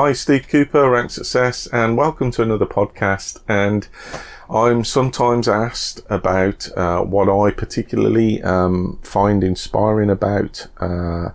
Hi, 0.00 0.12
Steve 0.12 0.46
Cooper, 0.46 0.88
Rank 0.88 1.10
Success, 1.10 1.66
and 1.72 1.96
welcome 1.96 2.30
to 2.30 2.42
another 2.42 2.66
podcast. 2.66 3.40
And 3.48 3.88
I'm 4.48 4.84
sometimes 4.84 5.48
asked 5.48 6.02
about 6.08 6.70
uh, 6.76 7.02
what 7.02 7.28
I 7.28 7.50
particularly 7.50 8.40
um, 8.44 9.00
find 9.02 9.42
inspiring 9.42 10.08
about 10.08 10.68
uh, 10.78 11.30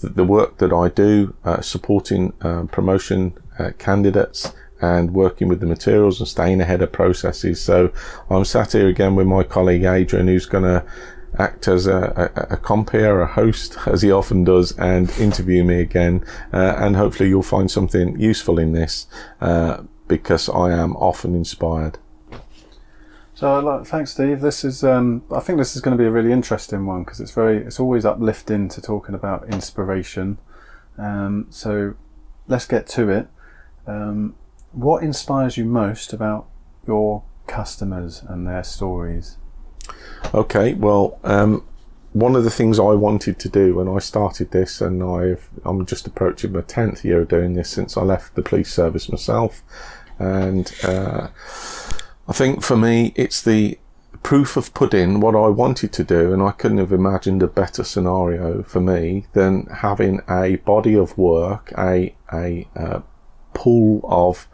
the, 0.00 0.24
work 0.24 0.56
that 0.56 0.72
I 0.72 0.88
do, 0.88 1.34
uh, 1.44 1.60
supporting 1.60 2.32
uh, 2.40 2.62
promotion 2.72 3.34
uh, 3.58 3.72
candidates 3.76 4.54
and 4.80 5.12
working 5.12 5.48
with 5.48 5.60
the 5.60 5.66
materials 5.66 6.18
and 6.18 6.26
staying 6.26 6.62
ahead 6.62 6.80
of 6.80 6.90
processes. 6.90 7.60
So 7.60 7.92
I'm 8.30 8.46
sat 8.46 8.72
here 8.72 8.88
again 8.88 9.16
with 9.16 9.26
my 9.26 9.42
colleague 9.42 9.84
Adrian, 9.84 10.28
who's 10.28 10.46
going 10.46 10.64
to 10.64 10.82
act 11.38 11.68
as 11.68 11.86
a, 11.86 12.32
a, 12.34 12.54
a 12.54 12.56
compere, 12.56 13.20
a 13.20 13.26
host, 13.26 13.76
as 13.86 14.02
he 14.02 14.10
often 14.10 14.44
does, 14.44 14.72
and 14.78 15.10
interview 15.18 15.64
me 15.64 15.80
again. 15.80 16.24
Uh, 16.52 16.74
and 16.78 16.96
hopefully 16.96 17.28
you'll 17.28 17.42
find 17.42 17.70
something 17.70 18.18
useful 18.18 18.58
in 18.58 18.72
this 18.72 19.06
uh, 19.40 19.82
because 20.06 20.48
I 20.48 20.72
am 20.72 20.96
often 20.96 21.34
inspired. 21.34 21.98
So, 23.34 23.60
like, 23.60 23.86
thanks, 23.86 24.10
Steve. 24.10 24.40
This 24.40 24.64
is, 24.64 24.82
um, 24.82 25.22
I 25.30 25.38
think, 25.38 25.58
this 25.58 25.76
is 25.76 25.80
going 25.80 25.96
to 25.96 26.02
be 26.02 26.08
a 26.08 26.10
really 26.10 26.32
interesting 26.32 26.86
one 26.86 27.04
because 27.04 27.20
it's 27.20 27.30
very, 27.30 27.58
it's 27.58 27.78
always 27.78 28.04
uplifting 28.04 28.68
to 28.70 28.82
talking 28.82 29.14
about 29.14 29.48
inspiration. 29.48 30.38
Um, 30.98 31.46
so, 31.50 31.94
let's 32.48 32.66
get 32.66 32.88
to 32.88 33.08
it. 33.10 33.28
Um, 33.86 34.34
what 34.72 35.04
inspires 35.04 35.56
you 35.56 35.64
most 35.64 36.12
about 36.12 36.48
your 36.86 37.22
customers 37.46 38.22
and 38.26 38.46
their 38.46 38.64
stories? 38.64 39.37
Okay, 40.34 40.74
well, 40.74 41.18
um, 41.24 41.64
one 42.12 42.34
of 42.34 42.44
the 42.44 42.50
things 42.50 42.78
I 42.78 42.94
wanted 42.94 43.38
to 43.38 43.48
do 43.48 43.76
when 43.76 43.88
I 43.88 43.98
started 43.98 44.50
this, 44.50 44.80
and 44.80 45.02
I've 45.02 45.48
I'm 45.64 45.84
just 45.86 46.06
approaching 46.06 46.52
my 46.52 46.62
tenth 46.62 47.04
year 47.04 47.22
of 47.22 47.28
doing 47.28 47.54
this 47.54 47.70
since 47.70 47.96
I 47.96 48.02
left 48.02 48.34
the 48.34 48.42
police 48.42 48.72
service 48.72 49.08
myself, 49.08 49.62
and 50.18 50.72
uh, 50.84 51.28
I 52.26 52.32
think 52.32 52.62
for 52.62 52.76
me 52.76 53.12
it's 53.14 53.42
the 53.42 53.78
proof 54.22 54.56
of 54.56 54.74
pudding 54.74 55.20
what 55.20 55.36
I 55.36 55.48
wanted 55.48 55.92
to 55.92 56.04
do, 56.04 56.32
and 56.32 56.42
I 56.42 56.50
couldn't 56.52 56.78
have 56.78 56.92
imagined 56.92 57.42
a 57.42 57.46
better 57.46 57.84
scenario 57.84 58.62
for 58.62 58.80
me 58.80 59.26
than 59.32 59.66
having 59.66 60.20
a 60.28 60.56
body 60.56 60.94
of 60.94 61.16
work, 61.16 61.72
a 61.78 62.14
a 62.32 62.66
uh, 62.74 63.00
pool 63.54 64.00
of 64.04 64.48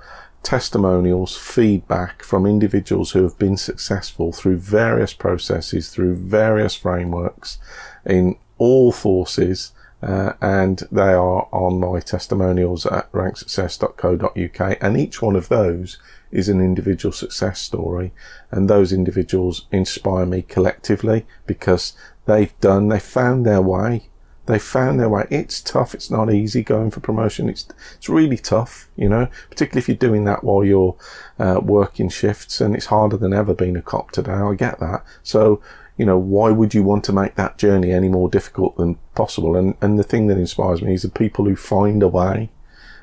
testimonials, 0.45 1.37
feedback 1.37 2.23
from 2.23 2.47
individuals 2.47 3.13
who 3.13 3.23
have 3.25 3.39
been 3.39 3.57
successful 3.57 4.33
through 4.33 4.59
various 4.59 5.13
processes, 5.13 5.89
through 5.89 6.15
various 6.15 6.77
frameworks 6.77 7.59
in 8.05 8.37
all 8.59 8.93
forces. 8.93 9.73
Uh, 10.03 10.35
and 10.43 10.83
they 10.93 11.15
are 11.15 11.49
on 11.51 11.81
my 11.81 11.99
testimonials 11.99 12.85
at 12.85 13.11
ranksuccess.co.uk. 13.13 14.79
And 14.83 14.97
each 14.99 15.23
one 15.23 15.35
of 15.35 15.49
those 15.49 15.99
is 16.31 16.49
an 16.51 16.61
individual 16.61 17.13
success 17.13 17.59
story. 17.59 18.13
And 18.51 18.69
those 18.69 18.93
individuals 18.93 19.67
inspire 19.73 20.27
me 20.27 20.43
collectively 20.43 21.25
because 21.47 21.97
they've 22.27 22.59
done, 22.61 22.89
they 22.89 23.01
found 23.01 23.47
their 23.47 23.63
way 23.63 24.11
they 24.47 24.59
found 24.59 25.01
their 25.01 25.09
way. 25.09 25.27
It's 25.31 25.61
tough. 25.61 25.95
It's 25.95 26.11
not 26.11 26.33
easy 26.33 26.63
going 26.63 26.91
for 26.91 27.01
promotion. 27.01 27.49
It's 27.49 27.67
it's 27.97 28.09
really 28.09 28.37
tough, 28.37 28.89
you 28.97 29.09
know, 29.09 29.29
particularly 29.49 29.81
if 29.81 29.89
you're 29.89 29.97
doing 29.97 30.25
that 30.25 30.45
while 30.45 30.65
you're 30.65 30.97
uh, 31.39 31.61
working 31.63 32.09
shifts, 32.09 32.61
and 32.61 32.75
it's 32.75 32.87
harder 32.87 33.17
than 33.17 33.33
ever 33.33 33.55
being 33.55 33.77
a 33.77 33.83
cop 33.83 34.11
today. 34.11 34.33
I 34.33 34.55
get 34.55 34.81
that. 34.81 35.05
So, 35.23 35.63
you 35.97 36.05
know, 36.05 36.19
why 36.19 36.51
would 36.51 36.75
you 36.75 36.83
want 36.83 37.05
to 37.05 37.13
make 37.13 37.37
that 37.37 37.57
journey 37.57 37.93
any 37.93 38.09
more 38.09 38.29
difficult 38.29 38.77
than 38.77 38.99
possible? 39.15 39.57
And 39.57 39.77
and 39.81 39.99
the 39.99 40.05
thing 40.05 40.27
that 40.27 40.39
inspires 40.39 40.83
me 40.83 40.95
is 40.95 41.03
the 41.03 41.09
people 41.09 41.47
who 41.47 41.57
find 41.57 42.03
a 42.03 42.09
way. 42.09 42.51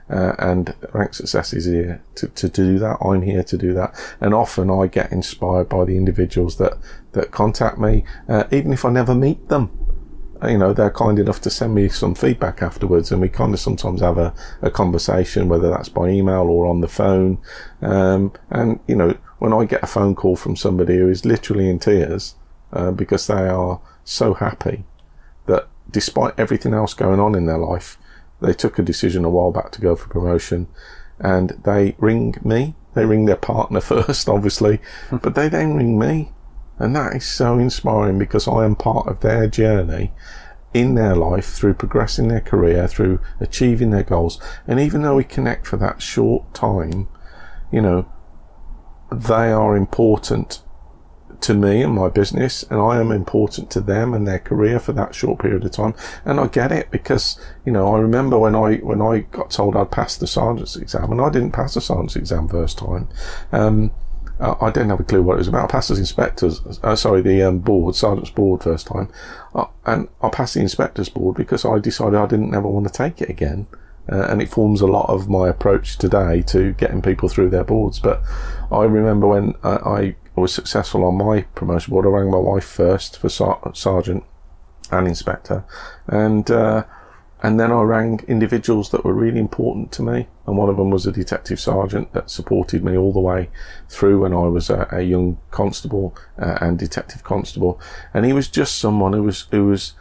Uh, 0.10 0.36
and 0.40 0.76
Rank 0.92 1.14
Success 1.14 1.54
is 1.54 1.64
here 1.64 2.02
to, 2.16 2.28
to 2.28 2.50
do 2.50 2.78
that. 2.80 2.98
I'm 3.02 3.22
here 3.22 3.44
to 3.44 3.58
do 3.58 3.72
that. 3.74 3.96
And 4.20 4.34
often 4.34 4.70
I 4.70 4.88
get 4.88 5.10
inspired 5.10 5.70
by 5.70 5.86
the 5.86 5.96
individuals 5.96 6.58
that, 6.58 6.74
that 7.14 7.32
contact 7.32 7.78
me, 7.78 8.04
uh, 8.28 8.44
even 8.52 8.74
if 8.74 8.84
I 8.84 8.90
never 8.90 9.16
meet 9.16 9.48
them 9.48 9.81
you 10.48 10.58
know, 10.58 10.74
they're 10.74 10.90
kind 10.90 11.20
enough 11.20 11.42
to 11.42 11.50
send 11.50 11.76
me 11.76 11.90
some 11.90 12.16
feedback 12.16 12.62
afterwards, 12.62 13.12
and 13.12 13.22
we 13.22 13.30
kind 13.30 13.54
of 13.54 13.60
sometimes 13.60 14.02
have 14.02 14.18
a, 14.18 14.34
a 14.62 14.72
conversation, 14.72 15.48
whether 15.48 15.70
that's 15.70 15.90
by 15.90 16.10
email 16.10 16.44
or 16.44 16.66
on 16.66 16.82
the 16.82 16.88
phone. 16.88 17.38
Um, 17.82 18.34
and 18.50 18.80
you 18.88 18.96
know, 18.96 19.18
when 19.40 19.54
I 19.54 19.66
get 19.66 19.84
a 19.84 19.88
phone 19.88 20.16
call 20.16 20.36
from 20.36 20.56
somebody 20.56 20.98
who 20.98 21.10
is 21.10 21.26
literally 21.26 21.70
in 21.70 21.80
tears 21.80 22.36
uh, 22.74 22.92
because 22.92 23.28
they 23.28 23.48
are 23.50 23.82
so 24.04 24.34
happy 24.34 24.84
that 25.46 25.68
despite 25.92 26.40
everything 26.40 26.74
else 26.74 26.94
going 26.94 27.20
on 27.20 27.36
in 27.36 27.46
their 27.46 27.58
life, 27.58 27.98
they 28.42 28.54
took 28.54 28.80
a 28.80 28.84
decision 28.84 29.24
a 29.24 29.30
while 29.30 29.52
back 29.52 29.72
to 29.72 29.82
go 29.82 29.96
for 29.96 30.10
promotion, 30.10 30.68
and 31.20 31.52
they 31.64 31.96
ring 32.00 32.36
me. 32.44 32.76
They 32.96 33.06
ring 33.06 33.26
their 33.26 33.36
partner 33.36 33.80
first, 33.82 34.28
obviously, 34.28 34.80
but 35.12 35.36
they 35.36 35.50
then 35.50 35.76
ring 35.76 36.00
me 36.00 36.32
and 36.82 36.96
that 36.96 37.16
is 37.16 37.26
so 37.26 37.60
inspiring 37.60 38.18
because 38.18 38.48
I 38.48 38.66
am 38.66 38.76
part 38.76 39.08
of 39.08 39.20
their 39.20 39.48
journey 39.48 40.12
in 40.74 40.96
their 40.96 41.16
life 41.16 41.46
through 41.46 41.76
progressing 41.76 42.28
their 42.28 42.42
career, 42.42 42.88
through 42.88 43.20
achieving 43.40 43.92
their 43.92 44.04
goals. 44.04 44.42
And 44.66 44.80
even 44.80 45.04
though 45.04 45.16
we 45.16 45.24
connect 45.24 45.68
for 45.68 45.78
that 45.78 46.02
short 46.02 46.54
time, 46.54 47.08
you 47.72 47.82
know, 47.82 48.12
they 49.12 49.52
are 49.52 49.76
important 49.76 50.64
to 51.42 51.54
me 51.54 51.84
and 51.84 51.94
my 51.94 52.10
business, 52.10 52.64
and 52.64 52.80
I 52.80 53.00
am 53.00 53.12
important 53.12 53.70
to 53.72 53.82
them 53.82 54.14
and 54.14 54.28
their 54.28 54.40
career 54.40 54.80
for 54.80 54.94
that 54.94 55.14
short 55.14 55.40
period 55.40 55.64
of 55.66 55.72
time. 55.72 55.94
And 56.26 56.40
I 56.40 56.48
get 56.48 56.72
it 56.72 56.90
because 56.92 57.40
you 57.66 57.72
know 57.72 57.94
I 57.96 58.00
remember 58.00 58.38
when 58.40 58.56
I 58.56 58.76
when 58.78 59.02
I 59.02 59.20
got 59.20 59.52
told 59.52 59.76
I'd 59.76 59.92
passed 59.92 60.20
the 60.20 60.28
sergeant's 60.28 60.76
exam, 60.76 61.12
and 61.12 61.22
I 61.22 61.30
didn't 61.30 61.52
pass 61.52 61.74
the 61.74 61.82
sergeant's 61.82 62.16
exam 62.16 62.48
first 62.48 62.78
time. 62.78 63.10
Um, 63.52 63.92
uh, 64.42 64.56
I 64.60 64.72
didn't 64.72 64.90
have 64.90 65.00
a 65.00 65.04
clue 65.04 65.22
what 65.22 65.36
it 65.36 65.38
was 65.38 65.48
about. 65.48 65.70
I 65.70 65.72
passed 65.72 65.92
as 65.92 66.00
inspectors, 66.00 66.62
uh, 66.82 66.96
sorry, 66.96 67.22
the 67.22 67.44
um, 67.44 67.60
board, 67.60 67.96
sergeant's 67.96 68.32
board 68.32 68.64
first 68.64 68.88
time. 68.88 69.10
Uh, 69.54 69.68
and 69.86 70.10
I 70.22 70.30
passed 70.30 70.56
the 70.56 70.62
inspector's 70.62 71.10
board 71.10 71.38
because 71.38 71.64
I 71.64 71.78
decided 71.78 72.16
I 72.16 72.26
didn't 72.26 72.56
ever 72.56 72.68
want 72.68 72.88
to 72.88 72.94
take 72.94 73.22
it 73.22 73.30
again. 73.30 73.68
Uh, 74.12 74.26
and 74.30 74.42
it 74.42 74.50
forms 74.50 74.82
a 74.82 74.88
lot 74.88 75.08
of 75.10 75.30
my 75.30 75.48
approach 75.48 75.98
today 75.98 76.42
to 76.42 76.74
getting 76.74 77.04
people 77.04 77.30
through 77.30 77.52
their 77.52 77.64
boards. 77.64 78.00
But 78.00 78.24
I 78.72 78.84
remember 78.84 79.28
when 79.28 79.54
I 79.64 80.16
was 80.36 80.52
successful 80.52 81.06
on 81.06 81.16
my 81.16 81.42
promotion 81.54 81.92
board, 81.92 82.08
I 82.08 82.10
rang 82.10 82.32
my 82.32 82.38
wife 82.38 82.66
first 82.66 83.20
for 83.20 83.30
sar- 83.30 83.72
sergeant 83.76 84.24
and 84.92 85.08
inspector. 85.08 85.64
And, 86.08 86.50
uh, 86.50 86.86
and 87.44 87.60
then 87.60 87.72
I 87.72 87.82
rang 87.82 88.20
individuals 88.28 88.92
that 88.92 89.04
were 89.04 89.14
really 89.14 89.40
important 89.40 89.92
to 89.94 90.04
me. 90.04 90.28
And 90.46 90.58
one 90.58 90.70
of 90.70 90.78
them 90.78 90.92
was 90.92 91.08
a 91.08 91.12
detective 91.12 91.60
sergeant 91.60 92.14
that 92.14 92.30
supported 92.30 92.84
me 92.84 92.96
all 92.96 93.12
the 93.12 93.20
way 93.20 93.50
through 93.90 94.22
when 94.22 94.34
I 94.34 94.48
was 94.48 94.70
a, 94.70 94.88
a 94.92 95.02
young 95.02 95.40
constable 95.50 96.16
uh, 96.38 96.60
and 96.62 96.78
detective 96.78 97.24
constable. 97.24 97.80
And 98.14 98.26
he 98.26 98.34
was 98.34 98.48
just 98.48 98.78
someone 98.78 99.14
who 99.14 99.24
was, 99.24 99.48
who 99.50 99.66
was 99.66 99.94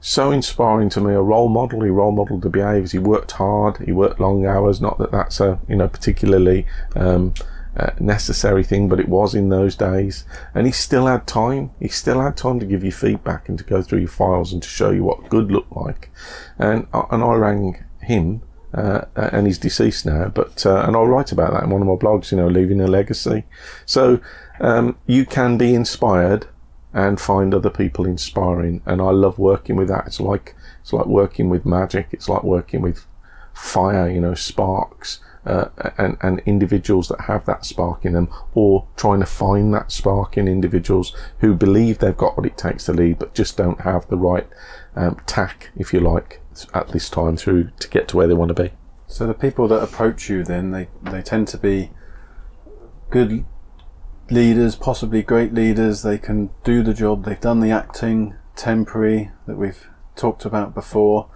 so 0.00 0.32
inspiring 0.32 0.88
to 0.90 1.00
me, 1.00 1.14
a 1.14 1.22
role 1.22 1.48
model. 1.48 1.82
He 1.82 1.90
role 1.90 2.12
modeled 2.12 2.42
the 2.42 2.50
behaviours. 2.50 2.92
He 2.92 2.98
worked 2.98 3.32
hard. 3.32 3.78
He 3.78 3.92
worked 3.92 4.18
long 4.18 4.44
hours. 4.44 4.80
Not 4.80 4.98
that 4.98 5.12
that's 5.12 5.40
a, 5.40 5.60
you 5.68 5.76
know, 5.76 5.88
particularly, 5.88 6.66
um, 6.96 7.32
uh, 7.78 7.90
necessary 8.00 8.64
thing, 8.64 8.88
but 8.88 8.98
it 8.98 9.08
was 9.08 9.34
in 9.34 9.48
those 9.48 9.76
days. 9.76 10.24
And 10.54 10.66
he 10.66 10.72
still 10.72 11.06
had 11.06 11.26
time. 11.26 11.70
He 11.78 11.88
still 11.88 12.20
had 12.20 12.36
time 12.36 12.58
to 12.60 12.66
give 12.66 12.82
you 12.82 12.90
feedback 12.90 13.48
and 13.48 13.56
to 13.58 13.64
go 13.64 13.82
through 13.82 14.00
your 14.00 14.08
files 14.08 14.52
and 14.52 14.62
to 14.62 14.68
show 14.68 14.90
you 14.90 15.04
what 15.04 15.28
good 15.28 15.50
looked 15.50 15.76
like. 15.76 16.10
And 16.58 16.88
uh, 16.92 17.04
and 17.10 17.22
I 17.22 17.34
rang 17.34 17.84
him, 18.00 18.42
uh, 18.74 19.02
and 19.14 19.46
he's 19.46 19.58
deceased 19.58 20.06
now. 20.06 20.28
But 20.28 20.66
uh, 20.66 20.82
and 20.86 20.96
I'll 20.96 21.06
write 21.06 21.30
about 21.30 21.52
that 21.52 21.62
in 21.62 21.70
one 21.70 21.80
of 21.80 21.86
my 21.86 21.94
blogs. 21.94 22.32
You 22.32 22.38
know, 22.38 22.48
leaving 22.48 22.80
a 22.80 22.88
legacy. 22.88 23.44
So 23.86 24.20
um, 24.60 24.98
you 25.06 25.24
can 25.24 25.56
be 25.56 25.74
inspired 25.74 26.48
and 26.92 27.20
find 27.20 27.54
other 27.54 27.70
people 27.70 28.06
inspiring. 28.06 28.82
And 28.86 29.00
I 29.00 29.10
love 29.10 29.38
working 29.38 29.76
with 29.76 29.88
that. 29.88 30.06
It's 30.08 30.20
like 30.20 30.56
it's 30.80 30.92
like 30.92 31.06
working 31.06 31.48
with 31.48 31.64
magic. 31.64 32.08
It's 32.10 32.28
like 32.28 32.42
working 32.42 32.80
with 32.80 33.06
fire. 33.54 34.10
You 34.10 34.20
know, 34.20 34.34
sparks 34.34 35.20
uh, 35.46 35.66
and, 35.96 36.16
and 36.22 36.40
individuals 36.46 37.08
that 37.08 37.22
have 37.22 37.44
that 37.46 37.64
spark 37.64 38.04
in 38.04 38.12
them, 38.12 38.28
or 38.54 38.86
trying 38.96 39.20
to 39.20 39.26
find 39.26 39.72
that 39.74 39.92
spark 39.92 40.36
in 40.36 40.48
individuals 40.48 41.16
who 41.38 41.54
believe 41.54 41.98
they've 41.98 42.16
got 42.16 42.36
what 42.36 42.46
it 42.46 42.56
takes 42.56 42.84
to 42.84 42.92
lead, 42.92 43.18
but 43.18 43.34
just 43.34 43.56
don't 43.56 43.80
have 43.82 44.08
the 44.08 44.16
right 44.16 44.46
um, 44.96 45.20
tack, 45.26 45.70
if 45.76 45.92
you 45.92 46.00
like, 46.00 46.40
at 46.74 46.88
this 46.88 47.08
time 47.08 47.36
through 47.36 47.70
to 47.78 47.88
get 47.88 48.08
to 48.08 48.16
where 48.16 48.26
they 48.26 48.34
want 48.34 48.54
to 48.54 48.62
be. 48.62 48.72
So 49.06 49.26
the 49.26 49.34
people 49.34 49.68
that 49.68 49.82
approach 49.82 50.28
you, 50.28 50.44
then 50.44 50.70
they 50.70 50.88
they 51.02 51.22
tend 51.22 51.48
to 51.48 51.58
be 51.58 51.90
good 53.10 53.46
leaders, 54.28 54.76
possibly 54.76 55.22
great 55.22 55.54
leaders. 55.54 56.02
They 56.02 56.18
can 56.18 56.50
do 56.62 56.82
the 56.82 56.92
job. 56.92 57.24
They've 57.24 57.40
done 57.40 57.60
the 57.60 57.70
acting 57.70 58.34
temporary 58.54 59.30
that 59.46 59.56
we've 59.56 59.88
talked 60.14 60.44
about 60.44 60.74
before, 60.74 61.30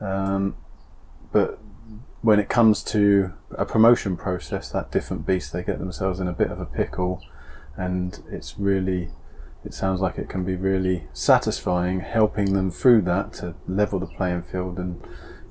um, 0.00 0.56
but 1.32 1.58
when 2.20 2.38
it 2.38 2.48
comes 2.48 2.82
to 2.82 3.32
a 3.58 3.64
promotion 3.64 4.16
process, 4.16 4.70
that 4.70 4.90
different 4.90 5.26
beast, 5.26 5.52
they 5.52 5.62
get 5.62 5.78
themselves 5.78 6.20
in 6.20 6.28
a 6.28 6.32
bit 6.32 6.50
of 6.50 6.60
a 6.60 6.66
pickle, 6.66 7.22
and 7.76 8.22
it's 8.30 8.58
really, 8.58 9.10
it 9.64 9.74
sounds 9.74 10.00
like 10.00 10.18
it 10.18 10.28
can 10.28 10.44
be 10.44 10.56
really 10.56 11.08
satisfying 11.12 12.00
helping 12.00 12.54
them 12.54 12.70
through 12.70 13.02
that 13.02 13.32
to 13.34 13.54
level 13.66 13.98
the 13.98 14.06
playing 14.06 14.42
field 14.42 14.78
and 14.78 15.00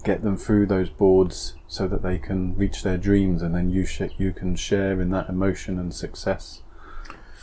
get 0.03 0.21
them 0.21 0.37
through 0.37 0.65
those 0.65 0.89
boards 0.89 1.55
so 1.67 1.87
that 1.87 2.03
they 2.03 2.17
can 2.17 2.55
reach 2.55 2.83
their 2.83 2.97
dreams, 2.97 3.41
and 3.41 3.55
then 3.55 3.69
you 3.69 3.85
sh- 3.85 4.01
you 4.17 4.33
can 4.33 4.55
share 4.55 4.99
in 5.01 5.09
that 5.09 5.29
emotion 5.29 5.79
and 5.79 5.93
success 5.93 6.61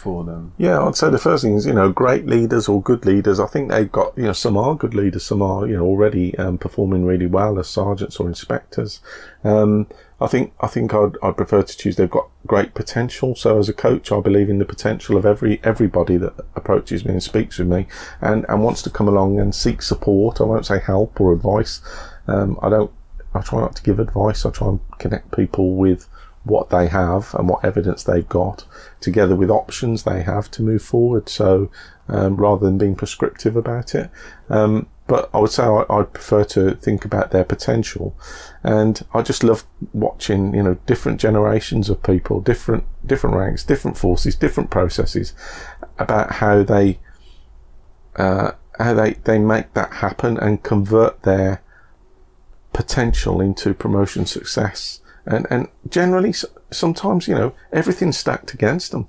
for 0.01 0.25
them. 0.25 0.53
Yeah, 0.57 0.83
I'd 0.83 0.97
say 0.97 1.11
the 1.11 1.19
first 1.19 1.45
thing 1.45 1.55
is, 1.55 1.67
you 1.67 1.75
know, 1.75 1.91
great 1.91 2.27
leaders 2.27 2.69
or 2.69 2.83
good 2.83 3.05
leaders. 3.05 3.39
I 3.39 3.47
think 3.47 3.71
they've 3.71 3.91
got, 3.91 4.17
you 4.17 4.25
know, 4.25 4.33
some 4.33 4.57
are 4.57 4.75
good 4.75 4.95
leaders, 4.95 5.25
some 5.25 5.43
are, 5.43 5.67
you 5.67 5.77
know, 5.77 5.85
already 5.85 6.37
um, 6.39 6.59
performing 6.59 7.05
really 7.05 7.27
well 7.27 7.59
as 7.59 7.69
sergeants 7.69 8.19
or 8.19 8.27
inspectors. 8.27 9.01
Um, 9.45 9.87
I 10.21 10.27
think, 10.27 10.53
I 10.61 10.67
think 10.67 10.93
I'd, 10.95 11.13
I'd 11.23 11.37
prefer 11.37 11.63
to 11.63 11.77
choose 11.77 11.97
they've 11.97 12.11
got 12.11 12.29
great 12.47 12.75
potential. 12.75 13.35
So 13.35 13.59
as 13.59 13.69
a 13.69 13.75
coach, 13.75 14.11
I 14.11 14.21
believe 14.21 14.51
in 14.51 14.59
the 14.59 14.65
potential 14.65 15.17
of 15.17 15.27
every, 15.27 15.61
everybody 15.63 16.17
that 16.17 16.35
approaches 16.57 17.05
me 17.05 17.13
and 17.13 17.23
speaks 17.23 17.59
with 17.59 17.69
me 17.69 17.87
and, 18.21 18.47
and 18.49 18.63
wants 18.63 18.83
to 18.83 18.91
come 18.91 19.09
along 19.09 19.39
and 19.39 19.55
seek 19.55 19.83
support. 19.83 20.41
I 20.41 20.45
won't 20.45 20.67
say 20.67 20.79
help 20.79 21.21
or 21.21 21.33
advice. 21.33 21.81
Um, 22.27 22.59
I 22.63 22.69
don't, 22.71 22.91
I 23.35 23.41
try 23.41 23.61
not 23.61 23.77
to 23.77 23.83
give 23.83 24.01
advice. 24.01 24.45
I 24.45 24.51
try 24.51 24.69
and 24.69 24.81
connect 24.99 25.37
people 25.37 25.77
with 25.77 26.09
what 26.45 26.71
they 26.71 26.89
have 26.89 27.35
and 27.35 27.49
what 27.49 27.65
evidence 27.65 28.03
they've 28.03 28.29
got 28.29 28.65
together 29.01 29.37
with 29.37 29.51
options 29.51 30.03
they 30.03 30.23
have 30.23 30.51
to 30.51 30.63
move 30.63 30.83
forward. 30.83 31.29
So 31.29 31.71
um, 32.09 32.37
rather 32.37 32.67
than 32.67 32.79
being 32.79 32.95
prescriptive 32.95 33.57
about 33.57 33.95
it, 33.95 34.11
um, 34.49 34.89
but 35.07 35.29
I 35.35 35.39
would 35.39 35.51
say 35.51 35.65
I, 35.65 35.85
I 35.91 36.03
prefer 36.05 36.45
to 36.45 36.75
think 36.77 37.05
about 37.05 37.31
their 37.31 37.45
potential, 37.45 38.17
and 38.63 39.05
I 39.13 39.23
just 39.23 39.43
love 39.43 39.65
watching 39.93 40.55
you 40.55 40.63
know 40.63 40.75
different 40.87 41.21
generations 41.21 41.91
of 41.91 42.03
people, 42.03 42.41
different 42.41 42.85
different 43.05 43.37
ranks, 43.37 43.65
different 43.65 43.99
forces, 43.99 44.37
different 44.37 44.71
processes, 44.71 45.35
about 45.99 46.35
how 46.35 46.63
they 46.63 47.01
uh, 48.17 48.53
how 48.79 48.95
they 48.95 49.15
they 49.25 49.39
make 49.39 49.75
that 49.75 49.95
happen 49.95 50.39
and 50.39 50.63
convert 50.63 51.23
their 51.23 51.63
potential 52.73 53.41
into 53.41 53.75
promotion 53.75 54.27
success 54.27 55.01
and 55.31 55.47
and 55.51 55.69
generally 55.89 56.35
sometimes 56.71 57.29
you 57.29 57.35
know 57.35 57.53
everything's 57.73 58.19
stacked 58.19 58.55
against 58.55 58.93
them 58.93 59.09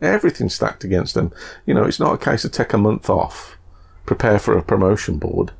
everything's 0.00 0.54
stacked 0.54 0.84
against 0.84 1.14
them 1.14 1.32
you 1.64 1.74
know 1.74 1.84
it's 1.84 2.00
not 2.00 2.14
a 2.14 2.18
case 2.18 2.44
of 2.44 2.52
take 2.52 2.72
a 2.72 2.78
month 2.78 3.08
off 3.08 3.56
prepare 4.04 4.38
for 4.38 4.56
a 4.56 4.62
promotion 4.62 5.18
board 5.18 5.52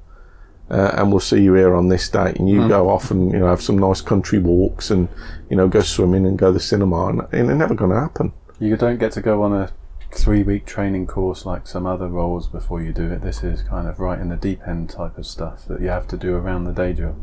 uh, 0.71 0.93
and 0.95 1.11
we'll 1.11 1.21
see 1.21 1.43
you 1.43 1.55
here 1.55 1.75
on 1.75 1.89
this 1.89 2.09
date. 2.09 2.37
And 2.37 2.49
you 2.49 2.63
mm. 2.63 2.69
go 2.69 2.91
off 2.91 3.11
and 3.11 3.31
you 3.33 3.39
know 3.39 3.47
have 3.47 3.63
some 3.63 3.79
nice 3.79 4.01
country 4.01 4.39
walks 4.39 4.91
and 4.91 5.09
you 5.49 5.57
know 5.57 5.69
go 5.69 5.81
swimming 5.81 6.27
and 6.27 6.39
go 6.39 6.49
to 6.49 6.55
the 6.55 6.61
cinema 6.61 7.09
and, 7.09 7.21
and 7.33 7.51
it's 7.51 7.59
never 7.59 7.75
going 7.75 7.91
to 7.91 8.01
happen. 8.01 8.33
You 8.59 8.77
don't 8.77 8.99
get 8.99 9.13
to 9.13 9.21
go 9.21 9.43
on 9.43 9.53
a 9.53 9.71
three 10.13 10.43
week 10.43 10.67
training 10.67 11.07
course 11.07 11.45
like 11.47 11.67
some 11.67 11.87
other 11.87 12.09
roles 12.09 12.49
before 12.49 12.83
you 12.83 12.93
do 12.93 13.13
it. 13.13 13.23
This 13.23 13.45
is 13.45 13.63
kind 13.63 13.87
of 13.87 14.01
right 14.01 14.19
in 14.19 14.29
the 14.29 14.37
deep 14.37 14.67
end 14.67 14.91
type 14.91 15.19
of 15.19 15.27
stuff 15.27 15.67
that 15.67 15.81
you 15.81 15.89
have 15.89 16.09
to 16.09 16.17
do 16.17 16.35
around 16.35 16.65
the 16.65 16.73
day 16.73 16.93
job 16.93 17.17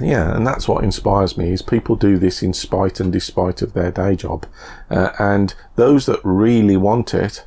yeah, 0.00 0.34
and 0.34 0.46
that's 0.46 0.68
what 0.68 0.84
inspires 0.84 1.36
me 1.36 1.50
is 1.52 1.62
people 1.62 1.96
do 1.96 2.18
this 2.18 2.42
in 2.42 2.52
spite 2.52 3.00
and 3.00 3.12
despite 3.12 3.62
of 3.62 3.72
their 3.72 3.90
day 3.90 4.16
job, 4.16 4.46
uh, 4.90 5.10
and 5.18 5.54
those 5.76 6.06
that 6.06 6.20
really 6.24 6.76
want 6.76 7.14
it 7.14 7.44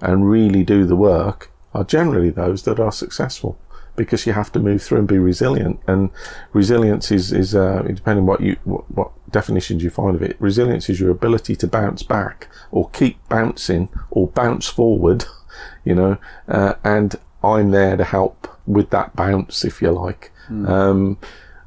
and 0.00 0.28
really 0.28 0.64
do 0.64 0.84
the 0.84 0.96
work 0.96 1.50
are 1.74 1.84
generally 1.84 2.30
those 2.30 2.62
that 2.62 2.80
are 2.80 2.92
successful 2.92 3.58
because 3.96 4.26
you 4.26 4.32
have 4.32 4.50
to 4.52 4.58
move 4.58 4.82
through 4.82 4.98
and 4.98 5.08
be 5.08 5.18
resilient. 5.18 5.78
And 5.86 6.10
resilience 6.52 7.10
is 7.10 7.32
is 7.32 7.54
uh, 7.54 7.82
depending 7.82 8.26
what 8.26 8.40
you 8.40 8.56
what, 8.64 8.90
what 8.90 9.10
definitions 9.30 9.82
you 9.82 9.90
find 9.90 10.16
of 10.16 10.22
it. 10.22 10.36
Resilience 10.40 10.88
is 10.88 11.00
your 11.00 11.10
ability 11.10 11.56
to 11.56 11.66
bounce 11.66 12.02
back 12.02 12.48
or 12.70 12.88
keep 12.90 13.16
bouncing 13.28 13.88
or 14.10 14.28
bounce 14.28 14.66
forward, 14.66 15.24
you 15.84 15.94
know. 15.94 16.18
Uh, 16.48 16.74
and 16.84 17.16
I'm 17.42 17.70
there 17.70 17.96
to 17.96 18.04
help 18.04 18.48
with 18.66 18.90
that 18.90 19.16
bounce, 19.16 19.64
if 19.64 19.82
you 19.82 19.90
like. 19.90 20.32
Mm. 20.48 20.68
Um, 20.68 21.18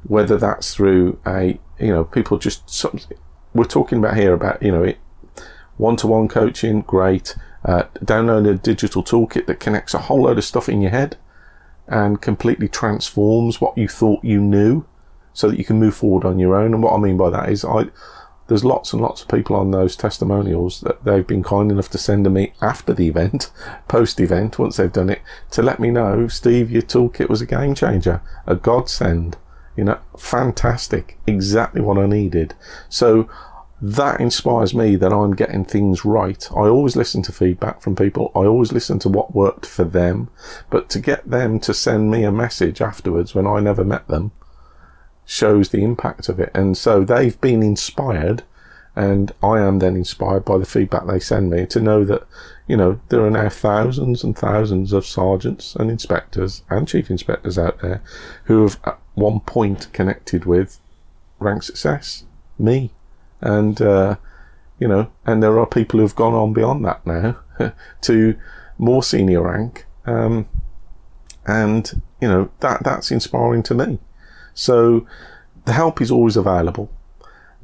whether 0.04 0.36
that's 0.36 0.74
through 0.74 1.18
a 1.26 1.58
you 1.78 1.88
know 1.88 2.04
people 2.04 2.38
just 2.38 2.84
we're 3.54 3.64
talking 3.64 3.98
about 3.98 4.16
here 4.16 4.32
about 4.32 4.62
you 4.62 4.70
know 4.70 4.82
it 4.82 4.98
one-to-one 5.76 6.28
coaching 6.28 6.82
great 6.82 7.36
uh, 7.64 7.84
download 8.04 8.48
a 8.48 8.54
digital 8.54 9.02
toolkit 9.02 9.46
that 9.46 9.58
connects 9.58 9.94
a 9.94 9.98
whole 9.98 10.22
load 10.22 10.38
of 10.38 10.44
stuff 10.44 10.68
in 10.68 10.80
your 10.80 10.90
head 10.90 11.16
and 11.88 12.22
completely 12.22 12.68
transforms 12.68 13.60
what 13.60 13.76
you 13.76 13.88
thought 13.88 14.22
you 14.24 14.40
knew 14.40 14.84
so 15.32 15.50
that 15.50 15.58
you 15.58 15.64
can 15.64 15.80
move 15.80 15.94
forward 15.94 16.24
on 16.24 16.38
your 16.38 16.54
own 16.54 16.74
and 16.74 16.82
what 16.82 16.92
i 16.92 16.98
mean 16.98 17.16
by 17.16 17.30
that 17.30 17.48
is 17.48 17.64
i 17.64 17.84
there's 18.46 18.64
lots 18.64 18.92
and 18.92 19.00
lots 19.00 19.22
of 19.22 19.28
people 19.28 19.56
on 19.56 19.70
those 19.70 19.96
testimonials 19.96 20.80
that 20.82 21.04
they've 21.04 21.26
been 21.26 21.42
kind 21.42 21.70
enough 21.70 21.88
to 21.90 21.98
send 21.98 22.24
to 22.24 22.30
me 22.30 22.52
after 22.60 22.92
the 22.92 23.08
event, 23.08 23.50
post 23.88 24.20
event, 24.20 24.58
once 24.58 24.76
they've 24.76 24.92
done 24.92 25.10
it, 25.10 25.22
to 25.50 25.62
let 25.62 25.80
me 25.80 25.90
know, 25.90 26.28
Steve, 26.28 26.70
your 26.70 26.82
toolkit 26.82 27.28
was 27.28 27.40
a 27.40 27.46
game 27.46 27.74
changer, 27.74 28.20
a 28.46 28.54
godsend. 28.54 29.36
You 29.76 29.84
know, 29.84 29.98
fantastic. 30.16 31.18
Exactly 31.26 31.80
what 31.80 31.98
I 31.98 32.06
needed. 32.06 32.54
So 32.88 33.28
that 33.80 34.20
inspires 34.20 34.74
me 34.74 34.96
that 34.96 35.12
I'm 35.12 35.34
getting 35.34 35.64
things 35.64 36.04
right. 36.04 36.48
I 36.52 36.68
always 36.68 36.96
listen 36.96 37.22
to 37.22 37.32
feedback 37.32 37.82
from 37.82 37.96
people. 37.96 38.30
I 38.34 38.40
always 38.40 38.72
listen 38.72 38.98
to 39.00 39.08
what 39.08 39.34
worked 39.34 39.66
for 39.66 39.84
them. 39.84 40.28
But 40.70 40.88
to 40.90 41.00
get 41.00 41.28
them 41.28 41.58
to 41.60 41.74
send 41.74 42.10
me 42.10 42.24
a 42.24 42.32
message 42.32 42.80
afterwards 42.80 43.34
when 43.34 43.46
I 43.46 43.60
never 43.60 43.84
met 43.84 44.08
them 44.08 44.32
shows 45.26 45.70
the 45.70 45.82
impact 45.82 46.28
of 46.28 46.38
it. 46.38 46.50
And 46.54 46.76
so 46.76 47.04
they've 47.04 47.38
been 47.40 47.62
inspired 47.62 48.44
and 48.96 49.32
I 49.42 49.60
am 49.60 49.80
then 49.80 49.96
inspired 49.96 50.44
by 50.44 50.58
the 50.58 50.66
feedback 50.66 51.06
they 51.06 51.18
send 51.18 51.50
me 51.50 51.66
to 51.66 51.80
know 51.80 52.04
that, 52.04 52.26
you 52.66 52.76
know, 52.76 52.98
there 53.08 53.24
are 53.24 53.30
now 53.30 53.48
thousands 53.48 54.24
and 54.24 54.36
thousands 54.36 54.92
of 54.92 55.04
sergeants 55.04 55.76
and 55.76 55.90
inspectors 55.90 56.62
and 56.70 56.88
chief 56.88 57.10
inspectors 57.10 57.58
out 57.58 57.80
there 57.80 58.02
who 58.44 58.62
have 58.62 58.78
at 58.84 58.98
one 59.14 59.40
point 59.40 59.92
connected 59.92 60.46
with 60.46 60.80
rank 61.38 61.62
success, 61.62 62.24
me. 62.58 62.92
And, 63.40 63.80
uh, 63.82 64.16
you 64.78 64.88
know, 64.88 65.10
and 65.26 65.42
there 65.42 65.58
are 65.58 65.66
people 65.66 66.00
who've 66.00 66.16
gone 66.16 66.32
on 66.32 66.54
beyond 66.54 66.84
that 66.86 67.06
now 67.06 67.36
to 68.02 68.34
more 68.78 69.02
senior 69.02 69.42
rank. 69.42 69.84
Um, 70.06 70.48
and, 71.46 72.00
you 72.20 72.28
know, 72.28 72.50
that, 72.60 72.82
that's 72.82 73.10
inspiring 73.10 73.62
to 73.64 73.74
me. 73.74 73.98
So 74.54 75.06
the 75.66 75.72
help 75.72 76.00
is 76.00 76.10
always 76.10 76.36
available 76.36 76.90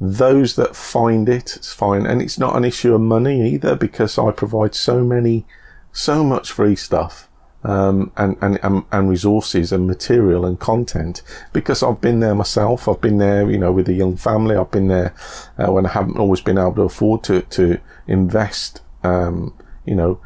those 0.03 0.55
that 0.55 0.75
find 0.75 1.29
it, 1.29 1.55
it's 1.55 1.71
fine. 1.71 2.07
And 2.07 2.23
it's 2.23 2.39
not 2.39 2.55
an 2.55 2.65
issue 2.65 2.95
of 2.95 3.01
money 3.01 3.53
either 3.53 3.75
because 3.75 4.17
I 4.17 4.31
provide 4.31 4.73
so 4.73 5.03
many, 5.03 5.45
so 5.91 6.23
much 6.23 6.51
free 6.51 6.75
stuff. 6.75 7.27
Um, 7.63 8.11
and, 8.17 8.35
and, 8.41 8.83
and, 8.91 9.07
resources 9.07 9.71
and 9.71 9.85
material 9.85 10.47
and 10.47 10.59
content 10.59 11.21
because 11.53 11.83
I've 11.83 12.01
been 12.01 12.19
there 12.19 12.33
myself. 12.33 12.87
I've 12.87 13.01
been 13.01 13.19
there, 13.19 13.51
you 13.51 13.59
know, 13.59 13.71
with 13.71 13.87
a 13.87 13.93
young 13.93 14.17
family. 14.17 14.55
I've 14.55 14.71
been 14.71 14.87
there 14.87 15.13
uh, 15.59 15.71
when 15.71 15.85
I 15.85 15.89
haven't 15.89 16.17
always 16.17 16.41
been 16.41 16.57
able 16.57 16.73
to 16.73 16.81
afford 16.81 17.23
to, 17.25 17.43
to 17.43 17.79
invest, 18.07 18.81
um, 19.03 19.53
you 19.85 19.93
know, 19.93 20.19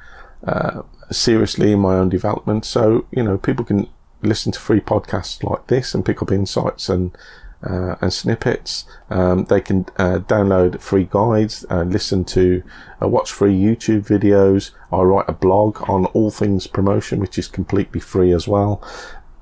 uh, 0.48 0.84
seriously 1.12 1.74
in 1.74 1.80
my 1.80 1.96
own 1.96 2.08
development. 2.08 2.64
So, 2.64 3.06
you 3.12 3.22
know, 3.22 3.38
people 3.38 3.66
can 3.66 3.90
listen 4.22 4.54
to 4.54 4.60
free 4.62 4.80
podcasts 4.80 5.44
like 5.44 5.68
this 5.68 5.94
and 5.94 6.06
pick 6.06 6.22
up 6.22 6.32
insights 6.32 6.88
and, 6.88 7.12
uh, 7.66 7.96
and 8.02 8.14
snippets. 8.14 8.86
Um, 9.10 9.46
they 9.46 9.62
can 9.62 9.86
uh, 9.98 10.20
download 10.20 10.80
free 10.80 11.06
guides, 11.06 11.66
uh, 11.70 11.84
listen 11.84 12.24
to, 12.26 12.64
uh, 13.02 13.08
watch 13.08 13.32
free 13.32 13.54
YouTube 13.54 14.08
videos. 14.08 14.72
I 14.92 15.02
write 15.02 15.26
a 15.28 15.34
blog 15.34 15.90
on 15.90 16.06
all 16.08 16.32
things 16.32 16.68
promotion, 16.68 17.20
which 17.20 17.38
is 17.38 17.48
completely 17.48 18.00
free 18.00 18.32
as 18.32 18.48
well. 18.48 18.82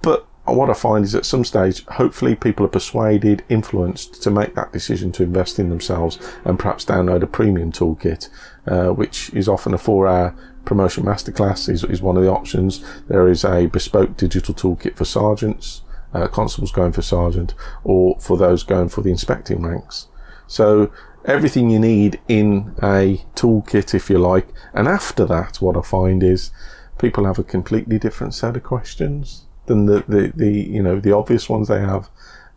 But 0.02 0.26
what 0.46 0.70
I 0.70 0.74
find 0.74 1.06
is 1.06 1.16
at 1.16 1.26
some 1.26 1.46
stage, 1.46 1.86
hopefully 1.86 2.36
people 2.36 2.66
are 2.66 2.70
persuaded, 2.70 3.44
influenced 3.50 4.22
to 4.24 4.32
make 4.32 4.56
that 4.56 4.74
decision 4.74 5.12
to 5.14 5.24
invest 5.24 5.60
in 5.60 5.70
themselves 5.70 6.20
and 6.44 6.60
perhaps 6.60 6.86
download 6.86 7.24
a 7.24 7.28
premium 7.28 7.72
toolkit, 7.72 8.30
uh, 8.68 8.90
which 8.90 9.30
is 9.34 9.48
often 9.48 9.74
a 9.74 9.78
four 9.78 10.08
hour 10.08 10.36
promotion 10.66 11.04
masterclass 11.04 11.70
is, 11.70 11.84
is 11.86 12.02
one 12.02 12.18
of 12.18 12.24
the 12.24 12.32
options. 12.32 12.84
There 13.08 13.28
is 13.28 13.46
a 13.46 13.68
bespoke 13.68 14.18
digital 14.18 14.54
toolkit 14.54 14.96
for 14.96 15.06
sergeants 15.06 15.82
uh, 16.14 16.28
constables 16.28 16.72
going 16.72 16.92
for 16.92 17.02
sergeant 17.02 17.54
or 17.84 18.20
for 18.20 18.38
those 18.38 18.64
going 18.64 18.90
for 18.90 19.02
the 19.02 19.10
inspecting 19.10 19.62
ranks. 19.62 20.08
So 20.48 20.92
everything 21.26 21.70
you 21.70 21.80
need 21.80 22.20
in 22.28 22.76
a 22.82 23.24
toolkit, 23.36 23.94
if 23.94 24.10
you 24.10 24.20
like. 24.20 24.48
And 24.74 24.88
after 24.88 25.26
that, 25.26 25.62
what 25.62 25.78
I 25.78 25.82
find 25.82 26.24
is 26.24 26.52
people 26.98 27.26
have 27.26 27.40
a 27.40 27.44
completely 27.44 27.98
different 27.98 28.34
set 28.34 28.56
of 28.56 28.64
questions 28.64 29.46
than 29.66 29.86
the, 29.86 30.04
the, 30.08 30.34
the 30.36 30.52
you 30.52 30.84
know, 30.84 31.00
the 31.00 31.14
obvious 31.14 31.50
ones 31.50 31.68
they 31.68 31.80
have. 31.80 32.10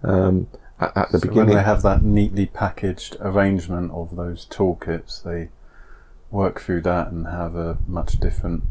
Um, 0.02 0.48
at, 0.78 0.96
at, 0.96 1.12
the 1.12 1.18
so 1.18 1.28
beginning. 1.28 1.48
When 1.48 1.56
they 1.56 1.62
have 1.62 1.82
that 1.82 2.02
neatly 2.02 2.46
packaged 2.46 3.16
arrangement 3.20 3.92
of 3.92 4.16
those 4.16 4.46
toolkits, 4.46 5.22
they 5.22 5.48
work 6.30 6.60
through 6.60 6.82
that 6.82 7.08
and 7.08 7.26
have 7.26 7.54
a 7.54 7.78
much 7.86 8.20
different 8.20 8.64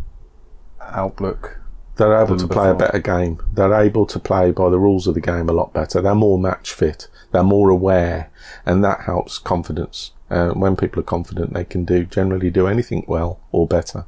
outlook 0.81 1.59
they're 1.95 2.21
able 2.21 2.37
to 2.37 2.47
play 2.47 2.71
before. 2.71 2.71
a 2.71 2.77
better 2.77 2.99
game. 2.99 3.39
They're 3.53 3.73
able 3.73 4.05
to 4.07 4.19
play 4.19 4.51
by 4.51 4.69
the 4.69 4.79
rules 4.79 5.07
of 5.07 5.13
the 5.13 5.21
game 5.21 5.49
a 5.49 5.53
lot 5.53 5.73
better. 5.73 6.01
They're 6.01 6.15
more 6.15 6.37
match 6.37 6.73
fit. 6.73 7.07
They're 7.31 7.43
more 7.43 7.69
aware, 7.69 8.31
and 8.65 8.83
that 8.83 9.01
helps 9.01 9.37
confidence. 9.37 10.11
Uh, 10.29 10.49
when 10.49 10.75
people 10.75 10.99
are 10.99 11.03
confident, 11.03 11.53
they 11.53 11.63
can 11.63 11.85
do 11.85 12.03
generally 12.03 12.49
do 12.49 12.67
anything 12.67 13.05
well 13.07 13.39
or 13.51 13.67
better. 13.67 14.05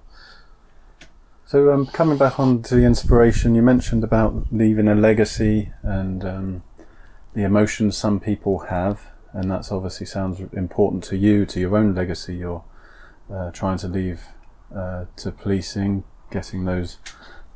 So, 1.45 1.71
um, 1.71 1.85
coming 1.85 2.17
back 2.17 2.39
on 2.39 2.61
to 2.63 2.75
the 2.75 2.83
inspiration, 2.83 3.55
you 3.55 3.61
mentioned 3.61 4.03
about 4.03 4.47
leaving 4.51 4.87
a 4.89 4.95
legacy 4.95 5.71
and 5.81 6.25
um, 6.25 6.63
the 7.33 7.43
emotions 7.43 7.95
some 7.95 8.19
people 8.19 8.59
have, 8.59 9.11
and 9.31 9.49
that's 9.49 9.71
obviously 9.71 10.07
sounds 10.07 10.41
important 10.51 11.03
to 11.05 11.15
you, 11.15 11.45
to 11.45 11.59
your 11.59 11.77
own 11.77 11.95
legacy. 11.95 12.35
You're 12.35 12.65
uh, 13.31 13.51
trying 13.51 13.77
to 13.77 13.87
leave 13.87 14.23
uh, 14.75 15.05
to 15.17 15.31
policing, 15.31 16.03
getting 16.31 16.65
those 16.65 16.97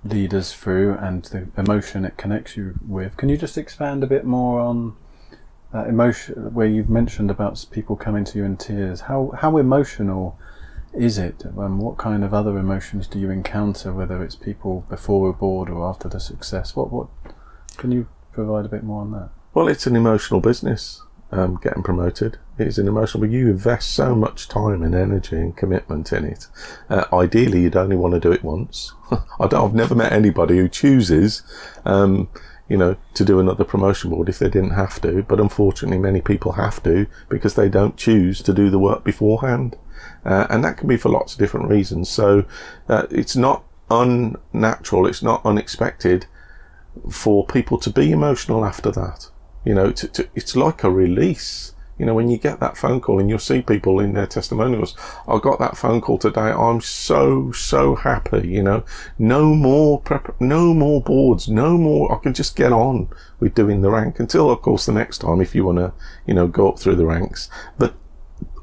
leaders 0.03 0.53
through, 0.53 0.93
and 0.96 1.24
the 1.25 1.48
emotion 1.58 2.05
it 2.05 2.17
connects 2.17 2.58
you 2.58 2.75
with. 2.88 3.17
Can 3.17 3.29
you 3.29 3.38
just 3.38 3.58
expand 3.58 4.03
a 4.03 4.08
bit 4.08 4.25
more 4.25 4.60
on 4.60 4.96
that 5.72 5.88
emotion, 5.88 6.53
where 6.53 6.67
you've 6.67 6.89
mentioned 6.89 7.31
about 7.31 7.65
people 7.72 7.96
coming 7.96 8.25
to 8.25 8.38
you 8.38 8.43
in 8.43 8.58
tears? 8.58 9.01
How 9.01 9.31
how 9.38 9.58
emotional? 9.58 10.38
is 10.93 11.17
it? 11.17 11.46
And 11.46 11.79
what 11.79 11.98
kind 11.98 12.24
of 12.24 12.34
other 12.34 12.58
emotions 12.58 13.08
do 13.08 13.20
you 13.20 13.29
encounter, 13.29 13.93
whether 13.93 14.24
it's 14.24 14.36
people 14.36 14.86
before 14.89 15.29
a 15.29 15.34
board 15.34 15.70
or 15.70 15.88
after 15.88 16.10
the 16.10 16.20
success? 16.20 16.75
What 16.75 16.91
what 16.91 17.08
can 17.77 17.91
you 17.91 18.08
provide 18.31 18.65
a 18.65 18.70
bit 18.70 18.84
more 18.84 19.01
on 19.01 19.12
that? 19.12 19.29
Well, 19.53 19.67
it's 19.67 19.88
an 19.88 19.96
emotional 19.96 20.39
business. 20.39 21.01
Um, 21.34 21.58
getting 21.63 21.81
promoted 21.81 22.39
it's 22.63 22.77
an 22.77 22.88
emotional, 22.88 23.22
but 23.22 23.32
you 23.32 23.50
invest 23.50 23.94
so 23.94 24.15
much 24.15 24.48
time 24.48 24.84
and 24.84 24.96
energy 24.96 25.36
and 25.36 25.56
commitment 25.56 26.12
in 26.12 26.25
it. 26.25 26.48
Uh, 26.89 27.06
ideally, 27.13 27.62
you'd 27.62 27.75
only 27.75 27.96
want 27.96 28.13
to 28.13 28.20
do 28.20 28.32
it 28.32 28.44
once. 28.44 28.94
I 29.12 29.48
have 29.51 29.74
never 29.74 29.96
met 29.96 30.12
anybody 30.12 30.58
who 30.58 30.70
chooses, 30.70 31.44
um, 31.86 32.30
you 32.70 32.77
know, 32.77 32.96
to 33.13 33.25
do 33.25 33.39
another 33.39 33.63
promotion 33.63 34.10
board 34.10 34.30
if 34.30 34.39
they 34.39 34.50
didn't 34.50 34.72
have 34.72 35.01
to. 35.01 35.24
But 35.24 35.39
unfortunately, 35.39 36.00
many 36.00 36.22
people 36.22 36.53
have 36.53 36.82
to 36.84 37.08
because 37.30 37.56
they 37.56 37.70
don't 37.70 37.98
choose 37.98 38.41
to 38.44 38.53
do 38.53 38.70
the 38.70 38.80
work 38.80 39.03
beforehand. 39.03 39.77
Uh, 40.24 40.48
and 40.50 40.63
that 40.63 40.77
can 40.77 40.88
be 40.88 40.98
for 40.98 41.10
lots 41.10 41.34
of 41.34 41.39
different 41.39 41.70
reasons. 41.70 42.10
So 42.10 42.46
uh, 42.88 43.08
it's 43.10 43.36
not 43.36 43.63
unnatural, 43.89 45.08
it's 45.08 45.22
not 45.22 45.46
unexpected 45.46 46.25
for 47.10 47.46
people 47.46 47.77
to 47.80 47.89
be 47.89 48.12
emotional 48.12 48.65
after 48.65 48.91
that. 48.91 49.27
You 49.65 49.75
know, 49.75 49.91
to, 49.91 50.08
to, 50.08 50.30
it's 50.36 50.56
like 50.56 50.84
a 50.84 50.89
release. 50.89 51.74
You 52.01 52.08
know, 52.08 52.15
when 52.15 52.31
you 52.31 52.39
get 52.39 52.60
that 52.62 52.77
phone 52.77 53.00
call 53.00 53.20
and 53.20 53.29
you'll 53.29 53.38
see 53.38 53.62
people 53.62 54.00
in 54.00 54.13
their 54.13 54.25
testimonials, 54.25 54.98
I 55.27 55.38
got 55.38 55.60
that 55.60 55.77
phone 55.77 56.01
call 56.01 56.17
today. 56.17 56.50
I'm 56.50 56.81
so, 56.81 57.51
so 57.51 57.93
happy. 57.93 58.48
You 58.48 58.63
know, 58.63 58.84
no 59.20 59.53
more 59.53 60.01
prep, 60.01 60.36
no 60.41 60.74
more 60.74 61.00
boards, 61.03 61.48
no 61.48 61.77
more. 61.77 62.12
I 62.12 62.17
can 62.17 62.34
just 62.34 62.55
get 62.55 62.72
on 62.72 63.08
with 63.39 63.53
doing 63.53 63.81
the 63.81 63.91
rank 63.91 64.20
until, 64.20 64.50
of 64.50 64.63
course, 64.63 64.88
the 64.88 64.93
next 64.93 65.20
time 65.20 65.41
if 65.41 65.53
you 65.53 65.63
want 65.63 65.77
to, 65.77 65.93
you 66.25 66.34
know, 66.34 66.48
go 66.48 66.70
up 66.70 66.79
through 66.79 66.96
the 66.96 67.05
ranks. 67.05 67.51
But 67.77 67.93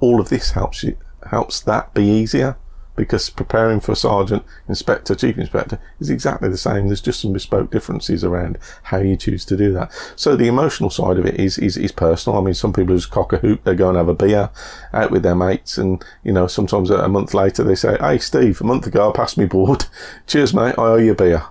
all 0.00 0.20
of 0.20 0.30
this 0.30 0.50
helps 0.50 0.82
you 0.82 0.96
helps 1.30 1.60
that 1.60 1.94
be 1.94 2.04
easier 2.04 2.56
because 2.98 3.30
preparing 3.30 3.78
for 3.78 3.94
sergeant, 3.94 4.42
inspector, 4.68 5.14
chief 5.14 5.38
inspector 5.38 5.78
is 6.00 6.10
exactly 6.10 6.48
the 6.48 6.58
same. 6.58 6.88
There's 6.88 7.00
just 7.00 7.20
some 7.20 7.32
bespoke 7.32 7.70
differences 7.70 8.24
around 8.24 8.58
how 8.82 8.98
you 8.98 9.16
choose 9.16 9.44
to 9.46 9.56
do 9.56 9.72
that. 9.72 9.92
So 10.16 10.34
the 10.34 10.48
emotional 10.48 10.90
side 10.90 11.16
of 11.16 11.24
it 11.24 11.36
is, 11.36 11.58
is, 11.58 11.76
is 11.76 11.92
personal. 11.92 12.38
I 12.38 12.42
mean, 12.42 12.54
some 12.54 12.72
people 12.72 12.96
just 12.96 13.10
cock 13.10 13.32
a 13.32 13.38
hoop, 13.38 13.62
they 13.62 13.76
go 13.76 13.88
and 13.88 13.96
have 13.96 14.08
a 14.08 14.14
beer 14.14 14.50
out 14.92 15.12
with 15.12 15.22
their 15.22 15.36
mates 15.36 15.78
and, 15.78 16.04
you 16.24 16.32
know, 16.32 16.48
sometimes 16.48 16.90
a 16.90 17.08
month 17.08 17.34
later 17.34 17.62
they 17.62 17.76
say, 17.76 17.96
Hey, 18.00 18.18
Steve, 18.18 18.60
a 18.60 18.64
month 18.64 18.86
ago 18.88 19.08
I 19.08 19.16
passed 19.16 19.38
me 19.38 19.46
board. 19.46 19.86
Cheers, 20.26 20.52
mate. 20.52 20.74
I 20.76 20.82
owe 20.82 20.96
you 20.96 21.12
a 21.12 21.14
beer. 21.14 21.44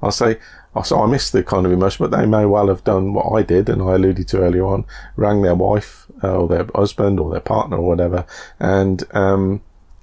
I'll 0.00 0.12
say, 0.12 0.38
so 0.84 1.02
I 1.02 1.06
missed 1.06 1.32
the 1.32 1.42
kind 1.42 1.66
of 1.66 1.72
emotion, 1.72 2.08
but 2.08 2.16
they 2.16 2.24
may 2.24 2.46
well 2.46 2.68
have 2.68 2.82
done 2.84 3.12
what 3.12 3.30
I 3.32 3.42
did, 3.42 3.68
and 3.68 3.82
I 3.82 3.94
alluded 3.94 4.26
to 4.28 4.40
earlier 4.40 4.64
on, 4.64 4.84
rang 5.16 5.42
their 5.42 5.54
wife 5.54 6.06
uh, 6.24 6.38
or 6.38 6.48
their 6.48 6.66
husband 6.74 7.20
or 7.20 7.30
their 7.30 7.40
partner 7.40 7.76
or 7.76 7.86
whatever, 7.86 8.24
and 8.58 9.04
um, 9.14 9.60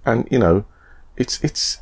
and 0.09 0.27
you 0.31 0.39
know, 0.39 0.65
it's 1.17 1.43
it's 1.43 1.81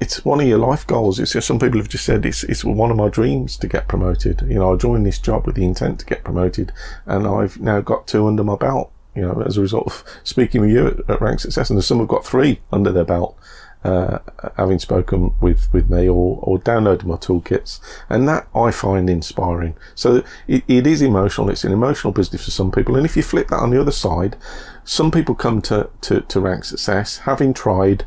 it's 0.00 0.24
one 0.24 0.40
of 0.40 0.46
your 0.46 0.58
life 0.58 0.86
goals. 0.86 1.18
It's 1.18 1.32
just 1.32 1.46
some 1.46 1.58
people 1.58 1.78
have 1.78 1.88
just 1.88 2.04
said 2.04 2.26
it's 2.26 2.44
it's 2.44 2.64
one 2.64 2.90
of 2.90 2.96
my 2.96 3.08
dreams 3.08 3.56
to 3.58 3.68
get 3.68 3.88
promoted. 3.88 4.42
You 4.42 4.58
know, 4.58 4.74
I 4.74 4.76
joined 4.76 5.06
this 5.06 5.18
job 5.18 5.46
with 5.46 5.56
the 5.56 5.64
intent 5.64 6.00
to 6.00 6.06
get 6.06 6.24
promoted, 6.24 6.72
and 7.06 7.26
I've 7.26 7.60
now 7.60 7.80
got 7.80 8.06
two 8.06 8.26
under 8.26 8.44
my 8.44 8.56
belt. 8.56 8.90
You 9.14 9.22
know, 9.22 9.42
as 9.42 9.56
a 9.56 9.60
result 9.60 9.86
of 9.86 10.04
speaking 10.24 10.60
with 10.60 10.70
you 10.70 10.88
at, 10.88 11.10
at 11.10 11.20
Rank 11.20 11.38
Success, 11.40 11.70
and 11.70 11.82
some 11.82 12.00
have 12.00 12.08
got 12.08 12.26
three 12.26 12.60
under 12.72 12.90
their 12.90 13.04
belt 13.04 13.38
uh, 13.84 14.18
having 14.56 14.78
spoken 14.78 15.34
with, 15.40 15.72
with 15.72 15.90
me 15.90 16.08
or, 16.08 16.40
or 16.42 16.58
downloaded 16.58 17.04
my 17.04 17.16
toolkits. 17.16 17.80
And 18.08 18.26
that 18.28 18.48
I 18.54 18.70
find 18.70 19.08
inspiring. 19.10 19.76
So 19.94 20.24
it, 20.48 20.64
it 20.66 20.86
is 20.86 21.02
emotional. 21.02 21.50
It's 21.50 21.64
an 21.64 21.72
emotional 21.72 22.12
business 22.12 22.44
for 22.44 22.50
some 22.50 22.72
people. 22.72 22.96
And 22.96 23.04
if 23.04 23.16
you 23.16 23.22
flip 23.22 23.48
that 23.48 23.60
on 23.60 23.70
the 23.70 23.80
other 23.80 23.92
side, 23.92 24.36
some 24.84 25.10
people 25.10 25.34
come 25.34 25.60
to, 25.62 25.90
to, 26.02 26.22
to 26.22 26.40
rank 26.40 26.64
success 26.64 27.18
having 27.18 27.52
tried 27.52 28.06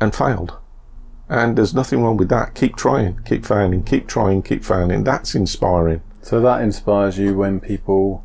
and 0.00 0.14
failed. 0.14 0.58
And 1.28 1.56
there's 1.56 1.74
nothing 1.74 2.02
wrong 2.02 2.16
with 2.16 2.28
that. 2.28 2.54
Keep 2.54 2.76
trying, 2.76 3.20
keep 3.24 3.44
failing, 3.44 3.82
keep 3.82 4.06
trying, 4.06 4.42
keep 4.42 4.64
failing. 4.64 5.04
That's 5.04 5.34
inspiring. 5.34 6.02
So 6.22 6.40
that 6.40 6.60
inspires 6.60 7.18
you 7.18 7.36
when 7.36 7.60
people 7.60 8.24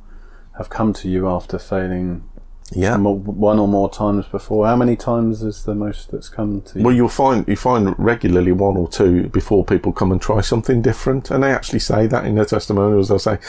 have 0.57 0.69
come 0.69 0.93
to 0.93 1.09
you 1.09 1.27
after 1.27 1.57
failing 1.57 2.23
yeah, 2.71 2.95
one 2.97 3.59
or 3.59 3.67
more 3.67 3.89
times 3.89 4.25
before. 4.27 4.65
How 4.65 4.75
many 4.75 4.95
times 4.95 5.43
is 5.43 5.63
the 5.63 5.75
most 5.75 6.11
that's 6.11 6.29
come 6.29 6.61
to 6.61 6.79
you? 6.79 6.85
Well, 6.85 6.95
you'll 6.95 7.09
find 7.09 7.45
you 7.47 7.57
find 7.57 7.93
regularly 7.97 8.53
one 8.53 8.77
or 8.77 8.87
two 8.87 9.27
before 9.29 9.65
people 9.65 9.91
come 9.91 10.11
and 10.11 10.21
try 10.21 10.41
something 10.41 10.81
different, 10.81 11.31
and 11.31 11.43
they 11.43 11.51
actually 11.51 11.79
say 11.79 12.07
that 12.07 12.25
in 12.25 12.35
their 12.35 12.45
testimonials. 12.45 13.09
They'll 13.09 13.19
say, 13.19 13.39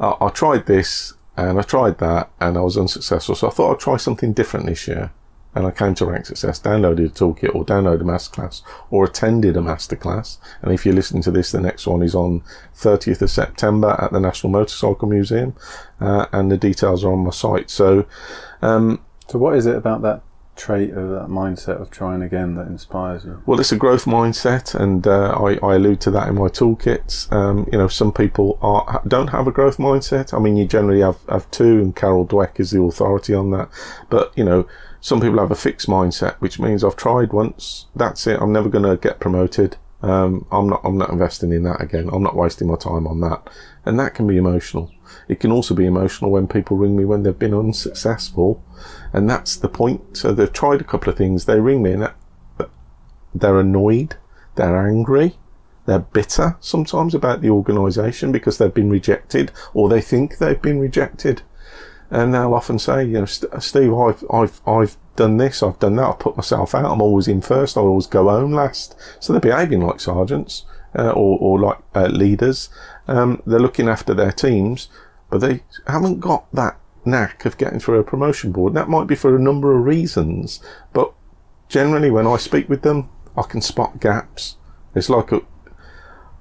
I, 0.00 0.16
"I 0.20 0.28
tried 0.30 0.66
this 0.66 1.14
and 1.36 1.58
I 1.58 1.62
tried 1.62 1.98
that, 1.98 2.30
and 2.40 2.58
I 2.58 2.60
was 2.60 2.76
unsuccessful, 2.76 3.36
so 3.36 3.46
I 3.46 3.50
thought 3.50 3.72
I'd 3.72 3.80
try 3.80 3.96
something 3.96 4.32
different 4.32 4.66
this 4.66 4.88
year." 4.88 5.12
And 5.54 5.66
I 5.66 5.70
came 5.70 5.94
to 5.96 6.06
Rank 6.06 6.26
Success, 6.26 6.58
downloaded 6.60 7.06
a 7.06 7.10
toolkit 7.10 7.54
or 7.54 7.64
downloaded 7.64 8.00
a 8.00 8.04
masterclass 8.04 8.62
or 8.90 9.04
attended 9.04 9.56
a 9.56 9.60
masterclass. 9.60 10.38
And 10.62 10.72
if 10.72 10.86
you're 10.86 10.94
listening 10.94 11.22
to 11.24 11.30
this, 11.30 11.52
the 11.52 11.60
next 11.60 11.86
one 11.86 12.02
is 12.02 12.14
on 12.14 12.42
30th 12.74 13.22
of 13.22 13.30
September 13.30 13.96
at 14.00 14.12
the 14.12 14.20
National 14.20 14.50
Motorcycle 14.50 15.08
Museum, 15.08 15.54
uh, 16.00 16.26
and 16.32 16.50
the 16.50 16.56
details 16.56 17.04
are 17.04 17.12
on 17.12 17.24
my 17.24 17.30
site. 17.30 17.70
So 17.70 18.06
um, 18.62 19.00
so, 19.28 19.38
what 19.38 19.56
is 19.56 19.66
it 19.66 19.76
about 19.76 20.02
that 20.02 20.22
trait 20.56 20.90
of 20.90 21.08
that 21.10 21.28
mindset 21.28 21.80
of 21.80 21.90
trying 21.90 22.22
again 22.22 22.54
that 22.54 22.66
inspires 22.66 23.24
you? 23.24 23.42
Well, 23.46 23.58
it's 23.60 23.72
a 23.72 23.76
growth 23.76 24.04
mindset, 24.04 24.74
and 24.74 25.06
uh, 25.06 25.32
I, 25.32 25.58
I, 25.64 25.74
allude 25.76 26.00
to 26.02 26.10
that 26.12 26.28
in 26.28 26.34
my 26.34 26.48
toolkits. 26.48 27.32
Um, 27.32 27.68
you 27.72 27.78
know, 27.78 27.88
some 27.88 28.12
people 28.12 28.58
are, 28.60 29.02
don't 29.06 29.28
have 29.28 29.46
a 29.46 29.52
growth 29.52 29.78
mindset. 29.78 30.34
I 30.34 30.38
mean, 30.38 30.56
you 30.56 30.66
generally 30.66 31.00
have, 31.00 31.18
have 31.28 31.50
two, 31.50 31.78
and 31.78 31.96
Carol 31.96 32.26
Dweck 32.26 32.60
is 32.60 32.70
the 32.70 32.82
authority 32.82 33.34
on 33.34 33.50
that. 33.52 33.68
But, 34.10 34.36
you 34.36 34.44
know, 34.44 34.66
some 35.00 35.20
people 35.20 35.38
have 35.38 35.50
a 35.50 35.56
fixed 35.56 35.88
mindset, 35.88 36.36
which 36.36 36.60
means 36.60 36.84
I've 36.84 36.96
tried 36.96 37.32
once, 37.32 37.86
that's 37.94 38.26
it, 38.26 38.40
I'm 38.40 38.52
never 38.52 38.68
going 38.68 38.84
to 38.84 38.96
get 38.96 39.20
promoted. 39.20 39.76
Um, 40.02 40.46
I'm 40.50 40.68
not. 40.68 40.80
I'm 40.84 40.98
not 40.98 41.10
investing 41.10 41.52
in 41.52 41.62
that 41.62 41.80
again. 41.80 42.10
I'm 42.12 42.22
not 42.22 42.36
wasting 42.36 42.68
my 42.68 42.76
time 42.76 43.06
on 43.06 43.20
that, 43.20 43.48
and 43.84 43.98
that 44.00 44.14
can 44.14 44.26
be 44.26 44.36
emotional. 44.36 44.90
It 45.28 45.38
can 45.38 45.52
also 45.52 45.74
be 45.74 45.86
emotional 45.86 46.30
when 46.30 46.48
people 46.48 46.76
ring 46.76 46.96
me 46.96 47.04
when 47.04 47.22
they've 47.22 47.38
been 47.38 47.54
unsuccessful, 47.54 48.64
and 49.12 49.30
that's 49.30 49.56
the 49.56 49.68
point. 49.68 50.16
So 50.16 50.32
they've 50.32 50.52
tried 50.52 50.80
a 50.80 50.84
couple 50.84 51.10
of 51.12 51.16
things. 51.16 51.44
They 51.44 51.60
ring 51.60 51.82
me 51.82 51.92
and 51.92 52.10
they're 53.34 53.60
annoyed, 53.60 54.16
they're 54.56 54.86
angry, 54.88 55.36
they're 55.86 56.00
bitter 56.00 56.56
sometimes 56.60 57.14
about 57.14 57.40
the 57.40 57.50
organisation 57.50 58.32
because 58.32 58.58
they've 58.58 58.74
been 58.74 58.90
rejected 58.90 59.52
or 59.72 59.88
they 59.88 60.00
think 60.00 60.38
they've 60.38 60.60
been 60.60 60.80
rejected, 60.80 61.42
and 62.10 62.34
they'll 62.34 62.54
often 62.54 62.78
say, 62.78 63.04
you 63.04 63.20
know, 63.20 63.24
Steve, 63.24 63.94
I've 63.94 64.24
I've 64.30 64.60
I've 64.66 64.96
done 65.16 65.36
this, 65.36 65.62
I've 65.62 65.78
done 65.78 65.96
that, 65.96 66.08
I've 66.08 66.18
put 66.18 66.36
myself 66.36 66.74
out, 66.74 66.90
I'm 66.90 67.02
always 67.02 67.28
in 67.28 67.40
first, 67.40 67.76
I 67.76 67.80
always 67.80 68.06
go 68.06 68.28
home 68.28 68.52
last. 68.52 68.96
So 69.20 69.32
they're 69.32 69.40
behaving 69.40 69.80
like 69.80 70.00
sergeants 70.00 70.64
uh, 70.96 71.10
or, 71.10 71.38
or 71.38 71.60
like 71.60 71.78
uh, 71.94 72.06
leaders. 72.06 72.70
Um, 73.08 73.42
they're 73.46 73.60
looking 73.60 73.88
after 73.88 74.14
their 74.14 74.32
teams, 74.32 74.88
but 75.30 75.38
they 75.38 75.62
haven't 75.86 76.20
got 76.20 76.52
that 76.52 76.78
knack 77.04 77.44
of 77.44 77.58
getting 77.58 77.80
through 77.80 77.98
a 77.98 78.04
promotion 78.04 78.52
board. 78.52 78.74
That 78.74 78.88
might 78.88 79.06
be 79.06 79.14
for 79.14 79.34
a 79.34 79.40
number 79.40 79.76
of 79.76 79.84
reasons, 79.84 80.60
but 80.92 81.12
generally 81.68 82.10
when 82.10 82.26
I 82.26 82.36
speak 82.36 82.68
with 82.68 82.82
them, 82.82 83.08
I 83.36 83.42
can 83.42 83.60
spot 83.60 84.00
gaps. 84.00 84.56
It's 84.94 85.08
like 85.08 85.32
a, 85.32 85.40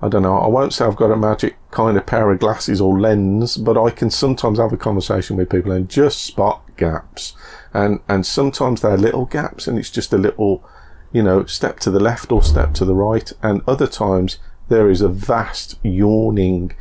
I 0.01 0.09
don't 0.09 0.23
know, 0.23 0.37
I 0.37 0.47
won't 0.47 0.73
say 0.73 0.85
I've 0.85 0.95
got 0.95 1.11
a 1.11 1.17
magic 1.17 1.55
kind 1.71 1.97
of 1.97 2.05
pair 2.05 2.29
of 2.31 2.39
glasses 2.39 2.81
or 2.81 2.99
lens, 2.99 3.57
but 3.57 3.77
I 3.77 3.89
can 3.89 4.09
sometimes 4.09 4.59
have 4.59 4.73
a 4.73 4.77
conversation 4.77 5.37
with 5.37 5.49
people 5.49 5.71
and 5.71 5.89
just 5.89 6.21
spot 6.21 6.63
gaps. 6.77 7.33
And 7.73 7.99
and 8.07 8.25
sometimes 8.25 8.81
they're 8.81 8.97
little 8.97 9.25
gaps 9.25 9.67
and 9.67 9.77
it's 9.77 9.89
just 9.89 10.13
a 10.13 10.17
little 10.17 10.63
you 11.11 11.23
know 11.23 11.45
step 11.45 11.79
to 11.81 11.91
the 11.91 11.99
left 11.99 12.31
or 12.31 12.43
step 12.43 12.73
to 12.75 12.85
the 12.85 12.95
right. 12.95 13.31
And 13.41 13.61
other 13.67 13.87
times 13.87 14.37
there 14.67 14.89
is 14.89 15.01
a 15.01 15.09
vast 15.09 15.79
yawning 15.83 16.73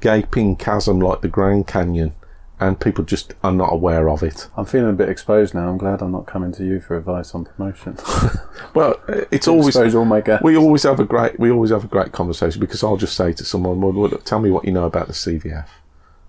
gaping 0.00 0.56
chasm 0.56 1.00
like 1.00 1.22
the 1.22 1.28
grand 1.28 1.66
canyon 1.66 2.14
and 2.66 2.80
people 2.80 3.04
just 3.04 3.34
are 3.42 3.52
not 3.52 3.72
aware 3.72 4.08
of 4.08 4.22
it. 4.22 4.48
I'm 4.56 4.64
feeling 4.64 4.90
a 4.90 4.94
bit 4.94 5.08
exposed 5.08 5.54
now. 5.54 5.68
I'm 5.68 5.78
glad 5.78 6.00
I'm 6.00 6.12
not 6.12 6.26
coming 6.26 6.52
to 6.52 6.64
you 6.64 6.80
for 6.80 6.96
advice 6.96 7.34
on 7.34 7.44
promotion. 7.44 7.98
well, 8.74 8.98
it's 9.30 9.46
always 9.48 9.76
all 9.76 10.04
my 10.04 10.20
gaps. 10.20 10.42
we 10.42 10.56
always 10.56 10.84
have 10.84 11.00
a 11.00 11.04
great 11.04 11.38
we 11.38 11.50
always 11.50 11.70
have 11.70 11.84
a 11.84 11.88
great 11.88 12.12
conversation 12.12 12.60
because 12.60 12.82
I'll 12.82 12.96
just 12.96 13.16
say 13.16 13.32
to 13.32 13.44
someone, 13.44 13.80
"Well, 13.80 13.92
look, 13.92 14.24
tell 14.24 14.40
me 14.40 14.50
what 14.50 14.64
you 14.64 14.72
know 14.72 14.84
about 14.84 15.08
the 15.08 15.12
CVF," 15.12 15.68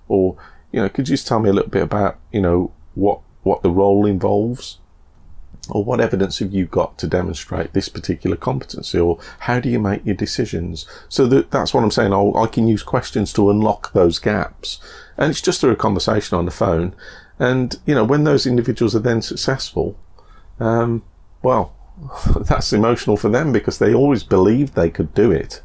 or 0.08 0.38
you 0.72 0.82
know, 0.82 0.90
could 0.90 1.08
you 1.08 1.16
just 1.16 1.28
tell 1.28 1.40
me 1.40 1.50
a 1.50 1.54
little 1.54 1.70
bit 1.70 1.84
about 1.84 2.20
you 2.32 2.42
know 2.42 2.72
what 2.96 3.22
what 3.44 3.62
the 3.62 3.70
role 3.70 4.06
involves. 4.06 4.80
Or 5.70 5.84
what 5.84 6.02
evidence 6.02 6.40
have 6.40 6.54
you 6.54 6.66
got 6.66 6.98
to 7.00 7.08
demonstrate 7.08 7.74
this 7.74 7.90
particular 7.90 8.36
competency? 8.36 9.00
Or 9.00 9.20
how 9.40 9.60
do 9.60 9.70
you 9.70 9.80
make 9.80 10.06
your 10.06 10.16
decisions? 10.16 10.86
So 11.10 11.26
that, 11.28 11.52
that's 11.52 11.74
what 11.74 11.84
i'm 11.84 11.92
saying. 11.92 12.14
I'll, 12.14 12.36
i 12.38 12.48
can 12.48 12.68
use 12.68 12.84
questions 12.84 13.34
to 13.34 13.50
unlock 13.50 13.94
those 13.94 14.20
gaps. 14.20 14.80
And 15.18 15.32
it's 15.32 15.42
just 15.42 15.62
through 15.62 15.72
a 15.72 15.78
conversation 15.78 16.38
on 16.38 16.46
the 16.46 16.52
phone. 16.52 16.96
And 17.40 17.78
you 17.86 17.96
know 17.96 18.04
when 18.04 18.24
those 18.24 18.46
individuals 18.46 18.96
are 18.96 19.00
then 19.00 19.22
successful 19.22 19.98
um, 20.60 21.04
well 21.42 21.76
that's 22.42 22.74
emotional 22.74 23.18
for 23.18 23.30
them 23.30 23.52
because 23.52 23.80
they 23.80 23.94
always 23.94 24.24
believed 24.24 24.74
they 24.74 24.90
could 24.90 25.14
do 25.14 25.32
it. 25.32 25.62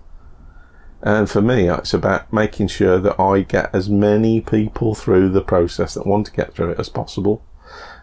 And 1.02 1.30
for 1.30 1.40
me 1.40 1.68
it's 1.68 1.94
about 1.94 2.32
making 2.32 2.68
sure 2.68 2.98
that 2.98 3.18
i 3.18 3.40
get 3.40 3.74
as 3.74 3.88
many 3.88 4.40
people 4.40 4.94
through 4.94 5.30
the 5.30 5.40
process 5.40 5.94
that 5.94 6.06
want 6.06 6.26
to 6.26 6.32
get 6.32 6.54
through 6.54 6.72
it 6.72 6.80
as 6.80 6.88
possible 6.88 7.42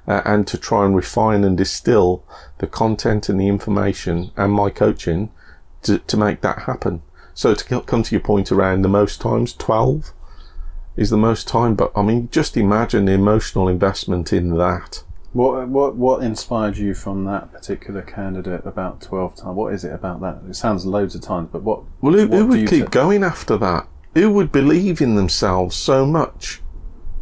uh, 0.07 0.21
and 0.25 0.47
to 0.47 0.57
try 0.57 0.85
and 0.85 0.95
refine 0.95 1.43
and 1.43 1.57
distill 1.57 2.23
the 2.59 2.67
content 2.67 3.29
and 3.29 3.39
the 3.39 3.47
information 3.47 4.31
and 4.37 4.53
my 4.53 4.69
coaching 4.69 5.29
to, 5.83 5.99
to 5.99 6.17
make 6.17 6.41
that 6.41 6.59
happen. 6.59 7.01
So 7.33 7.53
to 7.53 7.81
come 7.81 8.03
to 8.03 8.15
your 8.15 8.21
point 8.21 8.51
around 8.51 8.81
the 8.81 8.89
most 8.89 9.21
times, 9.21 9.53
12 9.53 10.13
is 10.95 11.11
the 11.11 11.17
most 11.17 11.47
time, 11.47 11.75
but 11.75 11.91
I 11.95 12.01
mean, 12.01 12.29
just 12.31 12.57
imagine 12.57 13.05
the 13.05 13.11
emotional 13.13 13.67
investment 13.67 14.33
in 14.33 14.57
that. 14.57 15.03
What 15.33 15.67
what 15.67 15.95
what 15.95 16.23
inspired 16.23 16.77
you 16.77 16.95
from 16.95 17.25
that 17.25 17.51
particular 17.51 18.01
candidate 18.01 18.65
about 18.65 19.01
twelve 19.01 19.35
times? 19.35 19.55
What 19.55 19.73
is 19.73 19.83
it 19.83 19.93
about 19.93 20.19
that? 20.21 20.41
It 20.49 20.55
sounds 20.55 20.85
loads 20.85 21.13
of 21.13 21.21
times, 21.21 21.49
but 21.51 21.61
what? 21.61 21.83
Well, 22.01 22.13
who, 22.13 22.27
what 22.27 22.37
who 22.37 22.45
would 22.47 22.67
keep 22.67 22.85
t- 22.85 22.89
going 22.89 23.23
after 23.23 23.55
that? 23.57 23.87
Who 24.15 24.31
would 24.31 24.51
believe 24.51 24.99
in 24.99 25.15
themselves 25.15 25.75
so 25.75 26.07
much 26.07 26.61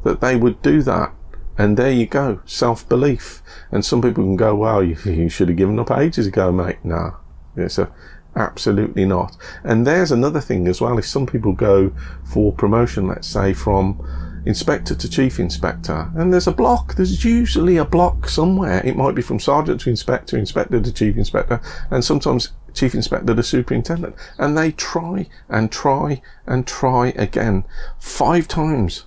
that 0.03 0.21
they 0.21 0.37
would 0.37 0.61
do 0.61 0.81
that? 0.83 1.11
And 1.57 1.77
there 1.77 1.91
you 1.91 2.05
go, 2.05 2.41
self 2.45 2.87
belief. 2.87 3.41
And 3.71 3.85
some 3.85 4.01
people 4.01 4.23
can 4.23 4.35
go, 4.35 4.55
well, 4.55 4.83
you, 4.83 4.97
you 5.05 5.29
should 5.29 5.47
have 5.47 5.57
given 5.57 5.79
up 5.79 5.91
ages 5.91 6.27
ago, 6.27 6.51
mate. 6.51 6.83
No, 6.83 7.15
it's 7.55 7.77
a, 7.77 7.91
absolutely 8.35 9.05
not. 9.05 9.37
And 9.63 9.87
there's 9.87 10.11
another 10.11 10.41
thing 10.41 10.67
as 10.67 10.81
well, 10.81 10.97
If 10.97 11.07
some 11.07 11.25
people 11.25 11.53
go 11.53 11.93
for 12.25 12.51
promotion, 12.51 13.07
let's 13.07 13.27
say 13.27 13.53
from 13.53 14.05
inspector 14.45 14.93
to 14.93 15.09
chief 15.09 15.39
inspector, 15.39 16.11
and 16.15 16.31
there's 16.31 16.47
a 16.47 16.51
block, 16.51 16.95
there's 16.95 17.23
usually 17.23 17.77
a 17.77 17.85
block 17.85 18.29
somewhere. 18.29 18.81
It 18.85 18.97
might 18.97 19.15
be 19.15 19.21
from 19.21 19.39
sergeant 19.39 19.81
to 19.81 19.89
inspector, 19.89 20.37
inspector 20.37 20.81
to 20.81 20.91
chief 20.93 21.17
inspector, 21.17 21.61
and 21.89 22.03
sometimes 22.03 22.51
chief 22.73 22.93
inspector 22.93 23.33
to 23.33 23.43
superintendent. 23.43 24.15
And 24.37 24.57
they 24.57 24.73
try 24.73 25.29
and 25.49 25.71
try 25.71 26.21
and 26.45 26.67
try 26.67 27.07
again 27.15 27.63
five 27.97 28.47
times. 28.47 29.05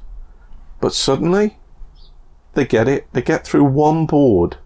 But 0.80 0.94
suddenly 0.94 1.58
they 2.58 2.66
get 2.66 2.88
it. 2.88 3.06
They 3.12 3.22
get 3.22 3.46
through 3.46 3.64
one 3.64 4.04
board. 4.04 4.56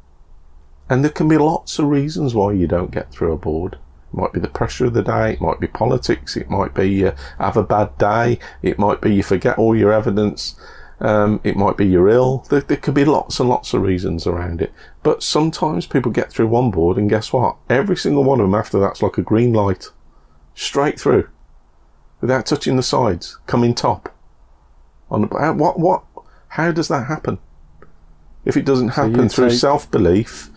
And 0.88 1.04
there 1.04 1.10
can 1.10 1.28
be 1.28 1.36
lots 1.36 1.78
of 1.78 1.86
reasons 1.86 2.34
why 2.34 2.52
you 2.52 2.66
don't 2.66 2.90
get 2.90 3.12
through 3.12 3.32
a 3.32 3.36
board. 3.36 3.74
It 3.74 4.16
might 4.16 4.32
be 4.32 4.40
the 4.40 4.48
pressure 4.48 4.86
of 4.86 4.94
the 4.94 5.02
day. 5.02 5.34
It 5.34 5.40
might 5.40 5.60
be 5.60 5.66
politics. 5.66 6.36
It 6.36 6.48
might 6.48 6.74
be 6.74 6.88
you 6.88 7.12
have 7.38 7.56
a 7.56 7.62
bad 7.62 7.96
day. 7.98 8.38
It 8.62 8.78
might 8.78 9.00
be 9.00 9.14
you 9.14 9.22
forget 9.22 9.58
all 9.58 9.76
your 9.76 9.92
evidence. 9.92 10.56
Um, 11.00 11.40
it 11.44 11.56
might 11.56 11.76
be 11.76 11.86
you're 11.86 12.08
ill. 12.08 12.46
There, 12.48 12.60
there 12.60 12.76
could 12.78 12.94
be 12.94 13.04
lots 13.04 13.40
and 13.40 13.48
lots 13.48 13.74
of 13.74 13.82
reasons 13.82 14.26
around 14.26 14.62
it. 14.62 14.72
But 15.02 15.22
sometimes 15.22 15.86
people 15.86 16.12
get 16.12 16.32
through 16.32 16.46
one 16.46 16.70
board 16.70 16.96
and 16.96 17.10
guess 17.10 17.32
what? 17.32 17.56
Every 17.68 17.96
single 17.96 18.24
one 18.24 18.40
of 18.40 18.46
them 18.46 18.54
after 18.54 18.78
that's 18.80 19.02
like 19.02 19.18
a 19.18 19.22
green 19.22 19.52
light. 19.52 19.90
Straight 20.54 20.98
through. 20.98 21.28
Without 22.20 22.46
touching 22.46 22.76
the 22.76 22.82
sides. 22.82 23.38
Coming 23.46 23.74
top. 23.74 24.14
On 25.10 25.22
the, 25.22 25.26
what, 25.26 25.78
what, 25.78 26.04
how 26.48 26.72
does 26.72 26.88
that 26.88 27.06
happen? 27.06 27.38
If 28.44 28.56
it 28.56 28.64
doesn't 28.64 28.90
happen 28.90 29.22
you'd 29.22 29.32
through 29.32 29.50
self 29.50 29.90
belief, 29.90 30.50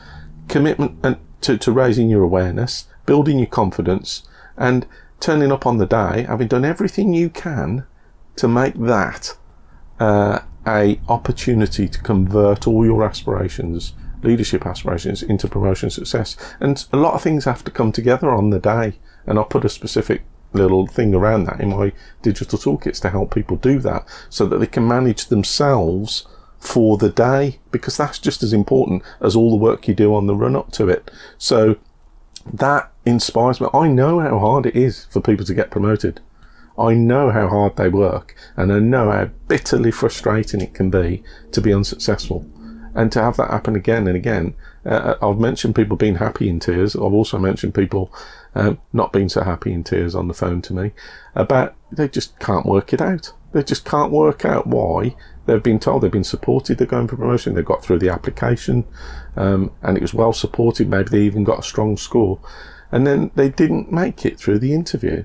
commitment 0.47 0.97
and 1.03 1.17
to, 1.41 1.57
to 1.57 1.71
raising 1.71 2.09
your 2.09 2.23
awareness, 2.23 2.85
building 3.05 3.37
your 3.37 3.47
confidence, 3.47 4.27
and 4.57 4.85
turning 5.19 5.51
up 5.51 5.65
on 5.65 5.77
the 5.77 5.85
day, 5.85 6.25
having 6.27 6.47
done 6.47 6.65
everything 6.65 7.13
you 7.13 7.29
can 7.29 7.85
to 8.35 8.47
make 8.47 8.75
that 8.75 9.37
uh, 9.99 10.39
a 10.67 10.99
opportunity 11.07 11.87
to 11.87 11.99
convert 12.01 12.67
all 12.67 12.85
your 12.85 13.03
aspirations, 13.03 13.93
leadership 14.23 14.65
aspirations, 14.65 15.21
into 15.23 15.47
promotion 15.47 15.89
success. 15.89 16.35
And 16.59 16.85
a 16.91 16.97
lot 16.97 17.13
of 17.13 17.21
things 17.21 17.45
have 17.45 17.63
to 17.65 17.71
come 17.71 17.91
together 17.91 18.31
on 18.31 18.49
the 18.49 18.59
day. 18.59 18.95
And 19.25 19.37
I'll 19.37 19.45
put 19.45 19.65
a 19.65 19.69
specific 19.69 20.23
little 20.53 20.87
thing 20.87 21.13
around 21.13 21.43
that 21.45 21.59
in 21.59 21.69
my 21.69 21.91
digital 22.21 22.57
toolkits 22.57 23.01
to 23.01 23.09
help 23.09 23.33
people 23.33 23.57
do 23.57 23.79
that 23.79 24.07
so 24.29 24.45
that 24.45 24.57
they 24.57 24.67
can 24.67 24.87
manage 24.87 25.25
themselves 25.25 26.25
for 26.65 26.97
the 26.97 27.09
day 27.09 27.59
because 27.71 27.97
that's 27.97 28.19
just 28.19 28.43
as 28.43 28.53
important 28.53 29.03
as 29.21 29.35
all 29.35 29.51
the 29.51 29.55
work 29.55 29.87
you 29.87 29.93
do 29.93 30.13
on 30.15 30.27
the 30.27 30.35
run 30.35 30.55
up 30.55 30.71
to 30.73 30.89
it. 30.89 31.11
So 31.37 31.77
that 32.53 32.91
inspires 33.05 33.61
me. 33.61 33.67
I 33.73 33.87
know 33.87 34.19
how 34.19 34.39
hard 34.39 34.65
it 34.65 34.75
is 34.75 35.05
for 35.05 35.21
people 35.21 35.45
to 35.45 35.53
get 35.53 35.71
promoted. 35.71 36.21
I 36.77 36.93
know 36.93 37.29
how 37.31 37.47
hard 37.47 37.77
they 37.77 37.89
work 37.89 38.35
and 38.57 38.71
I 38.71 38.79
know 38.79 39.11
how 39.11 39.29
bitterly 39.47 39.91
frustrating 39.91 40.61
it 40.61 40.73
can 40.73 40.89
be 40.89 41.23
to 41.51 41.61
be 41.61 41.73
unsuccessful. 41.73 42.45
And 42.93 43.11
to 43.11 43.21
have 43.21 43.37
that 43.37 43.51
happen 43.51 43.75
again 43.75 44.07
and 44.07 44.15
again, 44.15 44.55
uh, 44.85 45.15
I've 45.21 45.39
mentioned 45.39 45.75
people 45.75 45.97
being 45.97 46.15
happy 46.15 46.47
in 46.47 46.59
tears. 46.59 46.95
I've 46.95 47.01
also 47.01 47.37
mentioned 47.37 47.73
people 47.73 48.13
um, 48.55 48.79
not 48.93 49.11
being 49.11 49.27
so 49.27 49.43
happy 49.43 49.73
in 49.73 49.83
tears 49.83 50.15
on 50.15 50.27
the 50.27 50.33
phone 50.33 50.61
to 50.63 50.73
me 50.73 50.91
about 51.35 51.75
they 51.91 52.07
just 52.07 52.39
can't 52.39 52.65
work 52.65 52.93
it 52.93 53.01
out. 53.01 53.33
They 53.55 53.63
just 53.63 53.85
can't 53.85 54.11
work 54.11 54.43
out 54.43 54.67
why 54.67 55.15
they've 55.45 55.63
been 55.63 55.79
told 55.79 56.01
they've 56.01 56.11
been 56.11 56.25
supported. 56.25 56.77
They're 56.77 56.85
going 56.85 57.07
for 57.07 57.15
promotion. 57.15 57.53
They 57.53 57.61
got 57.61 57.85
through 57.85 57.99
the 57.99 58.09
application, 58.09 58.83
um, 59.37 59.71
and 59.81 59.95
it 59.95 60.01
was 60.01 60.13
well 60.13 60.33
supported. 60.33 60.89
Maybe 60.89 61.07
they 61.07 61.21
even 61.21 61.45
got 61.45 61.59
a 61.59 61.63
strong 61.63 61.95
score, 61.95 62.37
and 62.91 63.07
then 63.07 63.31
they 63.35 63.47
didn't 63.47 63.93
make 63.93 64.25
it 64.25 64.37
through 64.37 64.59
the 64.59 64.73
interview. 64.73 65.23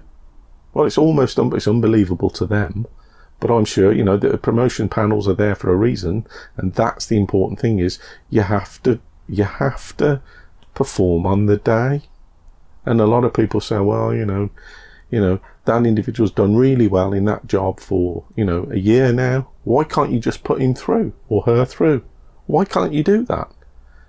Well, 0.72 0.86
it's 0.86 0.96
almost 0.96 1.40
un- 1.40 1.56
it's 1.56 1.66
unbelievable 1.66 2.30
to 2.30 2.46
them, 2.46 2.86
but 3.40 3.50
I'm 3.50 3.64
sure 3.64 3.90
you 3.90 4.04
know 4.04 4.16
the 4.16 4.38
promotion 4.38 4.88
panels 4.88 5.26
are 5.26 5.34
there 5.34 5.56
for 5.56 5.72
a 5.72 5.76
reason, 5.76 6.24
and 6.56 6.72
that's 6.72 7.06
the 7.06 7.16
important 7.16 7.58
thing. 7.58 7.80
Is 7.80 7.98
you 8.28 8.42
have 8.42 8.80
to 8.84 9.00
you 9.28 9.42
have 9.42 9.96
to 9.96 10.22
perform 10.74 11.26
on 11.26 11.46
the 11.46 11.56
day, 11.56 12.02
and 12.86 13.00
a 13.00 13.08
lot 13.08 13.24
of 13.24 13.34
people 13.34 13.60
say, 13.60 13.80
well, 13.80 14.14
you 14.14 14.24
know, 14.24 14.50
you 15.10 15.20
know 15.20 15.40
that 15.64 15.86
individual's 15.86 16.32
done 16.32 16.56
really 16.56 16.86
well 16.86 17.12
in 17.12 17.24
that 17.26 17.46
job 17.46 17.80
for 17.80 18.24
you 18.36 18.44
know 18.44 18.68
a 18.70 18.78
year 18.78 19.12
now. 19.12 19.48
Why 19.64 19.84
can't 19.84 20.12
you 20.12 20.20
just 20.20 20.44
put 20.44 20.60
him 20.60 20.74
through 20.74 21.12
or 21.28 21.42
her 21.42 21.64
through? 21.64 22.04
Why 22.46 22.64
can't 22.64 22.92
you 22.92 23.04
do 23.04 23.24
that? 23.26 23.50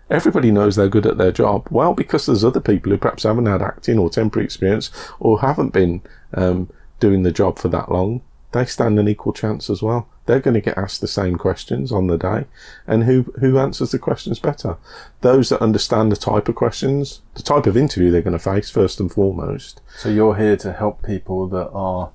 Everybody 0.10 0.52
knows 0.52 0.76
they're 0.76 0.90
good 0.90 1.06
at 1.06 1.18
their 1.18 1.32
job. 1.32 1.68
Well, 1.72 1.94
because 1.94 2.26
there's 2.26 2.44
other 2.44 2.60
people 2.60 2.92
who 2.92 2.98
perhaps 2.98 3.24
haven't 3.24 3.46
had 3.46 3.62
acting 3.62 3.98
or 3.98 4.10
temporary 4.10 4.46
experience 4.46 4.92
or 5.20 5.40
haven't 5.40 5.72
been 5.72 6.02
um, 6.34 6.70
doing 7.00 7.24
the 7.24 7.32
job 7.32 7.58
for 7.58 7.70
that 7.70 7.92
long. 7.92 8.22
They 8.52 8.66
stand 8.66 9.00
an 9.00 9.08
equal 9.08 9.32
chance 9.32 9.70
as 9.70 9.82
well. 9.82 10.10
They're 10.32 10.40
going 10.40 10.54
to 10.54 10.62
get 10.62 10.78
asked 10.78 11.02
the 11.02 11.10
same 11.10 11.36
questions 11.36 11.92
on 11.92 12.08
the 12.08 12.18
day, 12.18 12.46
and 12.88 13.04
who 13.04 13.34
who 13.42 13.60
answers 13.60 13.92
the 13.92 14.00
questions 14.00 14.40
better? 14.40 14.78
Those 15.20 15.50
that 15.50 15.62
understand 15.62 16.10
the 16.10 16.16
type 16.16 16.48
of 16.48 16.56
questions, 16.56 17.22
the 17.34 17.44
type 17.44 17.66
of 17.66 17.76
interview 17.76 18.12
they're 18.12 18.22
going 18.22 18.32
to 18.32 18.40
face 18.40 18.70
first 18.70 19.02
and 19.02 19.12
foremost. 19.12 19.82
So 19.98 20.08
you're 20.08 20.38
here 20.38 20.56
to 20.56 20.72
help 20.72 21.04
people 21.04 21.50
that 21.50 21.70
are 21.72 22.12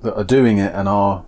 that 0.00 0.16
are 0.16 0.24
doing 0.24 0.56
it 0.56 0.74
and 0.74 0.88
are 0.88 1.26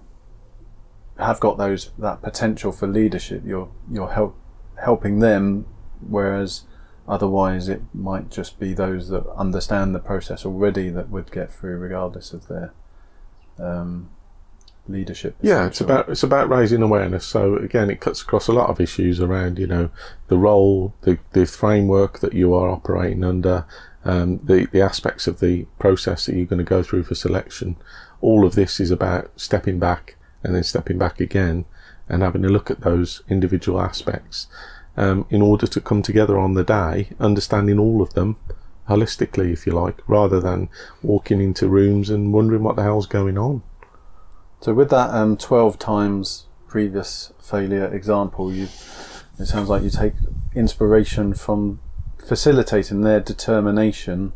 have 1.19 1.41
got 1.41 1.59
those 1.59 1.91
that 1.99 2.23
potential 2.23 2.73
for 2.73 2.87
leadership. 2.87 3.43
You're 3.45 3.69
you're 3.91 4.13
help 4.13 4.35
helping 4.83 5.19
them, 5.19 5.67
whereas 6.01 6.63
otherwise 7.07 7.69
it 7.69 7.83
might 7.93 8.31
just 8.31 8.59
be 8.59 8.73
those 8.73 9.11
that 9.11 9.29
understand 9.37 9.95
the 9.95 9.99
process 9.99 10.47
already 10.47 10.89
that 10.89 11.11
would 11.11 11.31
get 11.31 11.53
through, 11.53 11.77
regardless 11.77 12.33
of 12.33 12.49
their 12.49 12.73
um, 13.59 14.09
leadership. 14.89 15.37
Yeah, 15.41 15.67
it's 15.67 15.81
about 15.81 16.09
it's 16.09 16.23
about 16.23 16.49
raising 16.49 16.83
awareness. 16.83 17.25
So 17.27 17.57
again, 17.57 17.91
it 17.91 18.01
cuts 18.01 18.23
across 18.23 18.49
a 18.49 18.53
lot 18.53 18.71
of 18.71 18.81
issues 18.81 19.21
around 19.21 19.59
you 19.59 19.67
know 19.67 19.91
the 20.29 20.39
role, 20.39 20.95
the 21.03 21.19
the 21.33 21.47
framework 21.47 22.21
that 22.21 22.33
you 22.33 22.55
are 22.55 22.69
operating 22.69 23.25
under, 23.25 23.67
um, 24.05 24.39
the 24.39 24.67
the 24.73 24.81
aspects 24.81 25.27
of 25.27 25.41
the 25.41 25.67
process 25.79 26.27
that 26.27 26.37
you're 26.37 26.47
going 26.47 26.65
to 26.65 26.65
go 26.65 26.83
through 26.83 27.05
for 27.05 27.15
selection. 27.15 27.77
All 28.21 28.45
of 28.45 28.55
this 28.55 28.81
is 28.81 28.91
about 28.91 29.31
stepping 29.37 29.79
back 29.79 30.17
and 30.43 30.55
then 30.55 30.65
stepping 30.65 30.99
back 30.99 31.21
again 31.21 31.65
and 32.09 32.23
having 32.23 32.45
a 32.45 32.49
look 32.49 32.71
at 32.71 32.81
those 32.81 33.23
individual 33.29 33.81
aspects 33.81 34.47
um, 34.97 35.27
in 35.31 35.43
order 35.43 35.67
to 35.67 35.81
come 35.81 36.03
together 36.03 36.39
on 36.39 36.55
the 36.55 36.65
day, 36.65 37.11
understanding 37.21 37.79
all 37.79 38.03
of 38.03 38.15
them 38.15 38.37
holistically, 38.89 39.53
if 39.53 39.67
you 39.67 39.73
like, 39.73 39.97
rather 40.09 40.41
than 40.41 40.69
walking 41.03 41.41
into 41.41 41.69
rooms 41.69 42.11
and 42.11 42.33
wondering 42.33 42.63
what 42.63 42.77
the 42.77 42.83
hell's 42.83 43.07
going 43.07 43.39
on. 43.39 43.63
So 44.61 44.75
with 44.75 44.91
that 44.91 45.11
um, 45.11 45.37
twelve 45.37 45.79
times 45.79 46.47
previous 46.67 47.33
failure 47.41 47.87
example, 47.87 48.53
you 48.53 48.69
it 49.39 49.47
sounds 49.47 49.69
like 49.69 49.83
you 49.83 49.91
take 49.91 50.15
inspiration 50.55 51.35
from 51.35 51.81
facilitating 52.27 53.03
their 53.03 53.21
determination 53.21 54.33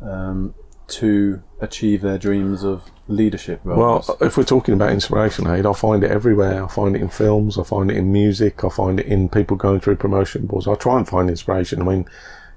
um, 0.00 0.54
to 0.88 1.42
achieve 1.60 2.00
their 2.00 2.18
dreams 2.18 2.62
of 2.62 2.90
leadership 3.08 3.60
roles? 3.64 4.08
Well, 4.08 4.18
if 4.20 4.36
we're 4.36 4.44
talking 4.44 4.74
about 4.74 4.92
inspiration 4.92 5.46
aid, 5.46 5.66
I 5.66 5.72
find 5.72 6.04
it 6.04 6.10
everywhere. 6.10 6.64
I 6.64 6.68
find 6.68 6.94
it 6.94 7.02
in 7.02 7.08
films, 7.08 7.58
I 7.58 7.64
find 7.64 7.90
it 7.90 7.96
in 7.96 8.12
music, 8.12 8.64
I 8.64 8.68
find 8.68 9.00
it 9.00 9.06
in 9.06 9.28
people 9.28 9.56
going 9.56 9.80
through 9.80 9.96
promotion 9.96 10.46
boards. 10.46 10.68
I 10.68 10.74
try 10.74 10.96
and 10.96 11.08
find 11.08 11.28
inspiration. 11.28 11.82
I 11.82 11.84
mean, 11.84 12.06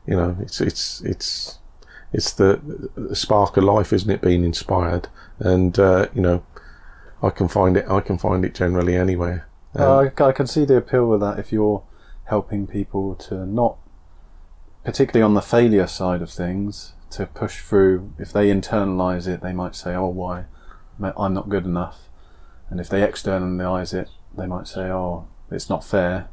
you 0.06 0.16
know, 0.16 0.38
it's 0.42 0.62
it's 0.62 1.02
it's 1.02 1.60
it's 2.14 2.34
the, 2.34 2.60
the 2.96 3.16
spark 3.16 3.58
of 3.58 3.64
life, 3.64 3.94
isn't 3.94 4.10
it? 4.10 4.22
Being 4.22 4.44
inspired, 4.44 5.08
and 5.40 5.78
uh, 5.78 6.08
you 6.14 6.22
know, 6.22 6.44
I 7.22 7.30
can 7.30 7.48
find 7.48 7.76
it. 7.78 7.86
I 7.90 8.00
can 8.02 8.18
find 8.18 8.46
it 8.46 8.54
generally 8.54 8.96
anywhere. 8.96 9.48
Um, 9.76 9.82
Uh, 9.84 10.10
I, 10.18 10.28
I 10.30 10.32
can 10.32 10.48
see 10.48 10.66
the 10.66 10.78
appeal 10.78 11.08
with 11.08 11.22
that 11.22 11.40
if 11.40 11.52
you're 11.52 11.84
helping 12.26 12.68
people 12.68 13.16
to 13.16 13.46
not, 13.46 13.78
particularly 14.84 15.24
on 15.24 15.34
the 15.34 15.42
failure 15.42 15.88
side 15.88 16.22
of 16.22 16.30
things, 16.30 16.94
to 17.12 17.26
push 17.26 17.62
through. 17.62 18.14
If 18.18 18.32
they 18.32 18.48
internalize 18.50 19.28
it, 19.28 19.42
they 19.42 19.54
might 19.54 19.76
say, 19.76 19.96
"Oh, 19.96 20.08
why? 20.08 20.46
I'm 21.02 21.34
not 21.34 21.50
good 21.50 21.66
enough," 21.66 22.10
and 22.70 22.80
if 22.80 22.90
they 22.90 23.04
externalize 23.04 23.94
it, 23.94 24.10
they 24.38 24.48
might 24.48 24.68
say, 24.68 24.90
"Oh, 24.90 25.28
it's 25.52 25.70
not 25.70 25.84
fair." 25.84 26.28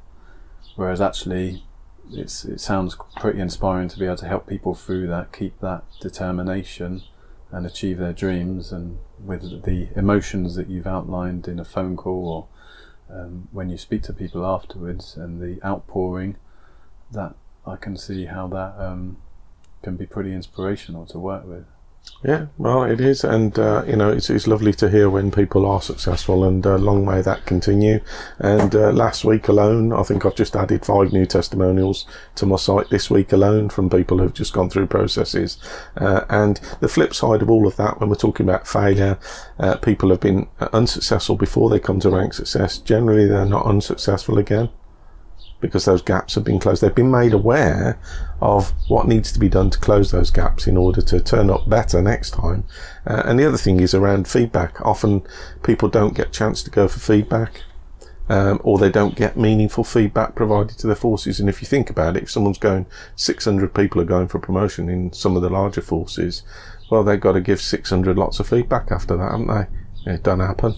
Whereas 0.77 1.01
actually, 1.01 1.65
it's 2.13 2.45
it 2.45 2.61
sounds 2.61 2.97
pretty 3.17 3.41
inspiring 3.41 3.89
to 3.89 3.99
be 3.99 4.05
able 4.05 4.17
to 4.19 4.27
help 4.29 4.47
people 4.47 4.75
through 4.75 5.07
that, 5.09 5.33
keep 5.33 5.59
that 5.61 5.85
determination, 6.01 7.03
and 7.51 7.67
achieve 7.67 7.99
their 7.99 8.13
dreams, 8.13 8.73
and 8.73 8.99
with 9.25 9.65
the 9.65 9.89
emotions 9.97 10.55
that 10.57 10.69
you've 10.69 10.87
outlined 10.87 11.49
in 11.49 11.59
a 11.59 11.65
phone 11.65 11.97
call 11.97 12.29
or 12.29 13.17
um, 13.17 13.49
when 13.53 13.71
you 13.71 13.79
speak 13.79 14.03
to 14.03 14.13
people 14.13 14.45
afterwards 14.45 15.17
and 15.17 15.41
the 15.41 15.65
outpouring, 15.65 16.37
that 17.13 17.35
I 17.67 17.77
can 17.77 17.97
see 17.97 18.27
how 18.27 18.49
that 18.49 18.75
um, 18.79 19.19
can 19.83 19.97
be 19.97 20.07
pretty 20.07 20.33
inspirational 20.33 21.07
to 21.07 21.19
work 21.19 21.47
with. 21.47 21.67
Yeah, 22.25 22.47
well, 22.59 22.83
it 22.83 23.01
is, 23.01 23.23
and 23.23 23.57
uh, 23.57 23.85
you 23.87 23.95
know, 23.95 24.11
it's, 24.11 24.31
it's 24.31 24.49
lovely 24.49 24.73
to 24.75 24.91
hear 24.91 25.09
when 25.09 25.31
people 25.31 25.65
are 25.65 25.81
successful, 25.81 26.45
and 26.45 26.67
uh, 26.67 26.77
long 26.77 27.05
may 27.05 27.21
that 27.21 27.47
continue. 27.47 28.01
And 28.39 28.75
uh, 28.75 28.91
last 28.91 29.25
week 29.25 29.47
alone, 29.47 29.93
I 29.93 30.03
think 30.03 30.27
I've 30.27 30.35
just 30.35 30.57
added 30.57 30.85
five 30.85 31.13
new 31.13 31.25
testimonials 31.25 32.05
to 32.37 32.47
my 32.47 32.57
site 32.57 32.91
this 32.91 33.11
week 33.11 33.33
alone 33.33 33.69
from 33.69 33.91
people 33.91 34.19
who've 34.19 34.35
just 34.35 34.55
gone 34.55 34.71
through 34.71 34.89
processes. 34.89 35.59
Uh, 35.97 36.25
and 36.29 36.59
the 36.81 36.89
flip 36.89 37.15
side 37.15 37.43
of 37.43 37.51
all 37.51 37.67
of 37.67 37.77
that, 37.77 38.01
when 38.01 38.09
we're 38.09 38.17
talking 38.17 38.49
about 38.49 38.67
failure, 38.67 39.19
uh, 39.61 39.77
people 39.77 40.11
have 40.11 40.21
been 40.21 40.49
unsuccessful 40.73 41.37
before 41.37 41.71
they 41.71 41.79
come 41.79 42.01
to 42.01 42.11
rank 42.11 42.35
success. 42.35 42.79
Generally, 42.79 43.27
they're 43.27 43.47
not 43.47 43.67
unsuccessful 43.67 44.39
again 44.39 44.71
because 45.61 45.85
those 45.85 46.03
gaps 46.03 46.35
have 46.35 46.45
been 46.45 46.59
closed. 46.59 46.83
They've 46.83 46.95
been 46.95 47.11
made 47.11 47.33
aware 47.33 47.99
of 48.41 48.73
what 48.89 49.09
needs 49.09 49.33
to 49.33 49.39
be 49.39 49.49
done 49.49 49.71
to 49.71 49.79
close 49.79 50.11
those 50.11 50.31
gaps 50.31 50.67
in 50.67 50.77
order 50.77 51.01
to 51.03 51.21
turn 51.21 51.51
up 51.51 51.69
better 51.69 52.03
next 52.03 52.33
time. 52.33 52.65
Uh, 53.07 53.23
and 53.25 53.39
the 53.39 53.47
other 53.47 53.57
thing 53.57 53.81
is 53.81 53.95
around 53.95 54.29
feedback. 54.29 54.81
Often 54.85 55.27
people 55.63 55.89
don't 55.89 56.15
get 56.15 56.29
a 56.29 56.33
chance 56.33 56.63
to 56.65 56.71
go 56.71 56.89
for 56.89 57.01
feedback. 57.01 57.63
Um, 58.29 58.61
or 58.65 58.77
they 58.77 58.91
don't 58.91 59.15
get 59.15 59.37
meaningful 59.37 59.85
feedback 59.85 60.35
provided 60.35 60.77
to 60.79 60.89
their 60.89 60.97
forces. 60.97 61.39
And 61.39 61.49
if 61.49 61.63
you 61.63 61.67
think 61.69 61.91
about 61.91 62.17
it, 62.17 62.25
if 62.25 62.31
someone's 62.31 62.59
going, 62.59 62.87
600 63.15 63.73
people 63.73 64.01
are 64.01 64.05
going 64.05 64.27
for 64.27 64.41
promotion 64.41 64.89
in 64.89 65.13
some 65.13 65.37
of 65.37 65.43
the 65.43 65.49
larger 65.49 65.81
forces, 65.81 66.43
well, 66.91 67.05
they've 67.05 67.21
got 67.21 67.33
to 67.33 67.41
give 67.41 67.61
600 67.61 68.19
lots 68.19 68.41
of 68.41 68.49
feedback 68.49 68.91
after 68.91 69.17
that, 69.17 69.31
haven't 69.31 69.47
they? 69.47 70.13
It 70.13 70.25
doesn't 70.25 70.41
happen. 70.41 70.75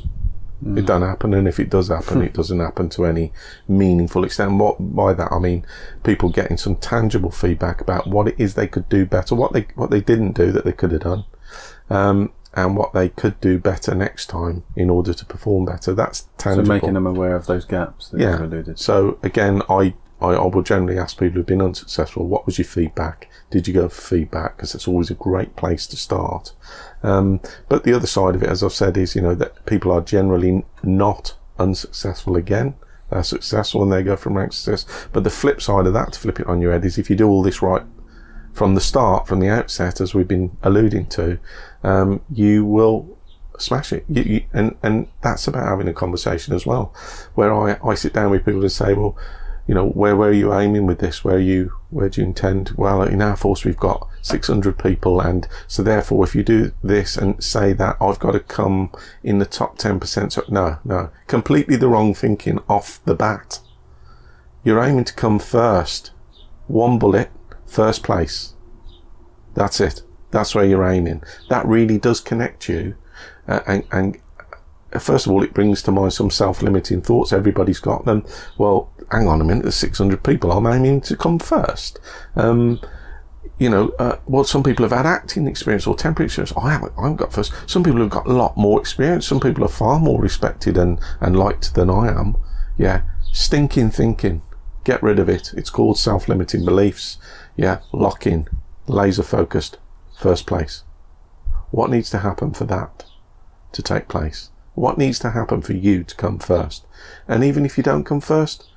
It 0.64 0.86
doesn't 0.86 1.06
happen, 1.08 1.34
and 1.34 1.46
if 1.46 1.60
it 1.60 1.70
does 1.70 1.88
happen, 1.88 2.20
it 2.22 2.32
doesn't 2.40 2.58
happen 2.58 2.88
to 2.90 3.04
any 3.06 3.32
meaningful 3.68 4.24
extent. 4.24 4.52
What 4.58 4.76
by 4.94 5.12
that 5.14 5.30
I 5.32 5.38
mean 5.38 5.64
people 6.02 6.30
getting 6.30 6.56
some 6.56 6.74
tangible 6.76 7.30
feedback 7.30 7.80
about 7.80 8.06
what 8.08 8.26
it 8.28 8.34
is 8.38 8.54
they 8.54 8.66
could 8.66 8.88
do 8.88 9.06
better, 9.06 9.34
what 9.34 9.52
they 9.52 9.66
what 9.76 9.90
they 9.90 10.00
didn't 10.00 10.32
do 10.32 10.50
that 10.52 10.64
they 10.64 10.72
could 10.72 10.90
have 10.92 11.02
done, 11.02 11.24
um, 11.90 12.32
and 12.54 12.76
what 12.76 12.92
they 12.92 13.08
could 13.08 13.40
do 13.40 13.58
better 13.58 13.94
next 13.94 14.26
time 14.26 14.64
in 14.74 14.90
order 14.90 15.14
to 15.14 15.24
perform 15.24 15.64
better. 15.66 15.94
That's 15.94 16.20
So 16.20 16.26
tangible. 16.38 16.68
making 16.68 16.94
them 16.94 17.06
aware 17.06 17.36
of 17.36 17.46
those 17.46 17.64
gaps 17.64 18.08
that 18.08 18.20
Yeah. 18.20 18.32
you've 18.32 18.52
alluded 18.52 18.76
to. 18.78 18.82
So 18.82 19.18
again, 19.22 19.62
I, 19.68 19.94
I, 20.20 20.28
I 20.28 20.46
will 20.46 20.62
generally 20.62 20.98
ask 20.98 21.18
people 21.18 21.36
who've 21.36 21.46
been 21.46 21.62
unsuccessful, 21.62 22.26
what 22.26 22.46
was 22.46 22.58
your 22.58 22.64
feedback? 22.64 23.28
Did 23.50 23.68
you 23.68 23.74
go 23.74 23.88
for 23.88 24.00
feedback? 24.00 24.56
Because 24.56 24.74
it's 24.74 24.88
always 24.88 25.10
a 25.10 25.14
great 25.14 25.56
place 25.56 25.86
to 25.88 25.96
start. 25.96 26.52
Um, 27.02 27.40
but 27.68 27.84
the 27.84 27.94
other 27.94 28.06
side 28.06 28.34
of 28.34 28.42
it, 28.42 28.48
as 28.48 28.62
I've 28.62 28.72
said, 28.72 28.96
is, 28.96 29.14
you 29.14 29.22
know, 29.22 29.34
that 29.34 29.64
people 29.66 29.92
are 29.92 30.00
generally 30.00 30.64
not 30.82 31.36
unsuccessful 31.58 32.36
again. 32.36 32.74
They're 33.10 33.22
successful 33.22 33.82
and 33.82 33.92
they 33.92 34.02
go 34.02 34.16
from 34.16 34.36
rank 34.36 34.50
to 34.50 34.56
success. 34.56 35.08
But 35.12 35.24
the 35.24 35.30
flip 35.30 35.62
side 35.62 35.86
of 35.86 35.92
that, 35.94 36.12
to 36.12 36.20
flip 36.20 36.40
it 36.40 36.46
on 36.46 36.60
your 36.60 36.72
head, 36.72 36.84
is 36.84 36.98
if 36.98 37.08
you 37.08 37.16
do 37.16 37.28
all 37.28 37.42
this 37.42 37.62
right 37.62 37.82
from 38.52 38.74
the 38.74 38.80
start, 38.80 39.28
from 39.28 39.40
the 39.40 39.48
outset, 39.48 40.00
as 40.00 40.14
we've 40.14 40.28
been 40.28 40.56
alluding 40.62 41.06
to, 41.06 41.38
um, 41.84 42.20
you 42.30 42.64
will 42.64 43.16
smash 43.58 43.92
it. 43.92 44.04
You, 44.08 44.22
you, 44.22 44.44
and 44.52 44.76
and 44.82 45.08
that's 45.22 45.46
about 45.48 45.68
having 45.68 45.88
a 45.88 45.92
conversation 45.92 46.54
as 46.54 46.66
well, 46.66 46.92
where 47.34 47.54
I, 47.54 47.78
I 47.84 47.94
sit 47.94 48.12
down 48.12 48.30
with 48.30 48.44
people 48.44 48.60
and 48.60 48.72
say, 48.72 48.94
well, 48.94 49.16
you 49.68 49.74
know, 49.74 49.86
where 49.90 50.16
where 50.16 50.30
are 50.30 50.32
you 50.32 50.54
aiming 50.54 50.86
with 50.86 50.98
this? 50.98 51.22
Where 51.22 51.38
you 51.38 51.72
where 51.90 52.08
do 52.08 52.22
you 52.22 52.26
intend? 52.26 52.70
Well, 52.76 53.02
in 53.02 53.20
our 53.20 53.36
force 53.36 53.66
we've 53.66 53.76
got 53.76 54.08
600 54.22 54.78
people, 54.78 55.20
and 55.20 55.46
so 55.66 55.82
therefore, 55.82 56.24
if 56.24 56.34
you 56.34 56.42
do 56.42 56.72
this 56.82 57.18
and 57.18 57.44
say 57.44 57.74
that 57.74 57.98
I've 58.00 58.18
got 58.18 58.32
to 58.32 58.40
come 58.40 58.90
in 59.22 59.38
the 59.38 59.44
top 59.44 59.76
10%, 59.76 60.32
so 60.32 60.42
no, 60.48 60.78
no, 60.84 61.10
completely 61.26 61.76
the 61.76 61.88
wrong 61.88 62.14
thinking 62.14 62.60
off 62.66 63.04
the 63.04 63.14
bat. 63.14 63.60
You're 64.64 64.82
aiming 64.82 65.04
to 65.04 65.14
come 65.14 65.38
first, 65.38 66.12
one 66.66 66.98
bullet, 66.98 67.30
first 67.66 68.02
place. 68.02 68.54
That's 69.54 69.82
it. 69.82 70.02
That's 70.30 70.54
where 70.54 70.64
you're 70.64 70.88
aiming. 70.88 71.22
That 71.50 71.66
really 71.66 71.98
does 71.98 72.20
connect 72.20 72.70
you, 72.70 72.96
uh, 73.46 73.60
and, 73.66 73.84
and 73.92 74.18
first 74.98 75.26
of 75.26 75.32
all, 75.32 75.42
it 75.42 75.54
brings 75.54 75.82
to 75.82 75.92
mind 75.92 76.12
some 76.12 76.30
self-limiting 76.30 77.02
thoughts. 77.02 77.32
Everybody's 77.32 77.80
got 77.80 78.04
them. 78.04 78.24
Well, 78.56 78.90
hang 79.10 79.28
on 79.28 79.40
a 79.40 79.44
minute. 79.44 79.62
There's 79.62 79.74
600 79.74 80.22
people. 80.22 80.52
I'm 80.52 80.66
aiming 80.66 81.02
to 81.02 81.16
come 81.16 81.38
first. 81.38 81.98
Um, 82.36 82.80
you 83.58 83.68
know, 83.68 83.88
uh, 83.98 84.16
well, 84.26 84.44
some 84.44 84.62
people 84.62 84.84
have 84.84 84.96
had 84.96 85.06
acting 85.06 85.46
experience 85.46 85.86
or 85.86 85.96
temporary 85.96 86.26
experience. 86.26 86.52
I 86.56 86.72
haven't, 86.72 86.92
I 86.96 87.02
haven't 87.02 87.16
got 87.16 87.32
first. 87.32 87.52
Some 87.66 87.82
people 87.82 88.00
have 88.00 88.10
got 88.10 88.26
a 88.26 88.32
lot 88.32 88.56
more 88.56 88.80
experience. 88.80 89.26
Some 89.26 89.40
people 89.40 89.64
are 89.64 89.68
far 89.68 89.98
more 89.98 90.20
respected 90.20 90.78
and, 90.78 91.00
and 91.20 91.36
liked 91.36 91.74
than 91.74 91.90
I 91.90 92.08
am. 92.08 92.36
Yeah. 92.76 93.02
Stinking 93.32 93.90
thinking. 93.90 94.42
Get 94.84 95.02
rid 95.02 95.18
of 95.18 95.28
it. 95.28 95.52
It's 95.54 95.70
called 95.70 95.98
self-limiting 95.98 96.64
beliefs. 96.64 97.18
Yeah. 97.56 97.80
Lock 97.92 98.26
in. 98.26 98.48
Laser 98.86 99.24
focused. 99.24 99.78
First 100.18 100.46
place. 100.46 100.84
What 101.70 101.90
needs 101.90 102.10
to 102.10 102.18
happen 102.18 102.52
for 102.52 102.64
that 102.64 103.04
to 103.72 103.82
take 103.82 104.08
place? 104.08 104.50
What 104.78 104.96
needs 104.96 105.18
to 105.20 105.30
happen 105.30 105.60
for 105.60 105.72
you 105.72 106.04
to 106.04 106.14
come 106.14 106.38
first? 106.38 106.86
And 107.26 107.42
even 107.42 107.66
if 107.66 107.76
you 107.76 107.82
don't 107.82 108.04
come 108.04 108.20
first, 108.20 108.70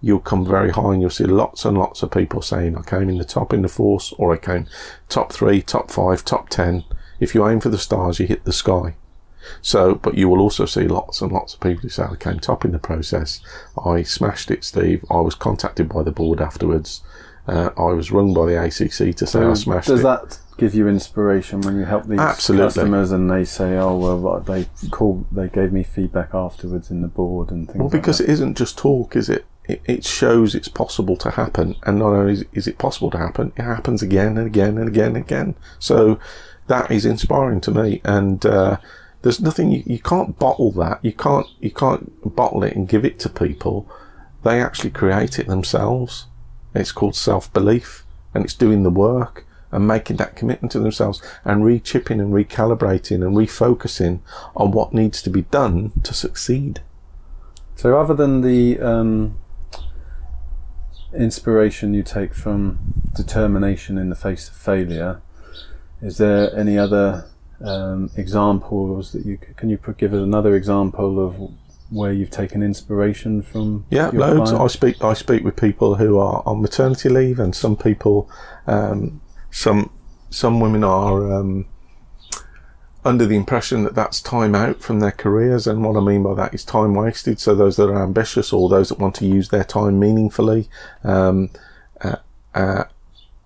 you'll 0.00 0.20
come 0.20 0.46
very 0.46 0.70
high 0.70 0.94
and 0.94 1.02
you'll 1.02 1.10
see 1.10 1.24
lots 1.24 1.66
and 1.66 1.76
lots 1.76 2.02
of 2.02 2.10
people 2.10 2.40
saying, 2.40 2.74
I 2.74 2.80
came 2.80 3.10
in 3.10 3.18
the 3.18 3.24
top 3.24 3.52
in 3.52 3.60
the 3.60 3.68
force, 3.68 4.14
or 4.16 4.32
I 4.32 4.38
came 4.38 4.66
top 5.10 5.30
three, 5.30 5.60
top 5.60 5.90
five, 5.90 6.24
top 6.24 6.48
ten. 6.48 6.84
If 7.20 7.34
you 7.34 7.46
aim 7.46 7.60
for 7.60 7.68
the 7.68 7.76
stars, 7.76 8.18
you 8.18 8.26
hit 8.26 8.46
the 8.46 8.52
sky. 8.52 8.94
So, 9.60 9.94
but 9.94 10.16
you 10.16 10.26
will 10.26 10.40
also 10.40 10.64
see 10.64 10.88
lots 10.88 11.20
and 11.20 11.30
lots 11.30 11.52
of 11.52 11.60
people 11.60 11.82
who 11.82 11.90
say, 11.90 12.04
I 12.04 12.16
came 12.16 12.38
top 12.38 12.64
in 12.64 12.72
the 12.72 12.78
process. 12.78 13.40
I 13.84 14.04
smashed 14.04 14.50
it, 14.50 14.64
Steve. 14.64 15.04
I 15.10 15.20
was 15.20 15.34
contacted 15.34 15.86
by 15.86 16.02
the 16.02 16.12
board 16.12 16.40
afterwards. 16.40 17.02
Uh, 17.46 17.70
I 17.76 17.92
was 17.92 18.10
rung 18.10 18.32
by 18.32 18.46
the 18.46 18.64
ACC 18.64 19.14
to 19.16 19.26
say 19.26 19.42
I 19.42 19.52
smashed 19.52 19.88
Does 19.88 20.00
it. 20.00 20.04
that 20.04 20.38
give 20.56 20.74
you 20.74 20.88
inspiration 20.88 21.60
when 21.62 21.76
you 21.78 21.84
help 21.84 22.06
these 22.06 22.18
Absolutely. 22.18 22.66
customers 22.66 23.12
and 23.12 23.30
they 23.30 23.44
say, 23.44 23.76
"Oh 23.76 23.96
well, 23.96 24.40
they 24.40 24.66
call, 24.90 25.26
they 25.32 25.48
gave 25.48 25.72
me 25.72 25.82
feedback 25.82 26.34
afterwards 26.34 26.90
in 26.90 27.02
the 27.02 27.08
board 27.08 27.50
and 27.50 27.66
things." 27.66 27.78
Well, 27.78 27.88
like 27.88 27.92
because 27.92 28.18
that. 28.18 28.24
it 28.24 28.30
isn't 28.30 28.56
just 28.56 28.78
talk, 28.78 29.16
is 29.16 29.28
it? 29.28 29.44
it? 29.64 29.80
It 29.86 30.04
shows 30.04 30.54
it's 30.54 30.68
possible 30.68 31.16
to 31.18 31.30
happen, 31.30 31.76
and 31.84 31.98
not 31.98 32.12
only 32.12 32.32
is- 32.34 32.44
is 32.52 32.66
it 32.66 32.78
possible 32.78 33.10
to 33.12 33.18
happen, 33.18 33.52
it 33.56 33.62
happens 33.62 34.02
again 34.02 34.36
and 34.38 34.46
again 34.46 34.78
and 34.78 34.88
again 34.88 35.08
and 35.08 35.16
again. 35.18 35.54
So 35.78 36.18
that 36.66 36.90
is 36.90 37.04
inspiring 37.04 37.60
to 37.62 37.70
me, 37.70 38.00
and 38.04 38.44
uh, 38.46 38.76
there's 39.22 39.40
nothing 39.40 39.70
you, 39.70 39.82
you 39.86 39.98
can't 39.98 40.38
bottle 40.38 40.70
that. 40.72 40.98
You 41.02 41.12
can't 41.12 41.46
you 41.60 41.70
can't 41.70 42.34
bottle 42.36 42.62
it 42.64 42.74
and 42.76 42.88
give 42.88 43.04
it 43.04 43.18
to 43.20 43.28
people. 43.28 43.88
They 44.42 44.60
actually 44.60 44.90
create 44.90 45.38
it 45.38 45.46
themselves. 45.46 46.26
It's 46.74 46.92
called 46.92 47.14
self 47.14 47.52
belief, 47.52 48.04
and 48.34 48.44
it's 48.44 48.54
doing 48.54 48.82
the 48.82 48.90
work 48.90 49.46
and 49.72 49.86
making 49.86 50.16
that 50.18 50.36
commitment 50.36 50.70
to 50.72 50.78
themselves 50.78 51.22
and 51.44 51.64
re-chipping 51.64 52.20
and 52.20 52.32
recalibrating 52.32 53.26
and 53.26 53.36
refocusing 53.36 54.20
on 54.54 54.70
what 54.70 54.92
needs 54.92 55.22
to 55.22 55.30
be 55.30 55.42
done 55.42 55.92
to 56.04 56.14
succeed. 56.14 56.80
So, 57.74 57.98
other 57.98 58.14
than 58.14 58.42
the 58.42 58.78
um, 58.78 59.38
inspiration 61.12 61.94
you 61.94 62.02
take 62.02 62.34
from 62.34 62.78
determination 63.14 63.98
in 63.98 64.10
the 64.10 64.16
face 64.16 64.48
of 64.48 64.54
failure, 64.54 65.20
is 66.00 66.18
there 66.18 66.54
any 66.56 66.78
other 66.78 67.26
um, 67.64 68.10
examples 68.16 69.12
that 69.12 69.24
you 69.24 69.38
can 69.56 69.70
you 69.70 69.78
give 69.96 70.12
us 70.12 70.20
another 70.20 70.54
example 70.54 71.24
of 71.24 71.36
where 71.90 72.12
you've 72.12 72.30
taken 72.30 72.62
inspiration 72.62 73.42
from? 73.42 73.84
Yeah, 73.90 74.10
loads. 74.12 74.52
I 74.52 74.66
speak. 74.66 75.02
I 75.02 75.12
speak 75.12 75.44
with 75.44 75.56
people 75.56 75.96
who 75.96 76.18
are 76.18 76.42
on 76.46 76.62
maternity 76.62 77.08
leave, 77.08 77.38
and 77.38 77.54
some 77.54 77.76
people, 77.76 78.30
um, 78.66 79.20
some 79.52 79.90
some 80.30 80.58
women 80.58 80.82
are 80.82 81.32
um, 81.32 81.66
under 83.04 83.26
the 83.26 83.36
impression 83.36 83.84
that 83.84 83.94
that's 83.94 84.20
time 84.20 84.54
out 84.54 84.80
from 84.80 84.98
their 84.98 85.12
careers. 85.12 85.66
And 85.66 85.84
what 85.84 85.96
I 85.96 86.00
mean 86.00 86.22
by 86.22 86.34
that 86.34 86.54
is 86.54 86.64
time 86.64 86.94
wasted. 86.94 87.38
So 87.38 87.54
those 87.54 87.76
that 87.76 87.90
are 87.90 88.02
ambitious 88.02 88.52
or 88.52 88.68
those 88.68 88.88
that 88.88 88.98
want 88.98 89.14
to 89.16 89.26
use 89.26 89.50
their 89.50 89.62
time 89.62 90.00
meaningfully, 90.00 90.68
um, 91.04 91.50
uh, 92.00 92.16
uh, 92.54 92.84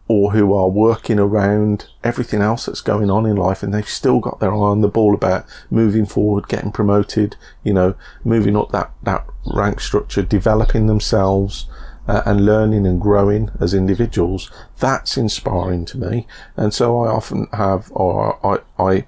or 0.09 0.31
who 0.31 0.55
are 0.55 0.69
working 0.69 1.19
around 1.19 1.89
everything 2.05 2.41
else 2.41 2.67
that's 2.67 2.81
going 2.81 3.11
on 3.11 3.27
in 3.27 3.35
life 3.35 3.65
and 3.65 3.75
they've 3.75 3.89
still 3.89 4.21
got 4.21 4.39
their 4.39 4.55
eye 4.55 4.57
on 4.57 4.81
the 4.81 4.89
ball 4.89 5.13
about 5.13 5.45
moving 5.71 6.07
forward, 6.07 6.47
getting 6.47 6.71
promoted, 6.71 7.35
you 7.65 7.73
know, 7.73 7.97
moving 8.23 8.57
up 8.57 8.71
that, 8.71 8.93
that 9.03 9.27
rank 9.53 9.81
structure, 9.81 10.23
developing 10.23 10.87
themselves, 10.87 11.67
uh, 12.09 12.23
and 12.25 12.45
learning 12.45 12.87
and 12.87 13.01
growing 13.01 13.51
as 13.61 13.75
individuals. 13.75 14.51
That's 14.79 15.17
inspiring 15.17 15.85
to 15.87 15.99
me. 15.99 16.27
And 16.57 16.73
so 16.73 17.01
I 17.01 17.09
often 17.09 17.49
have, 17.53 17.91
or 17.93 18.39
I, 18.47 18.83
I, 18.83 19.07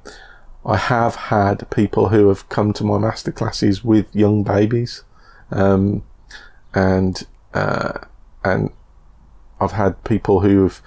I 0.65 0.77
have 0.77 1.15
had 1.17 1.71
people 1.71 2.09
who 2.09 2.29
have 2.29 2.49
come 2.49 2.73
to 2.75 2.85
my 2.85 2.99
masterclasses 2.99 3.85
with 3.85 4.15
young 4.15 4.43
babies, 4.43 5.05
um, 5.51 6.03
and 6.75 7.27
uh, 7.55 7.99
and 8.45 8.71
I've 9.61 9.73
had 9.73 10.05
people 10.05 10.41
who 10.41 10.63
have 10.63 10.83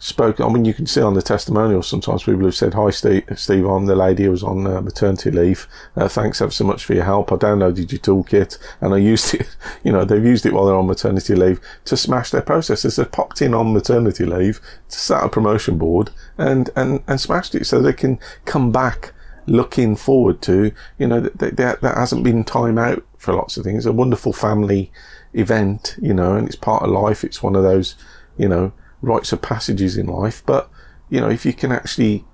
spoken. 0.00 0.44
I 0.44 0.48
mean, 0.48 0.64
you 0.64 0.74
can 0.74 0.86
see 0.86 1.00
on 1.00 1.14
the 1.14 1.22
testimonials 1.22 1.86
sometimes 1.86 2.24
people 2.24 2.44
have 2.44 2.56
said, 2.56 2.74
"Hi, 2.74 2.90
Steve. 2.90 3.24
Steve, 3.36 3.66
I'm 3.66 3.86
the 3.86 3.94
lady 3.94 4.24
who 4.24 4.30
was 4.32 4.42
on 4.42 4.66
uh, 4.66 4.80
maternity 4.80 5.30
leave. 5.30 5.68
Uh, 5.94 6.08
thanks 6.08 6.40
ever 6.40 6.50
so 6.50 6.64
much 6.64 6.84
for 6.84 6.94
your 6.94 7.04
help. 7.04 7.30
I 7.30 7.36
downloaded 7.36 7.92
your 7.92 8.00
toolkit 8.00 8.58
and 8.80 8.92
I 8.92 8.96
used 8.98 9.34
it. 9.34 9.46
You 9.82 9.92
know, 9.92 10.04
they've 10.04 10.24
used 10.24 10.44
it 10.44 10.52
while 10.52 10.66
they're 10.66 10.76
on 10.76 10.86
maternity 10.86 11.34
leave 11.34 11.58
to 11.86 11.96
smash 11.96 12.30
their 12.30 12.42
processes. 12.42 12.96
They've 12.96 13.10
popped 13.10 13.40
in 13.40 13.54
on 13.54 13.72
maternity 13.72 14.26
leave 14.26 14.60
to 14.90 14.98
set 14.98 15.22
a 15.22 15.28
promotion 15.28 15.78
board 15.78 16.10
and 16.36 16.68
and 16.76 17.02
and 17.06 17.20
smashed 17.20 17.54
it 17.54 17.66
so 17.66 17.80
they 17.80 17.92
can 17.92 18.18
come 18.44 18.72
back." 18.72 19.12
looking 19.46 19.96
forward 19.96 20.40
to. 20.42 20.70
You 20.98 21.06
know, 21.08 21.20
that, 21.20 21.56
that, 21.56 21.80
that 21.80 21.96
hasn't 21.96 22.22
been 22.22 22.44
time 22.44 22.78
out 22.78 23.04
for 23.16 23.34
lots 23.34 23.56
of 23.56 23.64
things. 23.64 23.78
It's 23.78 23.86
a 23.86 23.92
wonderful 23.92 24.32
family 24.32 24.92
event, 25.32 25.96
you 26.00 26.14
know, 26.14 26.36
and 26.36 26.46
it's 26.46 26.56
part 26.56 26.82
of 26.82 26.90
life. 26.90 27.24
It's 27.24 27.42
one 27.42 27.56
of 27.56 27.62
those, 27.62 27.96
you 28.36 28.48
know, 28.48 28.72
rites 29.02 29.32
of 29.32 29.42
passages 29.42 29.96
in 29.96 30.06
life. 30.06 30.42
But, 30.44 30.70
you 31.08 31.20
know, 31.20 31.28
if 31.28 31.44
you 31.44 31.52
can 31.52 31.72
actually 31.72 32.24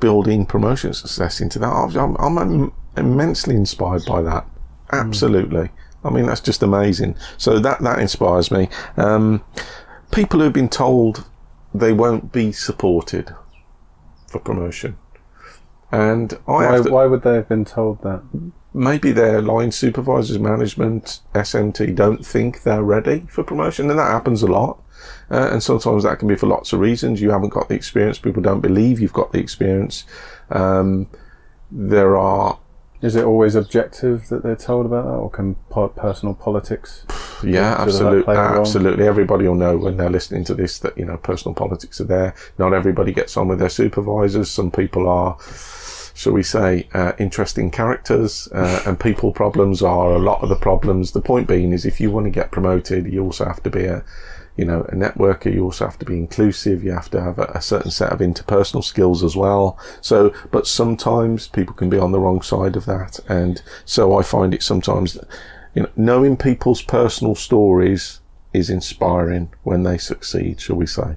build 0.00 0.28
in 0.28 0.46
promotion 0.46 0.92
success 0.92 1.40
into 1.40 1.58
that, 1.58 1.68
I'm, 1.68 2.16
I'm 2.16 2.72
immensely 2.96 3.54
inspired 3.54 4.04
by 4.06 4.22
that. 4.22 4.46
Absolutely. 4.92 5.68
Mm. 5.68 5.70
I 6.04 6.10
mean, 6.10 6.26
that's 6.26 6.40
just 6.40 6.62
amazing. 6.62 7.16
So 7.36 7.58
that, 7.58 7.80
that 7.80 7.98
inspires 7.98 8.50
me. 8.50 8.68
Um, 8.96 9.44
people 10.12 10.40
who've 10.40 10.52
been 10.52 10.68
told 10.68 11.24
they 11.74 11.92
won't 11.92 12.32
be 12.32 12.52
supported 12.52 13.34
for 14.26 14.38
promotion. 14.38 14.96
And 15.90 16.34
I 16.46 16.52
why, 16.52 16.82
to, 16.82 16.90
why 16.90 17.06
would 17.06 17.22
they 17.22 17.34
have 17.34 17.48
been 17.48 17.64
told 17.64 18.02
that? 18.02 18.22
Maybe 18.74 19.10
their 19.10 19.40
line 19.40 19.72
supervisors, 19.72 20.38
management, 20.38 21.20
SMT 21.34 21.94
don't 21.94 22.24
think 22.24 22.62
they're 22.62 22.82
ready 22.82 23.26
for 23.30 23.42
promotion, 23.42 23.88
and 23.90 23.98
that 23.98 24.10
happens 24.10 24.42
a 24.42 24.46
lot. 24.46 24.82
Uh, 25.30 25.50
and 25.52 25.62
sometimes 25.62 26.04
that 26.04 26.18
can 26.18 26.28
be 26.28 26.36
for 26.36 26.46
lots 26.46 26.72
of 26.72 26.80
reasons. 26.80 27.20
You 27.20 27.30
haven't 27.30 27.50
got 27.50 27.68
the 27.68 27.74
experience. 27.74 28.18
People 28.18 28.42
don't 28.42 28.60
believe 28.60 29.00
you've 29.00 29.12
got 29.12 29.32
the 29.32 29.38
experience. 29.38 30.04
Um, 30.50 31.08
there 31.70 32.16
are. 32.16 32.58
Is 33.00 33.14
it 33.14 33.24
always 33.24 33.54
objective 33.54 34.28
that 34.28 34.42
they're 34.42 34.56
told 34.56 34.84
about 34.84 35.04
that, 35.04 35.12
or 35.12 35.30
can 35.30 35.54
personal 35.96 36.34
politics? 36.34 37.04
Yeah, 37.44 37.76
absolutely, 37.78 38.34
absolutely. 38.34 39.06
Everybody 39.06 39.46
will 39.46 39.54
know 39.54 39.76
when 39.76 39.96
they're 39.96 40.10
listening 40.10 40.42
to 40.46 40.56
this 40.56 40.80
that 40.80 40.98
you 40.98 41.04
know 41.04 41.18
personal 41.18 41.54
politics 41.54 42.00
are 42.00 42.04
there. 42.04 42.34
Not 42.58 42.72
everybody 42.72 43.12
gets 43.12 43.36
on 43.36 43.46
with 43.46 43.60
their 43.60 43.68
supervisors. 43.68 44.50
Some 44.50 44.72
people 44.72 45.08
are 45.08 45.38
shall 46.18 46.32
we 46.32 46.42
say, 46.42 46.88
uh, 46.94 47.12
interesting 47.20 47.70
characters, 47.70 48.48
uh, 48.50 48.82
and 48.84 48.98
people 48.98 49.30
problems 49.30 49.84
are 49.84 50.10
a 50.10 50.18
lot 50.18 50.42
of 50.42 50.48
the 50.48 50.56
problems. 50.56 51.12
The 51.12 51.22
point 51.22 51.46
being 51.46 51.72
is 51.72 51.86
if 51.86 52.00
you 52.00 52.10
want 52.10 52.26
to 52.26 52.30
get 52.30 52.50
promoted, 52.50 53.06
you 53.06 53.22
also 53.22 53.44
have 53.44 53.62
to 53.62 53.70
be 53.70 53.84
a, 53.84 54.02
you 54.58 54.64
know, 54.64 54.80
a 54.82 54.94
networker. 54.94 55.54
You 55.54 55.64
also 55.64 55.86
have 55.86 55.98
to 56.00 56.04
be 56.04 56.18
inclusive. 56.18 56.82
You 56.82 56.90
have 56.90 57.08
to 57.10 57.22
have 57.22 57.38
a, 57.38 57.44
a, 57.54 57.62
certain 57.62 57.92
set 57.92 58.12
of 58.12 58.18
interpersonal 58.18 58.82
skills 58.82 59.22
as 59.22 59.36
well. 59.36 59.78
So, 60.00 60.34
but 60.50 60.66
sometimes 60.66 61.46
people 61.46 61.74
can 61.74 61.88
be 61.88 61.96
on 61.96 62.10
the 62.10 62.18
wrong 62.18 62.42
side 62.42 62.74
of 62.74 62.84
that. 62.86 63.20
And 63.28 63.62
so 63.84 64.18
I 64.18 64.22
find 64.22 64.52
it 64.52 64.64
sometimes, 64.64 65.16
you 65.74 65.82
know, 65.84 65.90
knowing 65.96 66.36
people's 66.36 66.82
personal 66.82 67.36
stories 67.36 68.20
is 68.52 68.68
inspiring 68.68 69.54
when 69.62 69.84
they 69.84 69.96
succeed, 69.96 70.60
shall 70.60 70.76
we 70.76 70.86
say. 70.86 71.02
Right. 71.02 71.16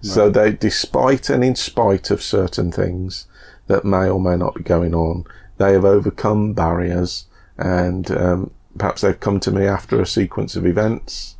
So 0.00 0.28
they, 0.28 0.52
despite 0.52 1.30
and 1.30 1.44
in 1.44 1.54
spite 1.54 2.10
of 2.10 2.20
certain 2.20 2.72
things, 2.72 3.28
that 3.68 3.84
may 3.84 4.08
or 4.08 4.20
may 4.20 4.36
not 4.36 4.56
be 4.56 4.62
going 4.62 4.94
on. 4.94 5.24
They 5.58 5.72
have 5.72 5.84
overcome 5.84 6.52
barriers 6.52 7.26
and 7.56 8.10
um, 8.10 8.50
perhaps 8.76 9.02
they've 9.02 9.18
come 9.18 9.40
to 9.40 9.50
me 9.52 9.66
after 9.66 10.00
a 10.00 10.06
sequence 10.06 10.56
of 10.56 10.66
events 10.66 11.35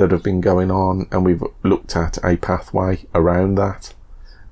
that 0.00 0.10
have 0.10 0.22
been 0.22 0.40
going 0.40 0.70
on 0.70 1.06
and 1.12 1.26
we've 1.26 1.42
looked 1.62 1.94
at 1.94 2.16
a 2.24 2.38
pathway 2.38 3.04
around 3.14 3.56
that. 3.56 3.92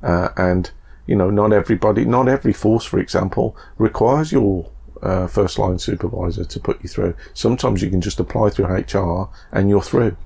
Uh, 0.02 0.28
and, 0.36 0.70
you 1.06 1.16
know, 1.16 1.30
not 1.30 1.54
everybody, 1.54 2.04
not 2.04 2.28
every 2.28 2.52
force, 2.52 2.84
for 2.84 2.98
example, 2.98 3.56
requires 3.78 4.30
your 4.30 4.70
uh, 5.02 5.26
first 5.26 5.58
line 5.58 5.78
supervisor 5.78 6.44
to 6.44 6.60
put 6.60 6.82
you 6.82 6.88
through. 6.88 7.14
Sometimes 7.32 7.80
you 7.80 7.88
can 7.88 8.02
just 8.02 8.20
apply 8.20 8.50
through 8.50 8.66
HR 8.66 9.30
and 9.50 9.70
you're 9.70 9.80
through 9.80 10.18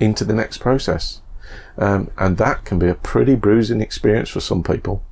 into 0.00 0.24
the 0.24 0.32
next 0.32 0.58
process. 0.58 1.20
Um, 1.76 2.10
and 2.16 2.38
that 2.38 2.64
can 2.64 2.78
be 2.78 2.88
a 2.88 2.94
pretty 2.94 3.34
bruising 3.34 3.82
experience 3.82 4.30
for 4.30 4.40
some 4.40 4.62
people 4.62 5.02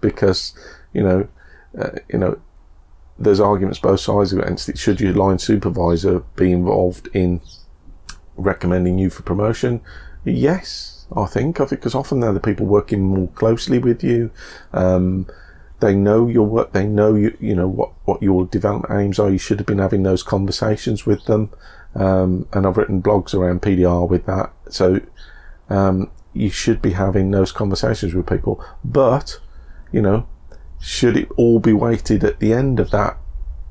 because 0.00 0.54
you 0.92 1.02
know 1.02 1.28
uh, 1.78 1.90
you 2.08 2.18
know 2.18 2.40
there's 3.18 3.38
arguments 3.38 3.78
both 3.78 4.00
sides 4.00 4.32
against 4.32 4.68
it. 4.70 4.78
Should 4.78 5.00
your 5.00 5.12
line 5.12 5.38
supervisor 5.38 6.20
be 6.36 6.50
involved 6.52 7.08
in 7.12 7.42
recommending 8.36 8.98
you 8.98 9.10
for 9.10 9.22
promotion? 9.22 9.80
Yes, 10.24 11.06
I 11.14 11.26
think. 11.26 11.60
I 11.60 11.66
think 11.66 11.80
because 11.80 11.94
often 11.94 12.20
they're 12.20 12.32
the 12.32 12.40
people 12.40 12.66
working 12.66 13.02
more 13.02 13.28
closely 13.28 13.78
with 13.78 14.02
you. 14.02 14.30
Um, 14.72 15.26
they 15.80 15.94
know 15.94 16.28
your 16.28 16.46
work. 16.46 16.72
They 16.72 16.86
know 16.86 17.14
you. 17.14 17.36
You 17.40 17.54
know 17.54 17.68
what 17.68 17.92
what 18.04 18.22
your 18.22 18.46
development 18.46 18.98
aims 18.98 19.18
are. 19.18 19.30
You 19.30 19.38
should 19.38 19.58
have 19.58 19.66
been 19.66 19.78
having 19.78 20.02
those 20.02 20.22
conversations 20.22 21.04
with 21.04 21.24
them. 21.26 21.50
Um, 21.94 22.48
and 22.52 22.66
I've 22.66 22.76
written 22.76 23.02
blogs 23.02 23.34
around 23.34 23.62
PDR 23.62 24.08
with 24.08 24.26
that. 24.26 24.52
So 24.68 25.00
um, 25.68 26.10
you 26.32 26.50
should 26.50 26.82
be 26.82 26.92
having 26.92 27.30
those 27.30 27.52
conversations 27.52 28.14
with 28.14 28.26
people. 28.26 28.64
But 28.84 29.40
you 29.92 30.00
know, 30.02 30.26
should 30.80 31.16
it 31.16 31.28
all 31.36 31.60
be 31.60 31.72
weighted 31.72 32.24
at 32.24 32.40
the 32.40 32.52
end 32.52 32.80
of 32.80 32.90
that, 32.90 33.16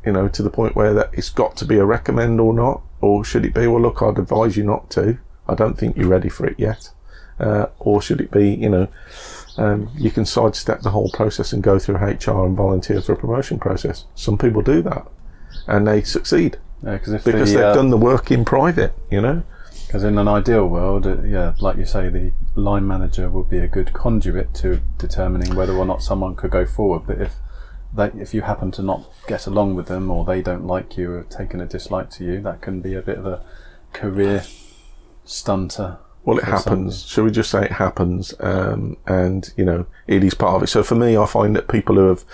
you 0.05 0.11
know, 0.11 0.27
to 0.29 0.41
the 0.41 0.49
point 0.49 0.75
where 0.75 0.93
that 0.93 1.09
it's 1.13 1.29
got 1.29 1.57
to 1.57 1.65
be 1.65 1.77
a 1.77 1.85
recommend 1.85 2.39
or 2.39 2.53
not? 2.53 2.81
Or 3.03 3.25
should 3.25 3.43
it 3.43 3.53
be, 3.53 3.67
well, 3.67 3.81
look, 3.81 4.01
I'd 4.01 4.17
advise 4.17 4.55
you 4.55 4.63
not 4.63 4.89
to. 4.91 5.17
I 5.47 5.55
don't 5.55 5.77
think 5.77 5.97
you're 5.97 6.07
ready 6.07 6.29
for 6.29 6.45
it 6.45 6.57
yet. 6.57 6.89
Uh, 7.37 7.65
or 7.79 8.01
should 8.01 8.21
it 8.21 8.31
be, 8.31 8.53
you 8.53 8.69
know, 8.69 8.87
um, 9.57 9.89
you 9.95 10.09
can 10.09 10.23
sidestep 10.25 10.83
the 10.83 10.91
whole 10.91 11.09
process 11.11 11.51
and 11.51 11.61
go 11.61 11.77
through 11.77 11.95
HR 11.95 12.45
and 12.45 12.55
volunteer 12.55 13.01
for 13.01 13.11
a 13.11 13.17
promotion 13.17 13.59
process. 13.59 14.05
Some 14.15 14.37
people 14.37 14.61
do 14.61 14.81
that 14.83 15.05
and 15.67 15.85
they 15.85 16.01
succeed 16.01 16.57
yeah, 16.81 16.93
because 16.93 17.23
the, 17.23 17.31
they've 17.31 17.57
uh, 17.57 17.73
done 17.73 17.89
the 17.89 17.97
work 17.97 18.31
in 18.31 18.45
private, 18.45 18.93
you 19.11 19.19
know. 19.19 19.43
Because 19.85 20.05
in 20.05 20.17
an 20.17 20.29
ideal 20.29 20.67
world, 20.67 21.05
uh, 21.05 21.21
yeah, 21.23 21.55
like 21.59 21.77
you 21.77 21.85
say, 21.85 22.07
the 22.07 22.31
line 22.55 22.87
manager 22.87 23.29
would 23.29 23.49
be 23.49 23.59
a 23.59 23.67
good 23.67 23.91
conduit 23.91 24.53
to 24.55 24.81
determining 24.97 25.55
whether 25.55 25.73
or 25.73 25.85
not 25.85 26.01
someone 26.01 26.35
could 26.35 26.51
go 26.51 26.65
forward. 26.65 27.03
But 27.05 27.21
if 27.21 27.35
they, 27.95 28.07
if 28.19 28.33
you 28.33 28.41
happen 28.41 28.71
to 28.71 28.81
not 28.81 29.09
get 29.27 29.47
along 29.47 29.75
with 29.75 29.87
them, 29.87 30.09
or 30.09 30.25
they 30.25 30.41
don't 30.41 30.65
like 30.65 30.97
you, 30.97 31.11
or 31.11 31.23
taken 31.23 31.61
a 31.61 31.65
dislike 31.65 32.09
to 32.11 32.23
you, 32.23 32.41
that 32.41 32.61
can 32.61 32.81
be 32.81 32.93
a 32.93 33.01
bit 33.01 33.17
of 33.17 33.25
a 33.25 33.43
career 33.93 34.43
stunter. 35.25 35.97
Well, 36.25 36.37
it 36.37 36.45
happens. 36.45 36.63
Somebody. 36.99 37.07
Shall 37.07 37.23
we 37.25 37.31
just 37.31 37.51
say 37.51 37.65
it 37.65 37.73
happens? 37.73 38.33
Um, 38.39 38.97
and 39.05 39.53
you 39.57 39.65
know, 39.65 39.85
it 40.07 40.23
is 40.23 40.33
part 40.33 40.55
of 40.55 40.63
it. 40.63 40.67
So 40.67 40.83
for 40.83 40.95
me, 40.95 41.17
I 41.17 41.25
find 41.25 41.55
that 41.55 41.67
people 41.67 41.95
who 41.95 42.07
have, 42.07 42.25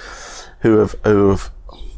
who 0.62 0.78
have, 0.78 0.96
who 1.04 1.30
have 1.30 1.52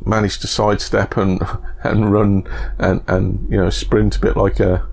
managed 0.06 0.42
to 0.42 0.48
sidestep 0.48 1.18
and 1.18 1.42
and 1.84 2.12
run 2.12 2.44
and 2.80 3.02
and 3.08 3.48
you 3.50 3.58
know 3.58 3.70
sprint 3.70 4.16
a 4.18 4.20
bit 4.20 4.36
like 4.36 4.60
a 4.60 4.88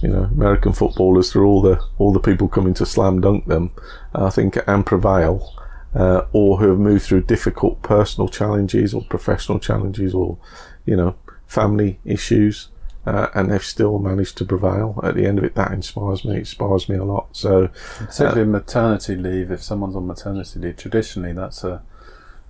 you 0.00 0.08
know 0.08 0.24
American 0.24 0.72
footballers 0.72 1.32
through 1.32 1.46
all 1.46 1.62
the 1.62 1.82
all 1.98 2.12
the 2.12 2.20
people 2.20 2.48
coming 2.48 2.74
to 2.74 2.86
slam 2.86 3.20
dunk 3.20 3.46
them, 3.46 3.70
I 4.14 4.30
think, 4.30 4.58
and 4.66 4.84
prevail, 4.84 5.53
uh, 5.94 6.26
or 6.32 6.58
who 6.58 6.68
have 6.68 6.78
moved 6.78 7.04
through 7.04 7.22
difficult 7.22 7.82
personal 7.82 8.28
challenges 8.28 8.94
or 8.94 9.02
professional 9.04 9.58
challenges 9.58 10.14
or 10.14 10.38
you 10.84 10.96
know 10.96 11.14
family 11.46 11.98
issues. 12.04 12.68
Uh, 13.06 13.28
and 13.34 13.52
they've 13.52 13.62
still 13.62 13.98
managed 13.98 14.38
to 14.38 14.46
prevail. 14.46 14.98
At 15.02 15.14
the 15.14 15.26
end 15.26 15.36
of 15.36 15.44
it, 15.44 15.54
that 15.56 15.72
inspires 15.72 16.24
me. 16.24 16.36
It 16.36 16.38
inspires 16.38 16.88
me 16.88 16.96
a 16.96 17.04
lot. 17.04 17.28
So, 17.32 17.68
particularly 17.98 18.40
uh, 18.40 18.46
maternity 18.46 19.14
leave. 19.14 19.50
If 19.50 19.62
someone's 19.62 19.94
on 19.94 20.06
maternity 20.06 20.58
leave, 20.58 20.78
traditionally 20.78 21.34
that's 21.34 21.64
a, 21.64 21.82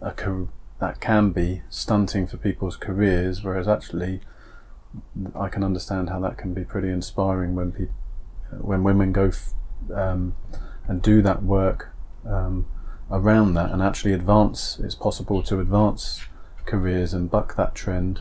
a 0.00 0.12
that 0.78 1.00
can 1.00 1.30
be 1.30 1.62
stunting 1.70 2.28
for 2.28 2.37
people's 2.37 2.76
careers. 2.76 3.42
Whereas 3.42 3.66
actually, 3.66 4.20
I 5.35 5.48
can 5.48 5.64
understand 5.64 6.09
how 6.11 6.20
that 6.20 6.38
can 6.38 6.54
be 6.54 6.62
pretty 6.62 6.90
inspiring 6.90 7.57
when 7.57 7.72
people, 7.72 7.94
when 8.61 8.85
women 8.85 9.11
go 9.11 9.26
f- 9.26 9.54
um, 9.92 10.37
and 10.87 11.02
do 11.02 11.22
that 11.22 11.42
work 11.42 11.88
um, 12.26 12.66
around 13.11 13.55
that 13.55 13.71
and 13.71 13.83
actually 13.83 14.12
advance. 14.12 14.79
It's 14.83 14.95
possible 14.95 15.43
to 15.45 15.61
advance 15.61 16.23
careers 16.67 17.12
and 17.12 17.31
buck 17.31 17.57
that 17.57 17.75
trend 17.75 18.21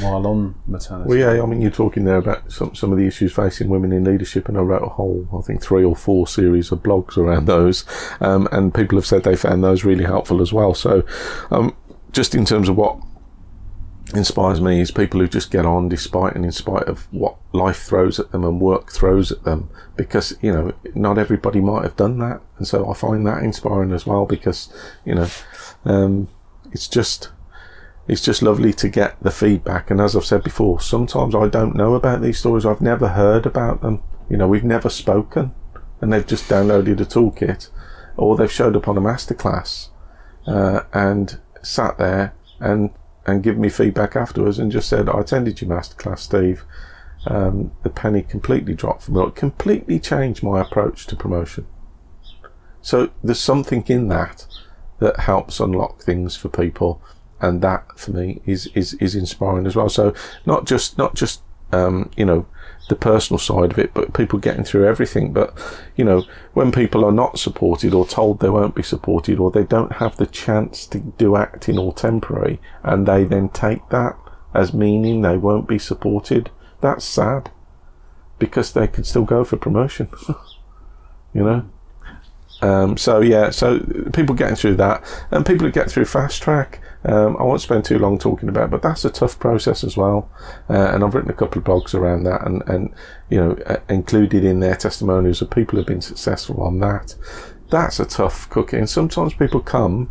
while 0.00 0.26
on 0.26 0.54
maternity. 0.66 1.08
Well, 1.08 1.18
yeah, 1.18 1.42
I 1.42 1.46
mean, 1.46 1.60
you're 1.60 1.70
talking 1.70 2.04
there 2.04 2.18
about 2.18 2.52
some, 2.52 2.74
some 2.74 2.92
of 2.92 2.98
the 2.98 3.06
issues 3.06 3.32
facing 3.32 3.68
women 3.68 3.92
in 3.92 4.04
leadership, 4.04 4.48
and 4.48 4.56
I 4.56 4.60
wrote 4.60 4.82
a 4.82 4.88
whole, 4.88 5.26
I 5.36 5.40
think, 5.42 5.62
three 5.62 5.84
or 5.84 5.96
four 5.96 6.26
series 6.26 6.70
of 6.70 6.82
blogs 6.82 7.16
around 7.16 7.46
those, 7.46 7.84
um, 8.20 8.48
and 8.52 8.74
people 8.74 8.98
have 8.98 9.06
said 9.06 9.24
they 9.24 9.36
found 9.36 9.64
those 9.64 9.84
really 9.84 10.04
helpful 10.04 10.40
as 10.40 10.52
well. 10.52 10.74
So, 10.74 11.02
um, 11.50 11.74
just 12.12 12.34
in 12.34 12.44
terms 12.44 12.68
of 12.68 12.76
what 12.76 12.98
inspires 14.14 14.60
me 14.60 14.80
is 14.80 14.90
people 14.90 15.20
who 15.20 15.28
just 15.28 15.50
get 15.50 15.66
on 15.66 15.88
despite 15.88 16.34
and 16.34 16.44
in 16.44 16.52
spite 16.52 16.88
of 16.88 17.12
what 17.12 17.36
life 17.52 17.82
throws 17.82 18.18
at 18.18 18.30
them 18.32 18.44
and 18.44 18.60
work 18.60 18.90
throws 18.90 19.32
at 19.32 19.44
them. 19.44 19.70
Because 19.96 20.36
you 20.40 20.52
know 20.52 20.72
not 20.94 21.18
everybody 21.18 21.60
might 21.60 21.84
have 21.84 21.96
done 21.96 22.18
that. 22.18 22.40
And 22.58 22.66
so 22.66 22.90
I 22.90 22.94
find 22.94 23.26
that 23.26 23.42
inspiring 23.42 23.92
as 23.92 24.06
well 24.06 24.26
because 24.26 24.72
you 25.04 25.14
know 25.14 25.28
um, 25.84 26.28
it's 26.72 26.88
just 26.88 27.30
it's 28.08 28.22
just 28.22 28.42
lovely 28.42 28.72
to 28.74 28.88
get 28.88 29.22
the 29.22 29.30
feedback. 29.30 29.90
And 29.90 30.00
as 30.00 30.16
I've 30.16 30.24
said 30.24 30.42
before 30.42 30.80
sometimes 30.80 31.34
I 31.34 31.48
don't 31.48 31.76
know 31.76 31.94
about 31.94 32.22
these 32.22 32.38
stories. 32.38 32.66
I've 32.66 32.80
never 32.80 33.08
heard 33.08 33.46
about 33.46 33.82
them. 33.82 34.02
You 34.28 34.36
know 34.36 34.48
we've 34.48 34.64
never 34.64 34.88
spoken 34.88 35.54
and 36.00 36.12
they've 36.12 36.26
just 36.26 36.48
downloaded 36.48 37.00
a 37.00 37.04
toolkit 37.04 37.68
or 38.16 38.36
they've 38.36 38.52
showed 38.52 38.76
up 38.76 38.88
on 38.88 38.96
a 38.96 39.00
masterclass 39.00 39.88
uh, 40.46 40.82
and 40.92 41.40
sat 41.62 41.98
there 41.98 42.34
and 42.58 42.90
and 43.30 43.42
give 43.42 43.56
me 43.56 43.68
feedback 43.68 44.16
afterwards 44.16 44.58
and 44.58 44.72
just 44.72 44.88
said, 44.88 45.08
I 45.08 45.20
attended 45.20 45.60
your 45.60 45.70
masterclass, 45.70 46.18
Steve. 46.20 46.64
Um, 47.26 47.72
the 47.82 47.90
penny 47.90 48.22
completely 48.22 48.74
dropped 48.74 49.02
for 49.02 49.12
me. 49.12 49.22
It 49.22 49.34
completely 49.34 49.98
changed 49.98 50.42
my 50.42 50.60
approach 50.60 51.06
to 51.06 51.16
promotion. 51.16 51.66
So 52.82 53.10
there's 53.22 53.40
something 53.40 53.84
in 53.88 54.08
that 54.08 54.46
that 55.00 55.20
helps 55.20 55.60
unlock 55.60 56.02
things 56.02 56.36
for 56.36 56.48
people, 56.48 57.02
and 57.40 57.60
that 57.62 57.98
for 57.98 58.12
me 58.12 58.40
is 58.46 58.68
is 58.68 58.94
is 58.94 59.14
inspiring 59.14 59.66
as 59.66 59.76
well. 59.76 59.88
So 59.88 60.14
not 60.46 60.66
just 60.66 60.96
not 60.96 61.14
just 61.14 61.42
um, 61.72 62.10
you 62.16 62.24
know 62.24 62.46
the 62.90 62.96
personal 62.96 63.38
side 63.38 63.72
of 63.72 63.78
it, 63.78 63.94
but 63.94 64.12
people 64.12 64.38
getting 64.38 64.64
through 64.64 64.86
everything. 64.86 65.32
But 65.32 65.56
you 65.96 66.04
know, 66.04 66.24
when 66.52 66.70
people 66.70 67.04
are 67.04 67.12
not 67.12 67.38
supported 67.38 67.94
or 67.94 68.06
told 68.06 68.40
they 68.40 68.50
won't 68.50 68.74
be 68.74 68.82
supported 68.82 69.38
or 69.38 69.50
they 69.50 69.64
don't 69.64 69.92
have 69.92 70.18
the 70.18 70.26
chance 70.26 70.86
to 70.88 70.98
do 70.98 71.36
acting 71.36 71.78
or 71.78 71.94
temporary, 71.94 72.60
and 72.82 73.06
they 73.06 73.24
then 73.24 73.48
take 73.48 73.88
that 73.88 74.18
as 74.52 74.74
meaning 74.74 75.22
they 75.22 75.38
won't 75.38 75.68
be 75.68 75.78
supported, 75.78 76.50
that's 76.80 77.04
sad 77.04 77.50
because 78.38 78.72
they 78.72 78.88
could 78.88 79.06
still 79.06 79.24
go 79.24 79.44
for 79.44 79.56
promotion. 79.56 80.08
you 81.32 81.42
know. 81.42 81.70
Um, 82.62 82.98
so 82.98 83.20
yeah, 83.20 83.50
so 83.50 83.80
people 84.12 84.34
getting 84.34 84.56
through 84.56 84.76
that, 84.76 85.02
and 85.30 85.46
people 85.46 85.66
who 85.66 85.72
get 85.72 85.90
through 85.90 86.04
fast 86.04 86.42
track. 86.42 86.80
Um, 87.04 87.36
I 87.38 87.42
won't 87.44 87.62
spend 87.62 87.84
too 87.84 87.98
long 87.98 88.18
talking 88.18 88.48
about, 88.48 88.64
it, 88.64 88.70
but 88.70 88.82
that's 88.82 89.04
a 89.04 89.10
tough 89.10 89.38
process 89.38 89.82
as 89.84 89.96
well. 89.96 90.30
Uh, 90.68 90.90
and 90.92 91.02
I've 91.02 91.14
written 91.14 91.30
a 91.30 91.34
couple 91.34 91.58
of 91.58 91.64
blogs 91.64 91.94
around 91.94 92.24
that, 92.24 92.46
and 92.46 92.62
and 92.68 92.92
you 93.30 93.38
know 93.38 93.52
uh, 93.66 93.76
included 93.88 94.44
in 94.44 94.60
their 94.60 94.76
testimonials 94.76 95.40
of 95.40 95.50
people 95.50 95.78
who've 95.78 95.86
been 95.86 96.02
successful 96.02 96.62
on 96.62 96.80
that. 96.80 97.14
That's 97.70 98.00
a 98.00 98.04
tough 98.04 98.50
cookie, 98.50 98.76
and 98.76 98.90
sometimes 98.90 99.32
people 99.32 99.60
come 99.60 100.10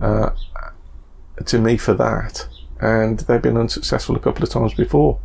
uh, 0.00 0.30
to 1.46 1.58
me 1.58 1.76
for 1.78 1.94
that, 1.94 2.46
and 2.80 3.20
they've 3.20 3.40
been 3.40 3.56
unsuccessful 3.56 4.16
a 4.16 4.20
couple 4.20 4.42
of 4.42 4.50
times 4.50 4.74
before. 4.74 5.20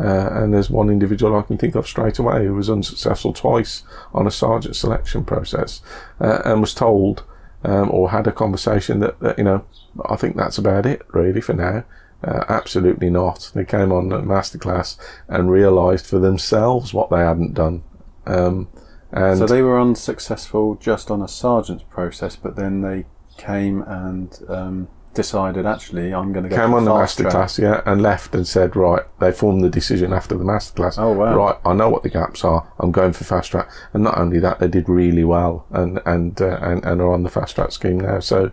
Uh, 0.00 0.30
and 0.32 0.54
there's 0.54 0.70
one 0.70 0.88
individual 0.88 1.36
I 1.36 1.42
can 1.42 1.58
think 1.58 1.74
of 1.74 1.86
straight 1.86 2.18
away 2.18 2.46
who 2.46 2.54
was 2.54 2.70
unsuccessful 2.70 3.34
twice 3.34 3.82
on 4.14 4.26
a 4.26 4.30
sergeant 4.30 4.74
selection 4.74 5.26
process 5.26 5.82
uh, 6.20 6.40
and 6.46 6.62
was 6.62 6.72
told 6.72 7.22
um, 7.64 7.90
or 7.90 8.10
had 8.10 8.26
a 8.26 8.32
conversation 8.32 9.00
that, 9.00 9.18
that, 9.20 9.38
you 9.38 9.44
know, 9.44 9.64
I 10.08 10.16
think 10.16 10.36
that's 10.36 10.58
about 10.58 10.86
it 10.86 11.02
really 11.12 11.40
for 11.40 11.52
now. 11.52 11.84
Uh, 12.22 12.44
absolutely 12.48 13.08
not. 13.08 13.50
They 13.54 13.64
came 13.64 13.92
on 13.92 14.12
a 14.12 14.20
masterclass 14.20 14.98
and 15.28 15.50
realised 15.50 16.06
for 16.06 16.18
themselves 16.18 16.92
what 16.92 17.10
they 17.10 17.18
hadn't 17.20 17.54
done. 17.54 17.82
Um, 18.26 18.68
and 19.10 19.38
so 19.38 19.46
they 19.46 19.62
were 19.62 19.80
unsuccessful 19.80 20.76
just 20.76 21.10
on 21.10 21.22
a 21.22 21.28
sergeant's 21.28 21.84
process, 21.84 22.36
but 22.36 22.56
then 22.56 22.82
they 22.82 23.06
came 23.38 23.82
and 23.82 24.38
um, 24.48 24.88
decided 25.14 25.66
actually 25.66 26.14
I'm 26.14 26.32
going 26.32 26.44
to 26.44 26.50
go 26.50 26.56
came 26.56 26.74
on 26.74 26.84
the 26.84 26.90
masterclass, 26.90 27.58
yeah, 27.58 27.82
and 27.84 28.02
left 28.02 28.34
and 28.34 28.46
said, 28.46 28.76
right, 28.76 29.02
they 29.18 29.32
formed 29.32 29.64
the 29.64 29.70
decision 29.70 30.12
after 30.12 30.36
the 30.36 30.44
masterclass. 30.44 30.98
Oh, 30.98 31.12
wow. 31.12 31.36
Right, 31.36 31.56
I 31.64 31.72
know 31.72 31.88
what 31.88 32.02
the 32.02 32.10
gaps 32.10 32.44
are. 32.44 32.70
I'm 32.78 32.92
going 32.92 33.12
for 33.12 33.24
fast 33.24 33.50
track, 33.50 33.70
and 33.92 34.04
not 34.04 34.18
only 34.18 34.38
that, 34.40 34.60
they 34.60 34.68
did 34.68 34.88
really 34.88 35.24
well 35.24 35.66
and 35.70 36.00
and 36.06 36.40
uh, 36.40 36.58
and, 36.60 36.84
and 36.84 37.00
are 37.00 37.12
on 37.12 37.22
the 37.22 37.30
fast 37.30 37.56
track 37.56 37.72
scheme 37.72 38.00
now. 38.00 38.20
So 38.20 38.52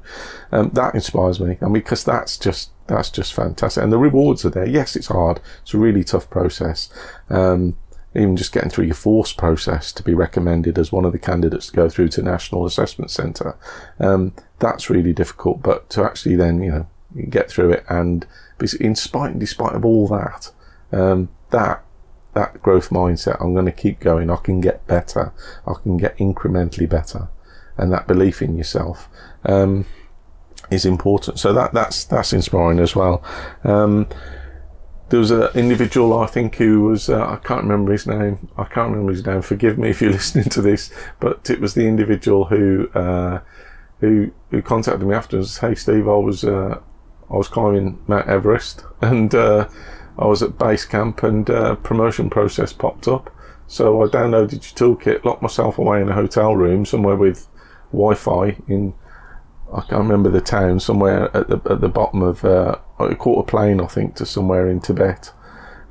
um, 0.52 0.72
that 0.72 0.96
inspires 0.96 1.40
me. 1.40 1.58
I 1.62 1.66
mean, 1.66 1.74
because 1.74 2.04
that's 2.04 2.38
just 2.38 2.72
that's 2.88 3.10
just 3.10 3.34
fantastic, 3.34 3.84
and 3.84 3.92
the 3.92 3.98
rewards 3.98 4.46
are 4.46 4.50
there. 4.50 4.68
Yes, 4.68 4.96
it's 4.96 5.08
hard. 5.08 5.40
It's 5.62 5.74
a 5.74 5.78
really 5.78 6.04
tough 6.04 6.30
process. 6.30 6.90
Um, 7.30 7.78
even 8.18 8.36
just 8.36 8.52
getting 8.52 8.70
through 8.70 8.86
your 8.86 8.96
force 8.96 9.32
process 9.32 9.92
to 9.94 10.04
be 10.04 10.14
recommended 10.14 10.78
as 10.80 10.92
one 10.92 11.06
of 11.06 11.12
the 11.12 11.20
candidates 11.20 11.68
to 11.68 11.74
go 11.74 11.88
through 11.88 12.10
to 12.10 12.22
National 12.22 12.66
Assessment 12.66 13.12
Centre, 13.12 13.56
um, 14.00 14.34
that's 14.60 14.90
really 14.90 15.14
difficult. 15.14 15.62
But 15.62 15.90
to 15.92 16.04
actually 16.04 16.36
then, 16.36 16.62
you 16.62 16.72
know, 16.72 16.88
get 17.30 17.50
through 17.50 17.72
it 17.72 17.86
and 17.88 18.26
in 18.80 18.96
spite 18.96 19.32
and 19.32 19.40
despite 19.40 19.74
of 19.74 19.86
all 19.86 20.08
that, 20.08 20.52
um, 20.92 21.30
that 21.52 21.84
that 22.34 22.62
growth 22.62 22.90
mindset, 22.90 23.42
I'm 23.42 23.54
going 23.54 23.66
to 23.66 23.72
keep 23.72 24.00
going. 24.00 24.30
I 24.30 24.36
can 24.36 24.62
get 24.62 24.86
better. 24.86 25.34
I 25.66 25.74
can 25.82 25.98
get 25.98 26.18
incrementally 26.18 26.88
better, 26.88 27.30
and 27.78 27.92
that 27.92 28.08
belief 28.08 28.42
in 28.42 28.58
yourself 28.58 29.10
um, 29.46 29.86
is 30.70 30.86
important. 30.86 31.40
So 31.40 31.54
that 31.54 31.74
that's 31.74 32.04
that's 32.06 32.34
inspiring 32.34 32.80
as 32.80 32.96
well. 32.96 33.24
Um, 33.64 34.08
there 35.10 35.20
was 35.20 35.32
an 35.32 35.50
individual 35.56 36.18
I 36.18 36.28
think 36.28 36.56
who 36.56 36.82
was 36.82 37.10
uh, 37.10 37.26
I 37.26 37.38
can't 37.38 37.64
remember 37.64 37.92
his 37.92 38.08
name. 38.08 38.50
I 38.58 38.66
can't 38.66 38.92
remember 38.92 39.12
his 39.12 39.26
name. 39.26 39.42
Forgive 39.42 39.78
me 39.78 39.90
if 39.90 40.02
you're 40.02 40.12
listening 40.22 40.50
to 40.50 40.62
this, 40.62 40.92
but 41.20 41.50
it 41.50 41.62
was 41.62 41.74
the 41.74 41.88
individual 41.88 42.46
who 42.46 42.90
uh, 42.94 43.40
who 44.00 44.32
who 44.52 44.62
contacted 44.62 45.08
me 45.08 45.16
afterwards. 45.16 45.58
Hey 45.60 45.76
Steve, 45.76 46.08
I 46.08 46.16
was 46.16 46.44
uh, 46.44 46.80
I 47.30 47.34
was 47.36 47.48
climbing 47.48 48.00
Mount 48.08 48.28
Everest 48.28 48.84
and 49.02 49.34
uh, 49.34 49.68
I 50.18 50.26
was 50.26 50.42
at 50.42 50.58
base 50.58 50.86
camp 50.86 51.24
and 51.24 51.50
uh, 51.50 51.76
promotion 51.76 52.30
process 52.30 52.74
popped 52.74 53.08
up. 53.08 53.34
So 53.68 54.02
I 54.02 54.08
downloaded 54.08 54.54
your 54.54 54.96
toolkit, 54.98 55.26
locked 55.26 55.42
myself 55.42 55.78
away 55.78 56.02
in 56.02 56.10
a 56.10 56.14
hotel 56.14 56.56
room 56.56 56.86
somewhere 56.86 57.18
with 57.18 57.48
Wi-Fi 57.92 58.58
in 58.68 58.94
I 59.74 59.82
can't 59.82 60.02
remember 60.04 60.30
the 60.30 60.42
town, 60.42 60.80
somewhere 60.80 61.36
at 61.36 61.50
the 61.50 61.62
at 61.70 61.82
the 61.82 61.90
bottom 61.90 62.22
of 62.22 62.46
uh, 62.46 62.78
I 63.00 63.14
caught 63.16 63.46
a 63.46 63.50
plane, 63.50 63.82
I 63.82 63.88
think, 63.88 64.16
to 64.16 64.26
somewhere 64.26 64.70
in 64.70 64.80
Tibet, 64.80 65.32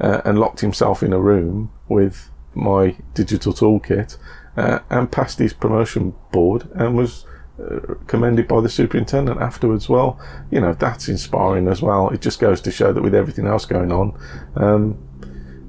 uh, 0.00 0.22
and 0.24 0.38
locked 0.38 0.60
himself 0.60 1.02
in 1.02 1.12
a 1.12 1.20
room 1.20 1.70
with 1.88 2.30
my 2.54 2.96
digital 3.14 3.52
toolkit, 3.52 4.16
uh, 4.56 4.78
and 4.88 5.12
passed 5.12 5.38
his 5.38 5.52
promotion 5.52 6.14
board, 6.32 6.68
and 6.74 6.96
was 6.96 7.26
uh, 7.62 7.94
commended 8.06 8.48
by 8.48 8.60
the 8.60 8.68
superintendent 8.68 9.40
afterwards. 9.40 9.88
Well, 9.88 10.18
you 10.50 10.60
know 10.60 10.72
that's 10.72 11.08
inspiring 11.08 11.68
as 11.68 11.82
well. 11.82 12.08
It 12.08 12.22
just 12.22 12.40
goes 12.40 12.60
to 12.62 12.70
show 12.70 12.92
that 12.92 13.02
with 13.02 13.14
everything 13.14 13.46
else 13.46 13.66
going 13.66 13.92
on. 13.92 14.18
Um, 14.56 15.02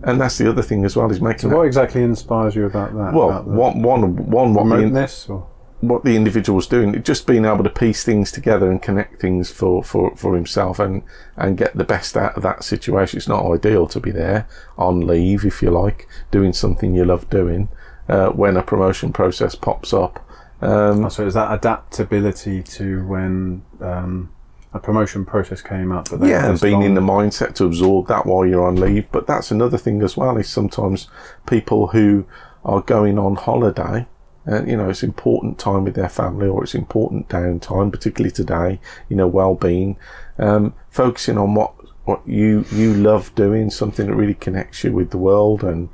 and 0.03 0.21
that's 0.21 0.37
the 0.37 0.49
other 0.49 0.61
thing 0.61 0.85
as 0.85 0.95
well 0.95 1.11
is 1.11 1.19
making. 1.19 1.49
So 1.49 1.57
what 1.57 1.65
exactly 1.65 2.03
inspires 2.03 2.55
you 2.55 2.65
about 2.65 2.93
that? 2.93 3.13
well, 3.13 3.29
about 3.29 3.45
the 3.45 3.51
one, 3.51 3.81
one, 3.81 4.15
one, 4.15 4.53
what 4.53 4.63
the, 4.63 4.75
in- 4.75 4.93
remoteness 4.93 5.27
or 5.27 5.47
what 5.81 6.03
the 6.03 6.15
individual 6.15 6.55
was 6.55 6.67
doing, 6.67 7.01
just 7.03 7.27
being 7.27 7.45
able 7.45 7.63
to 7.63 7.69
piece 7.69 8.03
things 8.03 8.31
together 8.31 8.71
and 8.71 8.81
connect 8.81 9.21
things 9.21 9.51
for, 9.51 9.83
for, 9.83 10.15
for 10.15 10.35
himself 10.35 10.79
and, 10.79 11.03
and 11.35 11.57
get 11.57 11.75
the 11.75 11.83
best 11.83 12.17
out 12.17 12.35
of 12.35 12.43
that 12.43 12.63
situation. 12.63 13.17
It's 13.17 13.27
not 13.27 13.45
ideal 13.45 13.85
to 13.87 13.99
be 13.99 14.11
there 14.11 14.47
on 14.77 15.01
leave, 15.01 15.45
if 15.45 15.61
you 15.61 15.69
like, 15.69 16.07
doing 16.31 16.51
something 16.51 16.95
you 16.95 17.05
love 17.05 17.29
doing, 17.29 17.69
uh, 18.09 18.29
when 18.29 18.57
a 18.57 18.63
promotion 18.63 19.13
process 19.13 19.53
pops 19.53 19.93
up. 19.93 20.27
Um, 20.61 21.05
Oh, 21.05 21.09
so 21.09 21.27
is 21.27 21.35
that 21.35 21.53
adaptability 21.53 22.63
to 22.63 23.05
when 23.05 23.61
um, 23.79 24.31
a 24.73 24.79
promotion 24.79 25.25
process 25.25 25.61
came 25.61 25.91
up? 25.91 26.09
But 26.09 26.27
yeah, 26.27 26.49
and 26.49 26.59
being 26.59 26.81
in 26.81 26.95
the 26.95 27.01
mindset 27.01 27.53
to 27.55 27.65
absorb 27.65 28.07
that 28.07 28.25
while 28.25 28.45
you're 28.47 28.65
on 28.65 28.77
leave. 28.77 29.11
But 29.11 29.27
that's 29.27 29.51
another 29.51 29.77
thing 29.77 30.01
as 30.01 30.17
well 30.17 30.37
is 30.37 30.49
sometimes 30.49 31.07
people 31.45 31.87
who 31.87 32.25
are 32.65 32.81
going 32.81 33.19
on 33.19 33.35
holiday, 33.35 34.07
uh, 34.47 34.63
you 34.63 34.77
know, 34.77 34.89
it's 34.89 35.03
important 35.03 35.59
time 35.59 35.83
with 35.83 35.95
their 35.95 36.09
family 36.09 36.47
or 36.47 36.63
it's 36.63 36.75
important 36.75 37.27
downtime, 37.29 37.91
particularly 37.91 38.31
today, 38.31 38.79
you 39.09 39.15
know, 39.15 39.27
well-being, 39.27 39.97
um, 40.39 40.73
focusing 40.89 41.37
on 41.37 41.53
what, 41.53 41.73
what 42.05 42.21
you, 42.27 42.65
you 42.71 42.93
love 42.93 43.33
doing, 43.35 43.69
something 43.69 44.07
that 44.07 44.15
really 44.15 44.33
connects 44.33 44.83
you 44.83 44.93
with 44.93 45.11
the 45.11 45.17
world 45.17 45.63
and, 45.63 45.89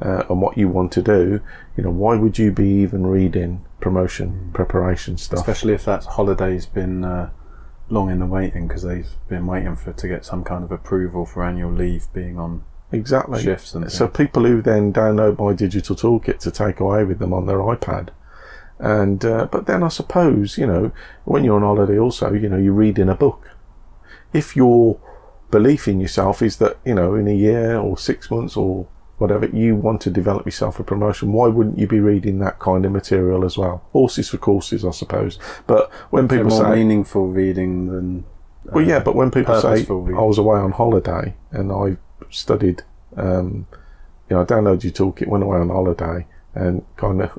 uh, 0.00 0.22
and 0.28 0.40
what 0.40 0.56
you 0.56 0.68
want 0.68 0.92
to 0.92 1.02
do, 1.02 1.40
you 1.76 1.82
know, 1.82 1.90
why 1.90 2.16
would 2.16 2.38
you 2.38 2.52
be 2.52 2.68
even 2.68 3.06
reading 3.06 3.64
promotion 3.80 4.50
preparation 4.54 5.18
stuff? 5.18 5.40
especially 5.40 5.74
if 5.74 5.84
that 5.84 6.02
holiday's 6.04 6.64
been 6.64 7.04
uh, 7.04 7.30
long 7.90 8.10
in 8.10 8.18
the 8.18 8.26
waiting 8.26 8.66
because 8.66 8.82
they've 8.82 9.10
been 9.28 9.46
waiting 9.46 9.76
for 9.76 9.92
to 9.92 10.08
get 10.08 10.24
some 10.24 10.42
kind 10.42 10.64
of 10.64 10.72
approval 10.72 11.26
for 11.26 11.44
annual 11.44 11.72
leave 11.72 12.06
being 12.12 12.38
on 12.38 12.64
Exactly. 12.92 13.42
shifts 13.42 13.74
and 13.74 13.90
So 13.90 14.06
things. 14.06 14.16
people 14.16 14.44
who 14.44 14.62
then 14.62 14.92
download 14.92 15.38
my 15.38 15.52
digital 15.52 15.96
toolkit 15.96 16.38
to 16.40 16.50
take 16.50 16.80
away 16.80 17.04
with 17.04 17.18
them 17.18 17.32
on 17.32 17.46
their 17.46 17.58
iPad, 17.58 18.08
And 18.78 19.24
uh, 19.24 19.46
but 19.50 19.66
then 19.66 19.82
I 19.82 19.88
suppose 19.88 20.56
you 20.58 20.66
know 20.66 20.92
when 21.24 21.44
you're 21.44 21.56
on 21.56 21.62
holiday, 21.62 21.98
also 21.98 22.32
you 22.32 22.48
know 22.48 22.58
you're 22.58 22.72
reading 22.72 23.08
a 23.08 23.14
book. 23.14 23.50
If 24.32 24.54
your 24.56 24.98
belief 25.50 25.88
in 25.88 26.00
yourself 26.00 26.42
is 26.42 26.56
that 26.58 26.76
you 26.84 26.94
know 26.94 27.14
in 27.14 27.26
a 27.28 27.34
year 27.34 27.76
or 27.78 27.96
six 27.98 28.30
months 28.30 28.56
or 28.56 28.86
whatever 29.18 29.46
you 29.46 29.74
want 29.74 30.00
to 30.02 30.10
develop 30.10 30.44
yourself 30.44 30.78
a 30.78 30.84
promotion, 30.84 31.32
why 31.32 31.48
wouldn't 31.48 31.78
you 31.78 31.86
be 31.86 32.00
reading 32.00 32.38
that 32.40 32.58
kind 32.58 32.84
of 32.84 32.92
material 32.92 33.44
as 33.46 33.56
well? 33.56 33.82
Horses 33.92 34.28
for 34.28 34.36
courses, 34.36 34.84
I 34.84 34.90
suppose. 34.90 35.38
But 35.66 35.90
when 36.10 36.28
people 36.28 36.50
more 36.50 36.64
say 36.64 36.74
meaningful 36.76 37.28
reading 37.28 37.86
than 37.88 38.24
well, 38.64 38.84
yeah, 38.86 38.98
but 38.98 39.14
when 39.14 39.30
people 39.30 39.58
say 39.60 39.84
reading. 39.88 40.16
I 40.18 40.22
was 40.22 40.38
away 40.38 40.58
on 40.60 40.72
holiday 40.72 41.34
and 41.50 41.72
I 41.72 41.96
studied, 42.30 42.82
um, 43.16 43.66
you 44.28 44.36
know, 44.36 44.42
I 44.42 44.44
downloaded 44.44 44.84
your 44.84 44.92
toolkit, 44.92 45.28
went 45.28 45.44
away 45.44 45.58
on 45.58 45.68
holiday, 45.68 46.26
and 46.56 46.84
kind 46.96 47.22
of 47.22 47.30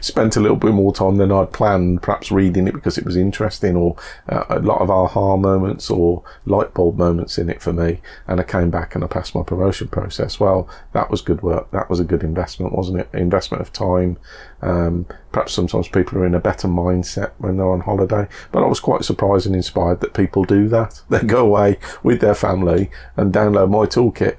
spent 0.04 0.36
a 0.36 0.40
little 0.40 0.56
bit 0.56 0.72
more 0.72 0.92
time 0.92 1.16
than 1.16 1.32
I'd 1.32 1.52
planned, 1.52 2.02
perhaps 2.02 2.30
reading 2.30 2.68
it 2.68 2.74
because 2.74 2.98
it 2.98 3.04
was 3.04 3.16
interesting, 3.16 3.76
or 3.76 3.96
uh, 4.28 4.44
a 4.48 4.58
lot 4.60 4.80
of 4.80 4.90
aha 4.90 5.36
moments 5.36 5.90
or 5.90 6.22
light 6.44 6.74
bulb 6.74 6.98
moments 6.98 7.38
in 7.38 7.48
it 7.48 7.62
for 7.62 7.72
me. 7.72 8.00
And 8.26 8.40
I 8.40 8.42
came 8.42 8.70
back 8.70 8.94
and 8.94 9.02
I 9.02 9.06
passed 9.06 9.34
my 9.34 9.42
promotion 9.42 9.88
process. 9.88 10.38
Well, 10.38 10.68
that 10.92 11.10
was 11.10 11.22
good 11.22 11.42
work. 11.42 11.70
That 11.70 11.88
was 11.88 12.00
a 12.00 12.04
good 12.04 12.22
investment, 12.22 12.74
wasn't 12.74 13.00
it? 13.00 13.08
Investment 13.14 13.62
of 13.62 13.72
time. 13.72 14.18
Um, 14.60 15.06
perhaps 15.32 15.52
sometimes 15.52 15.88
people 15.88 16.18
are 16.18 16.26
in 16.26 16.34
a 16.34 16.40
better 16.40 16.68
mindset 16.68 17.32
when 17.38 17.56
they're 17.56 17.70
on 17.70 17.80
holiday, 17.80 18.28
but 18.52 18.62
I 18.62 18.66
was 18.66 18.80
quite 18.80 19.04
surprised 19.04 19.46
and 19.46 19.54
inspired 19.54 20.00
that 20.00 20.14
people 20.14 20.44
do 20.44 20.68
that. 20.68 21.02
They 21.14 21.20
go 21.20 21.46
away 21.46 21.78
with 22.02 22.20
their 22.20 22.34
family 22.34 22.90
and 23.16 23.32
download 23.32 23.70
my 23.70 23.86
toolkit, 23.86 24.36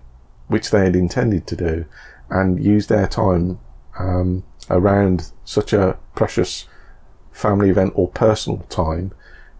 which 0.48 0.72
they 0.72 0.84
had 0.84 0.96
intended 0.96 1.48
to 1.48 1.56
do, 1.56 1.86
and 2.30 2.64
use 2.64 2.88
their 2.88 3.08
time 3.08 3.60
um, 4.00 4.44
around 4.70 5.32
such 5.44 5.74
a 5.74 5.98
precious 6.16 6.68
family 7.32 7.70
event 7.70 7.94
or 7.96 8.08
personal 8.10 8.60
time 8.70 9.14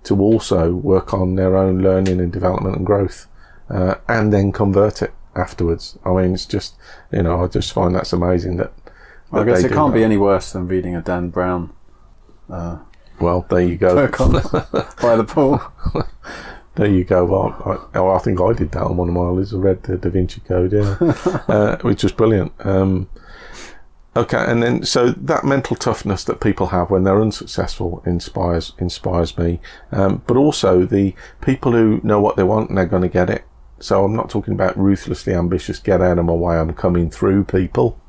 to 0.04 0.20
also 0.22 0.74
work 0.74 1.14
on 1.14 1.36
their 1.36 1.58
own 1.58 1.82
learning 1.82 2.20
and 2.20 2.32
development 2.32 2.76
and 2.76 2.86
growth, 2.86 3.28
uh, 3.70 3.96
and 4.08 4.32
then 4.32 4.52
convert 4.52 5.02
it 5.02 5.14
afterwards. 5.36 5.98
I 6.06 6.12
mean, 6.12 6.34
it's 6.34 6.46
just 6.46 6.76
you 7.12 7.24
know, 7.24 7.44
I 7.44 7.48
just 7.48 7.74
find 7.74 7.96
that's 7.96 8.14
amazing 8.14 8.58
that. 8.58 8.72
I 9.32 9.44
guess 9.44 9.64
it 9.64 9.72
can't 9.72 9.92
that. 9.92 9.98
be 9.98 10.04
any 10.04 10.18
worse 10.18 10.54
than 10.54 10.68
reading 10.68 10.96
a 10.96 11.02
Dan 11.02 11.30
Brown 11.30 11.74
uh, 12.50 12.78
Well, 13.20 13.46
there 13.50 13.62
you 13.62 13.76
go. 13.76 13.96
by 15.02 15.16
the 15.16 15.26
pool. 15.28 15.62
There 16.76 16.88
you 16.88 17.06
go. 17.06 17.24
Well, 17.24 17.90
I, 17.94 17.98
oh, 17.98 18.12
I 18.12 18.20
think 18.20 18.42
I 18.42 18.52
did 18.52 18.72
that 18.72 18.84
on 18.84 18.98
one 18.98 19.08
of 19.08 19.14
my 19.14 19.22
holidays. 19.22 19.54
I 19.54 19.58
read 19.58 19.84
the 19.84 19.98
Da 19.98 20.10
Vinci 20.10 20.42
Code, 20.42 20.74
yeah, 20.74 20.98
uh, 21.48 21.78
which 21.78 22.04
was 22.04 22.12
brilliant. 22.12 22.52
Um, 22.60 23.10
okay, 24.16 24.44
and 24.46 24.62
then 24.62 24.84
so 24.84 25.12
that 25.12 25.46
mental 25.46 25.78
toughness 25.78 26.26
that 26.26 26.42
people 26.42 26.68
have 26.68 26.90
when 26.90 27.04
they're 27.04 27.22
unsuccessful 27.22 28.04
inspires 28.06 28.74
inspires 28.78 29.38
me. 29.38 29.62
Um, 29.94 30.22
but 30.28 30.36
also 30.36 30.86
the 30.86 31.16
people 31.40 31.72
who 31.72 32.02
know 32.04 32.20
what 32.20 32.36
they 32.36 32.44
want 32.44 32.70
and 32.70 32.78
they're 32.78 32.86
going 32.86 33.04
to 33.04 33.10
get 33.10 33.30
it. 33.30 33.46
So 33.80 34.04
I'm 34.04 34.16
not 34.16 34.30
talking 34.30 34.54
about 34.54 34.78
ruthlessly 34.78 35.34
ambitious, 35.34 35.80
get 35.80 36.02
out 36.02 36.20
of 36.20 36.26
my 36.26 36.34
way, 36.34 36.58
I'm 36.58 36.74
coming 36.74 37.10
through 37.10 37.46
people, 37.46 38.00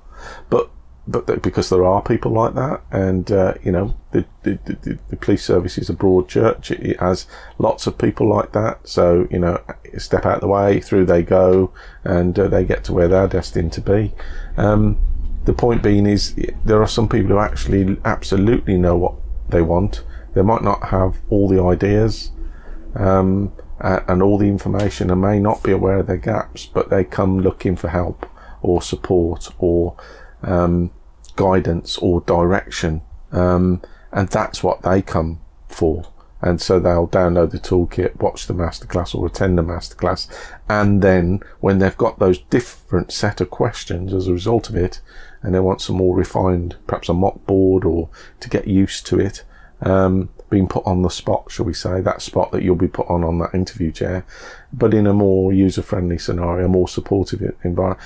but 0.50 0.70
but 1.08 1.42
because 1.42 1.70
there 1.70 1.84
are 1.84 2.02
people 2.02 2.32
like 2.32 2.54
that, 2.54 2.82
and 2.90 3.30
uh, 3.30 3.54
you 3.62 3.70
know, 3.70 3.94
the, 4.10 4.24
the, 4.42 4.58
the, 4.64 4.98
the 5.08 5.16
police 5.16 5.44
service 5.44 5.78
is 5.78 5.88
a 5.88 5.92
broad 5.92 6.28
church. 6.28 6.70
It, 6.72 6.80
it 6.80 7.00
has 7.00 7.26
lots 7.58 7.86
of 7.86 7.96
people 7.96 8.28
like 8.28 8.52
that. 8.52 8.88
So 8.88 9.28
you 9.30 9.38
know, 9.38 9.62
step 9.98 10.26
out 10.26 10.36
of 10.36 10.40
the 10.40 10.48
way, 10.48 10.80
through 10.80 11.06
they 11.06 11.22
go, 11.22 11.72
and 12.02 12.36
uh, 12.36 12.48
they 12.48 12.64
get 12.64 12.82
to 12.84 12.92
where 12.92 13.06
they're 13.06 13.28
destined 13.28 13.72
to 13.74 13.80
be. 13.80 14.14
Um, 14.56 14.98
the 15.44 15.52
point 15.52 15.80
being 15.80 16.06
is, 16.06 16.34
there 16.64 16.82
are 16.82 16.88
some 16.88 17.08
people 17.08 17.28
who 17.28 17.38
actually 17.38 17.96
absolutely 18.04 18.76
know 18.76 18.96
what 18.96 19.14
they 19.48 19.62
want. 19.62 20.02
They 20.34 20.42
might 20.42 20.62
not 20.62 20.88
have 20.88 21.18
all 21.30 21.48
the 21.48 21.62
ideas 21.62 22.32
um, 22.96 23.52
and 23.78 24.22
all 24.22 24.38
the 24.38 24.48
information, 24.48 25.08
and 25.10 25.20
may 25.20 25.38
not 25.38 25.62
be 25.62 25.70
aware 25.70 25.98
of 25.98 26.08
their 26.08 26.16
gaps, 26.16 26.66
but 26.66 26.90
they 26.90 27.04
come 27.04 27.38
looking 27.38 27.76
for 27.76 27.88
help 27.88 28.26
or 28.60 28.82
support 28.82 29.50
or 29.58 29.96
um, 30.42 30.90
guidance 31.36 31.98
or 31.98 32.20
direction, 32.22 33.02
um, 33.32 33.82
and 34.12 34.28
that's 34.28 34.62
what 34.62 34.82
they 34.82 35.02
come 35.02 35.40
for. 35.68 36.12
And 36.42 36.60
so 36.60 36.78
they'll 36.78 37.08
download 37.08 37.50
the 37.50 37.58
toolkit, 37.58 38.20
watch 38.20 38.46
the 38.46 38.54
masterclass 38.54 39.14
or 39.14 39.26
attend 39.26 39.56
the 39.56 39.62
masterclass, 39.62 40.28
and 40.68 41.02
then 41.02 41.40
when 41.60 41.78
they've 41.78 41.96
got 41.96 42.18
those 42.18 42.38
different 42.38 43.10
set 43.10 43.40
of 43.40 43.50
questions 43.50 44.12
as 44.12 44.28
a 44.28 44.32
result 44.32 44.68
of 44.68 44.76
it, 44.76 45.00
and 45.42 45.54
they 45.54 45.60
want 45.60 45.80
some 45.80 45.96
more 45.96 46.14
refined, 46.14 46.76
perhaps 46.86 47.08
a 47.08 47.14
mock 47.14 47.44
board 47.46 47.84
or 47.84 48.10
to 48.40 48.50
get 48.50 48.66
used 48.66 49.06
to 49.06 49.18
it, 49.18 49.44
um, 49.80 50.28
being 50.50 50.68
put 50.68 50.86
on 50.86 51.02
the 51.02 51.08
spot, 51.08 51.50
shall 51.50 51.64
we 51.64 51.74
say, 51.74 52.00
that 52.00 52.22
spot 52.22 52.52
that 52.52 52.62
you'll 52.62 52.76
be 52.76 52.86
put 52.86 53.08
on 53.08 53.24
on 53.24 53.38
that 53.38 53.54
interview 53.54 53.90
chair, 53.90 54.24
but 54.72 54.94
in 54.94 55.06
a 55.06 55.12
more 55.12 55.52
user-friendly 55.52 56.18
scenario, 56.18 56.68
more 56.68 56.88
supportive 56.88 57.56
environment. 57.64 58.00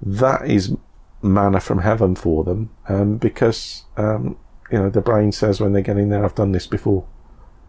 That 0.00 0.48
is 0.48 0.76
manna 1.22 1.60
from 1.60 1.78
heaven 1.78 2.14
for 2.14 2.44
them 2.44 2.70
um, 2.88 3.16
because 3.18 3.84
um, 3.96 4.36
you 4.70 4.78
know 4.78 4.90
the 4.90 5.00
brain 5.00 5.32
says 5.32 5.60
when 5.60 5.72
they 5.72 5.82
get 5.82 5.98
in 5.98 6.08
there, 6.08 6.24
I've 6.24 6.34
done 6.34 6.52
this 6.52 6.66
before. 6.66 7.06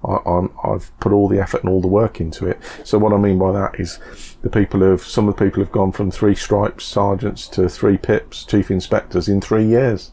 I, 0.03 0.17
I'm, 0.25 0.51
I've 0.63 0.97
put 0.99 1.11
all 1.11 1.27
the 1.27 1.39
effort 1.39 1.61
and 1.61 1.69
all 1.69 1.79
the 1.81 1.87
work 1.87 2.19
into 2.19 2.47
it. 2.47 2.59
So 2.83 2.97
what 2.97 3.13
I 3.13 3.17
mean 3.17 3.37
by 3.37 3.51
that 3.51 3.79
is 3.79 3.99
the 4.41 4.49
people 4.49 4.79
who 4.79 4.87
have 4.91 5.03
some 5.03 5.27
of 5.27 5.35
the 5.35 5.45
people 5.45 5.61
have 5.63 5.71
gone 5.71 5.91
from 5.91 6.09
three 6.09 6.33
stripes 6.33 6.85
sergeants 6.85 7.47
to 7.49 7.69
three 7.69 7.97
pips 7.97 8.43
chief 8.43 8.71
inspectors 8.71 9.27
in 9.27 9.41
three 9.41 9.65
years. 9.65 10.11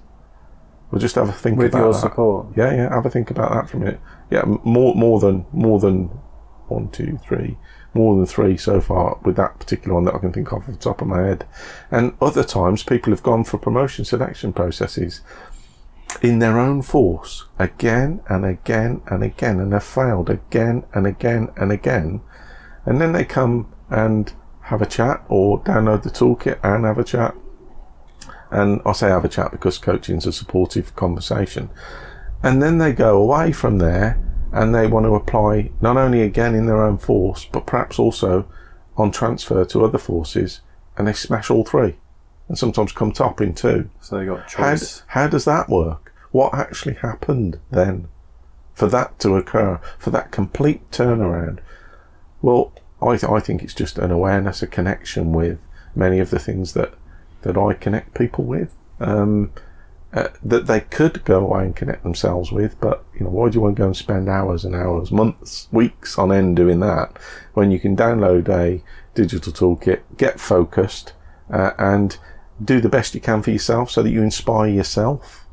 We'll 0.91 1.01
just 1.01 1.17
have 1.17 1.29
a 1.29 1.33
think 1.33 1.59
With 1.59 1.69
about 1.75 1.79
your 1.85 1.93
that. 1.93 2.01
support. 2.01 2.47
Yeah, 2.57 2.73
yeah. 2.73 2.95
Have 2.95 3.07
a 3.07 3.11
think 3.11 3.31
about 3.31 3.53
that 3.53 3.69
for 3.71 3.77
a 3.77 3.81
minute. 3.81 4.01
Yeah, 4.31 4.43
more 4.65 4.95
more 4.95 5.21
than 5.21 5.45
more 5.53 5.79
than 5.79 6.11
one, 6.69 6.91
two, 6.91 7.19
three, 7.27 7.57
more 7.95 8.17
than 8.17 8.27
three 8.27 8.57
so 8.57 8.81
far 8.81 9.19
with 9.23 9.37
that 9.37 9.59
particular 9.59 9.95
one 9.95 10.05
that 10.05 10.15
I 10.15 10.19
can 10.19 10.33
think 10.33 10.53
of 10.53 10.59
off 10.59 10.67
the 10.67 10.77
top 10.77 11.01
of 11.01 11.09
my 11.09 11.23
head. 11.23 11.47
And 11.91 12.17
other 12.21 12.45
times, 12.45 12.83
people 12.83 13.13
have 13.13 13.23
gone 13.23 13.45
for 13.45 13.59
promotion 13.59 14.05
selection 14.05 14.53
processes 14.53 15.23
in 16.23 16.39
their 16.39 16.59
own 16.59 16.83
force 16.83 17.45
again 17.59 18.21
and 18.29 18.45
again 18.45 19.03
and 19.07 19.23
again, 19.23 19.61
and 19.61 19.73
have 19.73 19.85
failed 19.85 20.31
again 20.31 20.85
and 20.93 21.07
again 21.07 21.49
and 21.57 21.73
again. 21.73 22.21
And 22.85 23.01
then 23.01 23.13
they 23.13 23.25
come 23.25 23.73
and 23.91 24.33
have 24.63 24.83
a 24.83 24.87
chat 24.87 25.25
or 25.29 25.63
download 25.63 26.03
the 26.03 26.11
toolkit 26.11 26.59
and 26.63 26.85
have 26.85 26.99
a 26.99 27.05
chat. 27.05 27.35
And 28.51 28.81
I 28.85 28.93
say 28.93 29.09
have 29.09 29.25
a 29.25 29.29
chat 29.29 29.51
because 29.51 29.79
coaching 29.79 30.17
is 30.17 30.27
a 30.27 30.33
supportive 30.33 30.95
conversation. 30.97 31.71
And 32.43 32.63
then 32.63 32.79
they 32.79 32.93
go 32.93 33.21
away 33.21 33.53
from 33.53 33.79
there 33.79 34.28
and 34.53 34.75
they 34.75 34.87
want 34.87 35.05
to 35.05 35.15
apply 35.15 35.71
not 35.81 35.97
only 35.97 36.23
again 36.23 36.55
in 36.55 36.67
their 36.67 36.83
own 36.83 36.99
force, 36.99 37.45
but 37.45 37.67
perhaps 37.67 37.99
also 37.99 38.49
on 38.97 39.11
transfer 39.11 39.65
to 39.65 39.85
other 39.85 39.99
forces 39.99 40.61
and 40.97 41.07
they 41.07 41.13
smash 41.13 41.51
all 41.51 41.65
three 41.65 41.97
and 42.49 42.59
sometimes 42.59 42.93
come 42.93 43.13
top 43.13 43.41
in 43.41 43.55
two. 43.55 43.89
So 44.01 44.19
they 44.19 44.27
got 44.27 44.53
How, 44.53 45.23
how 45.23 45.29
does 45.29 45.45
that 45.45 45.69
work? 45.69 46.13
What 46.33 46.55
actually 46.55 46.95
happened 46.95 47.61
then 47.71 48.09
for 48.75 48.89
that 48.89 49.19
to 49.21 49.37
occur, 49.37 49.81
for 49.99 50.11
that 50.11 50.31
complete 50.31 50.91
turnaround? 50.91 51.61
Well, 52.43 52.73
I, 53.03 53.17
th- 53.17 53.31
I 53.31 53.41
think 53.41 53.63
it's 53.63 53.75
just 53.75 53.99
an 53.99 54.11
awareness, 54.11 54.63
a 54.63 54.67
connection 54.67 55.33
with 55.33 55.61
many 55.95 56.19
of 56.19 56.31
the 56.31 56.39
things 56.39 56.73
that, 56.73 56.95
that 57.43 57.57
I 57.57 57.75
connect 57.75 58.15
people 58.15 58.45
with. 58.45 58.75
Um, 59.01 59.53
uh, 60.13 60.29
that 60.43 60.67
they 60.67 60.81
could 60.81 61.25
go 61.25 61.41
away 61.41 61.65
and 61.65 61.77
connect 61.77 62.03
themselves 62.03 62.51
with, 62.51 62.81
but 62.81 63.05
you 63.15 63.25
know, 63.25 63.31
why 63.31 63.49
do 63.49 63.57
you 63.57 63.61
want 63.61 63.77
to 63.77 63.81
go 63.81 63.87
and 63.87 63.97
spend 63.97 64.29
hours 64.29 64.65
and 64.65 64.75
hours, 64.75 65.13
months, 65.13 65.69
weeks 65.71 66.19
on 66.19 66.33
end 66.33 66.57
doing 66.57 66.81
that 66.81 67.19
when 67.53 67.71
you 67.71 67.79
can 67.79 67.95
download 67.97 68.49
a 68.49 68.83
digital 69.15 69.53
toolkit, 69.53 70.01
get 70.17 70.41
focused, 70.41 71.13
uh, 71.53 71.73
and 71.79 72.19
do 72.65 72.81
the 72.81 72.89
best 72.89 73.15
you 73.15 73.21
can 73.21 73.43
for 73.43 73.51
yourself 73.51 73.91
so 73.91 74.03
that 74.03 74.11
you 74.11 74.23
inspire 74.23 74.69
yourself? 74.69 75.45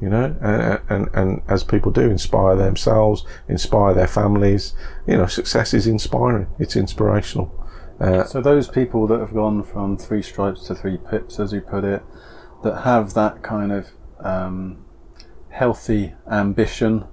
You 0.00 0.10
know, 0.10 0.36
and, 0.42 0.80
and, 0.90 1.14
and 1.14 1.42
as 1.48 1.64
people 1.64 1.90
do, 1.90 2.10
inspire 2.10 2.56
themselves, 2.56 3.24
inspire 3.48 3.94
their 3.94 4.08
families. 4.08 4.74
You 5.06 5.16
know, 5.16 5.26
success 5.26 5.72
is 5.72 5.86
inspiring, 5.86 6.48
it's 6.58 6.76
inspirational. 6.76 7.64
Uh, 7.98 8.24
So 8.24 8.42
those 8.42 8.68
people 8.68 9.06
that 9.06 9.20
have 9.20 9.32
gone 9.32 9.62
from 9.62 9.96
three 9.96 10.20
stripes 10.20 10.66
to 10.66 10.74
three 10.74 10.98
pips, 10.98 11.40
as 11.40 11.52
you 11.52 11.60
put 11.62 11.84
it, 11.84 12.02
that 12.64 12.80
have 12.80 13.14
that 13.14 13.42
kind 13.42 13.70
of 13.70 13.90
um, 14.20 14.84
healthy 15.50 16.14
ambition 16.28 17.04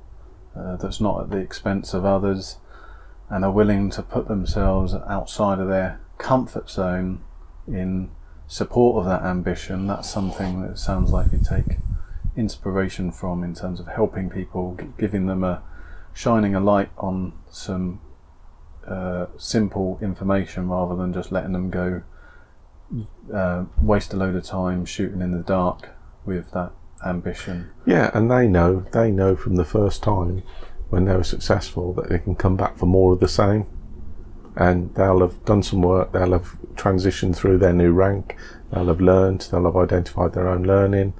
uh, 0.55 0.75
that's 0.77 0.99
not 0.99 1.21
at 1.21 1.29
the 1.29 1.37
expense 1.37 1.93
of 1.93 2.03
others, 2.03 2.57
and 3.29 3.45
are 3.45 3.51
willing 3.51 3.89
to 3.89 4.01
put 4.01 4.27
themselves 4.27 4.93
outside 5.07 5.59
of 5.59 5.67
their 5.67 6.01
comfort 6.17 6.69
zone 6.69 7.21
in 7.67 8.09
support 8.47 8.97
of 8.97 9.05
that 9.05 9.23
ambition. 9.23 9.87
That's 9.87 10.09
something 10.09 10.61
that 10.61 10.77
sounds 10.77 11.11
like 11.11 11.31
you 11.31 11.39
take 11.39 11.77
inspiration 12.35 13.11
from 13.11 13.43
in 13.43 13.53
terms 13.53 13.79
of 13.79 13.87
helping 13.87 14.29
people, 14.29 14.77
giving 14.97 15.27
them 15.27 15.43
a 15.43 15.61
shining 16.13 16.55
a 16.55 16.59
light 16.59 16.89
on 16.97 17.33
some 17.49 18.01
uh, 18.85 19.27
simple 19.37 19.99
information 20.01 20.67
rather 20.67 20.95
than 20.95 21.13
just 21.13 21.31
letting 21.31 21.53
them 21.53 21.69
go 21.69 22.01
uh, 23.33 23.65
waste 23.81 24.13
a 24.13 24.17
load 24.17 24.35
of 24.35 24.43
time 24.43 24.85
shooting 24.85 25.21
in 25.21 25.31
the 25.31 25.43
dark 25.43 25.89
with 26.25 26.51
that 26.51 26.71
ambition. 27.05 27.69
Yeah, 27.85 28.11
and 28.13 28.29
they 28.29 28.47
know 28.47 28.85
they 28.91 29.11
know 29.11 29.35
from 29.35 29.55
the 29.55 29.65
first 29.65 30.03
time 30.03 30.43
when 30.89 31.05
they 31.05 31.15
were 31.15 31.23
successful 31.23 31.93
that 31.93 32.09
they 32.09 32.19
can 32.19 32.35
come 32.35 32.57
back 32.57 32.77
for 32.77 32.85
more 32.85 33.13
of 33.13 33.19
the 33.19 33.27
same, 33.27 33.65
and 34.55 34.93
they'll 34.95 35.21
have 35.21 35.43
done 35.45 35.63
some 35.63 35.81
work. 35.81 36.11
They'll 36.11 36.33
have 36.33 36.57
transitioned 36.75 37.35
through 37.35 37.59
their 37.59 37.73
new 37.73 37.91
rank. 37.91 38.35
They'll 38.71 38.87
have 38.87 39.01
learned. 39.01 39.47
They'll 39.51 39.65
have 39.65 39.77
identified 39.77 40.33
their 40.33 40.47
own 40.47 40.63
learning. 40.63 41.13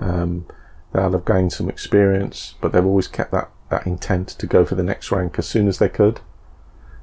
Um, 0.00 0.46
they'll 0.92 1.12
have 1.12 1.24
gained 1.24 1.52
some 1.52 1.68
experience, 1.68 2.54
but 2.60 2.72
they've 2.72 2.84
always 2.84 3.08
kept 3.08 3.32
that 3.32 3.50
that 3.68 3.86
intent 3.86 4.28
to 4.28 4.46
go 4.46 4.64
for 4.64 4.76
the 4.76 4.82
next 4.84 5.10
rank 5.10 5.38
as 5.38 5.48
soon 5.48 5.66
as 5.66 5.78
they 5.78 5.88
could, 5.88 6.20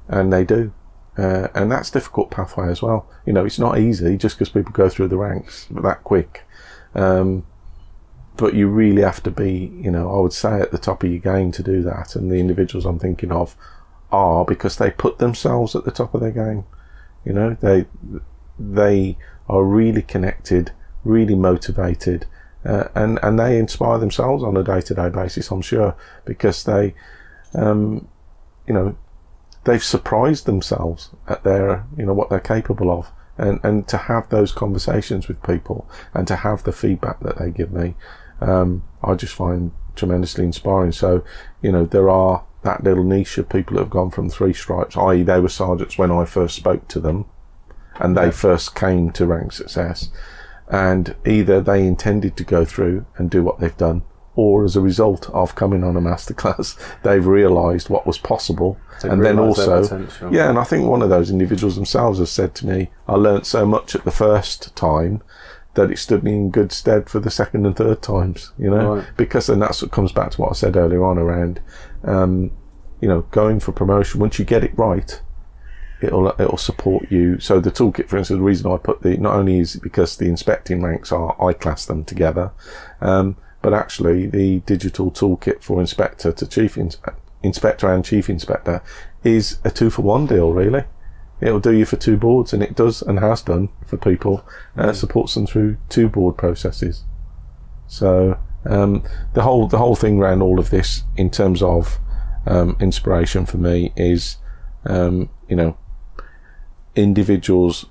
and 0.08 0.32
they 0.32 0.44
do. 0.44 0.72
Uh, 1.16 1.48
and 1.54 1.70
that's 1.70 1.90
difficult 1.90 2.30
pathway 2.30 2.68
as 2.68 2.82
well. 2.82 3.08
You 3.24 3.32
know, 3.32 3.44
it's 3.44 3.58
not 3.58 3.78
easy 3.78 4.16
just 4.16 4.36
because 4.36 4.48
people 4.48 4.72
go 4.72 4.88
through 4.88 5.08
the 5.08 5.16
ranks 5.16 5.68
that 5.70 6.02
quick. 6.02 6.42
Um, 6.94 7.46
but 8.36 8.54
you 8.54 8.68
really 8.68 9.02
have 9.02 9.22
to 9.22 9.30
be, 9.30 9.72
you 9.76 9.90
know, 9.90 10.12
I 10.12 10.20
would 10.20 10.32
say 10.32 10.60
at 10.60 10.72
the 10.72 10.78
top 10.78 11.04
of 11.04 11.10
your 11.10 11.20
game 11.20 11.52
to 11.52 11.62
do 11.62 11.82
that. 11.82 12.16
And 12.16 12.30
the 12.30 12.36
individuals 12.36 12.84
I'm 12.84 12.98
thinking 12.98 13.30
of 13.30 13.56
are 14.10 14.44
because 14.44 14.76
they 14.76 14.90
put 14.90 15.18
themselves 15.18 15.76
at 15.76 15.84
the 15.84 15.90
top 15.90 16.14
of 16.14 16.20
their 16.20 16.32
game. 16.32 16.64
You 17.24 17.32
know, 17.32 17.56
they 17.60 17.86
they 18.58 19.16
are 19.48 19.64
really 19.64 20.02
connected, 20.02 20.72
really 21.04 21.34
motivated, 21.34 22.26
uh, 22.64 22.88
and 22.94 23.18
and 23.22 23.38
they 23.38 23.58
inspire 23.58 23.98
themselves 23.98 24.42
on 24.42 24.56
a 24.56 24.62
day 24.62 24.80
to 24.82 24.94
day 24.94 25.08
basis. 25.08 25.50
I'm 25.50 25.62
sure 25.62 25.96
because 26.24 26.64
they, 26.64 26.94
um, 27.54 28.08
you 28.66 28.74
know, 28.74 28.96
they've 29.64 29.82
surprised 29.82 30.46
themselves 30.46 31.10
at 31.28 31.42
their, 31.42 31.86
you 31.96 32.06
know, 32.06 32.12
what 32.12 32.30
they're 32.30 32.40
capable 32.40 32.90
of. 32.90 33.10
And, 33.36 33.58
and 33.64 33.88
to 33.88 33.96
have 33.96 34.28
those 34.28 34.52
conversations 34.52 35.26
with 35.26 35.42
people 35.42 35.90
and 36.12 36.28
to 36.28 36.36
have 36.36 36.62
the 36.62 36.72
feedback 36.72 37.20
that 37.20 37.38
they 37.38 37.50
give 37.50 37.72
me, 37.72 37.96
um, 38.40 38.84
I 39.02 39.14
just 39.14 39.34
find 39.34 39.72
tremendously 39.96 40.44
inspiring. 40.44 40.92
So, 40.92 41.24
you 41.60 41.72
know, 41.72 41.84
there 41.84 42.08
are 42.08 42.44
that 42.62 42.84
little 42.84 43.04
niche 43.04 43.38
of 43.38 43.48
people 43.48 43.76
that 43.76 43.82
have 43.82 43.90
gone 43.90 44.10
from 44.10 44.30
three 44.30 44.52
stripes, 44.52 44.96
i.e., 44.96 45.22
they 45.22 45.40
were 45.40 45.48
sergeants 45.48 45.98
when 45.98 46.12
I 46.12 46.24
first 46.24 46.56
spoke 46.56 46.86
to 46.88 47.00
them 47.00 47.26
and 47.96 48.16
they 48.16 48.30
first 48.30 48.74
came 48.74 49.10
to 49.12 49.26
rank 49.26 49.52
success. 49.52 50.10
And 50.68 51.14
either 51.26 51.60
they 51.60 51.86
intended 51.86 52.36
to 52.36 52.44
go 52.44 52.64
through 52.64 53.06
and 53.16 53.30
do 53.30 53.42
what 53.42 53.60
they've 53.60 53.76
done, 53.76 54.02
or 54.36 54.64
as 54.64 54.74
a 54.76 54.80
result 54.80 55.30
of 55.30 55.54
coming 55.54 55.84
on 55.84 55.96
a 55.96 56.00
masterclass, 56.00 56.76
they've 57.02 57.26
realised 57.26 57.88
what 57.88 58.06
was 58.06 58.18
possible. 58.18 58.76
They've 59.02 59.12
and 59.12 59.24
then 59.24 59.38
also, 59.38 59.82
yeah, 60.30 60.48
and 60.48 60.58
I 60.58 60.64
think 60.64 60.88
one 60.88 61.02
of 61.02 61.08
those 61.10 61.30
individuals 61.30 61.76
themselves 61.76 62.18
has 62.18 62.30
said 62.30 62.54
to 62.56 62.66
me, 62.66 62.90
I 63.08 63.14
learnt 63.14 63.46
so 63.46 63.64
much 63.66 63.94
at 63.94 64.04
the 64.04 64.10
first 64.10 64.74
time 64.76 65.22
that 65.74 65.90
it 65.90 65.98
stood 65.98 66.22
me 66.22 66.32
in 66.32 66.50
good 66.50 66.70
stead 66.70 67.08
for 67.10 67.18
the 67.18 67.30
second 67.30 67.66
and 67.66 67.76
third 67.76 68.00
times, 68.00 68.52
you 68.58 68.70
know, 68.70 68.96
Right. 68.96 69.04
because 69.16 69.48
then 69.48 69.58
that's 69.58 69.82
what 69.82 69.90
comes 69.90 70.12
back 70.12 70.30
to 70.32 70.40
what 70.40 70.50
I 70.50 70.54
said 70.54 70.76
earlier 70.76 71.04
on 71.04 71.18
around, 71.18 71.60
um, 72.04 72.52
you 73.00 73.08
know, 73.08 73.22
going 73.32 73.58
for 73.58 73.72
promotion. 73.72 74.20
Once 74.20 74.38
you 74.38 74.44
get 74.44 74.62
it 74.62 74.76
right, 74.78 75.20
it'll 76.00 76.28
it'll 76.40 76.56
support 76.58 77.10
you. 77.10 77.40
So 77.40 77.60
the 77.60 77.70
toolkit, 77.72 78.08
for 78.08 78.16
instance, 78.18 78.38
the 78.38 78.44
reason 78.44 78.70
I 78.70 78.76
put 78.76 79.02
the 79.02 79.16
not 79.16 79.34
only 79.34 79.58
is 79.58 79.76
because 79.76 80.16
the 80.16 80.26
inspecting 80.28 80.80
ranks 80.82 81.10
are 81.10 81.34
I 81.42 81.52
class 81.52 81.86
them 81.86 82.04
together, 82.04 82.52
um, 83.00 83.36
but 83.64 83.72
actually 83.72 84.26
the 84.26 84.60
digital 84.66 85.10
toolkit 85.10 85.62
for 85.62 85.80
inspector 85.80 86.30
to 86.30 86.46
chief 86.46 86.76
ins- 86.76 86.98
inspector 87.42 87.90
and 87.90 88.04
chief 88.04 88.28
inspector 88.28 88.82
is 89.24 89.58
a 89.64 89.70
two 89.70 89.88
for 89.88 90.02
one 90.02 90.26
deal. 90.26 90.52
Really, 90.52 90.84
it'll 91.40 91.60
do 91.60 91.72
you 91.72 91.86
for 91.86 91.96
two 91.96 92.18
boards, 92.18 92.52
and 92.52 92.62
it 92.62 92.76
does 92.76 93.00
and 93.00 93.20
has 93.20 93.40
done 93.40 93.70
for 93.86 93.96
people. 93.96 94.46
Uh, 94.76 94.92
supports 94.92 95.32
them 95.32 95.46
through 95.46 95.78
two 95.88 96.10
board 96.10 96.36
processes. 96.36 97.04
So 97.86 98.38
um, 98.66 99.02
the 99.32 99.40
whole 99.40 99.66
the 99.66 99.78
whole 99.78 99.96
thing 99.96 100.18
around 100.18 100.42
all 100.42 100.60
of 100.60 100.68
this 100.68 101.04
in 101.16 101.30
terms 101.30 101.62
of 101.62 101.98
um, 102.46 102.76
inspiration 102.80 103.46
for 103.46 103.56
me 103.56 103.94
is 103.96 104.36
um, 104.84 105.30
you 105.48 105.56
know 105.56 105.78
individuals 106.94 107.86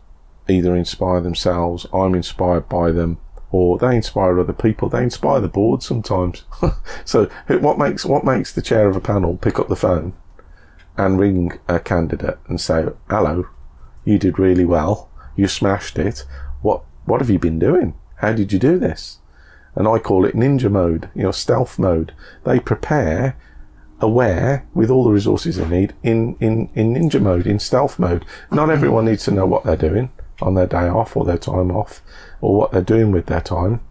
either 0.48 0.76
inspire 0.76 1.22
themselves, 1.22 1.88
I'm 1.92 2.14
inspired 2.14 2.70
by 2.70 2.92
them, 2.92 3.18
or 3.54 3.78
they 3.78 3.96
inspire 3.96 4.40
other 4.40 4.52
people. 4.52 4.90
They 4.90 5.04
inspire 5.04 5.40
the 5.40 5.48
board 5.48 5.84
sometimes. 5.84 6.44
so 7.06 7.30
what 7.48 7.78
makes 7.78 8.04
what 8.04 8.26
makes 8.26 8.52
the 8.52 8.64
chair 8.64 8.90
of 8.90 8.96
a 8.96 9.00
panel 9.00 9.38
pick 9.38 9.60
up 9.60 9.70
the 9.70 9.76
phone 9.76 10.14
and 10.98 11.20
ring 11.20 11.60
a 11.68 11.80
candidate 11.80 12.40
and 12.48 12.60
say, 12.60 12.88
"Hello, 13.10 13.46
you 14.04 14.18
did 14.18 14.40
really 14.40 14.66
well. 14.66 15.10
You 15.36 15.48
smashed 15.48 16.00
it. 16.00 16.26
What 16.64 16.84
what 17.06 17.22
have 17.22 17.30
you 17.30 17.38
been 17.38 17.60
doing? 17.60 17.94
How 18.18 18.34
did 18.34 18.52
you 18.52 18.58
do 18.58 18.80
this?" 18.80 19.20
And 19.76 19.88
I 19.88 20.00
call 20.00 20.26
it 20.26 20.36
ninja 20.36 20.72
mode, 20.72 21.10
you 21.14 21.24
know, 21.24 21.32
stealth 21.32 21.78
mode. 21.78 22.12
They 22.44 22.60
prepare 22.60 23.38
aware 24.00 24.66
with 24.74 24.90
all 24.90 25.04
the 25.04 25.12
resources 25.12 25.58
they 25.58 25.68
need 25.68 25.94
in, 26.04 26.36
in, 26.40 26.70
in 26.76 26.94
ninja 26.94 27.22
mode, 27.22 27.48
in 27.48 27.58
stealth 27.60 27.98
mode. 27.98 28.26
Not 28.52 28.70
everyone 28.70 29.06
needs 29.06 29.24
to 29.26 29.32
know 29.32 29.46
what 29.46 29.64
they're 29.64 29.78
doing 29.78 30.12
on 30.42 30.56
their 30.56 30.68
day 30.68 30.88
off 30.88 31.16
or 31.16 31.26
their 31.26 31.38
time 31.38 31.72
off 31.72 32.02
or 32.42 32.56
what 32.56 32.72
they're 32.72 32.82
doing 32.82 33.12
with 33.12 33.28
their 33.28 33.42
time, 33.42 33.82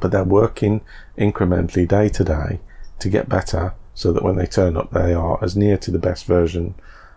but 0.00 0.10
they're 0.10 0.24
working 0.24 0.80
incrementally 1.16 1.86
day 1.86 2.08
to 2.08 2.24
day 2.24 2.60
to 2.98 3.08
get 3.08 3.28
better 3.28 3.74
so 3.94 4.12
that 4.12 4.22
when 4.22 4.36
they 4.36 4.46
turn 4.46 4.76
up, 4.76 4.90
they 4.90 5.14
are 5.14 5.42
as 5.42 5.56
near 5.56 5.76
to 5.78 5.90
the 5.90 5.98
best 5.98 6.26
version 6.26 6.74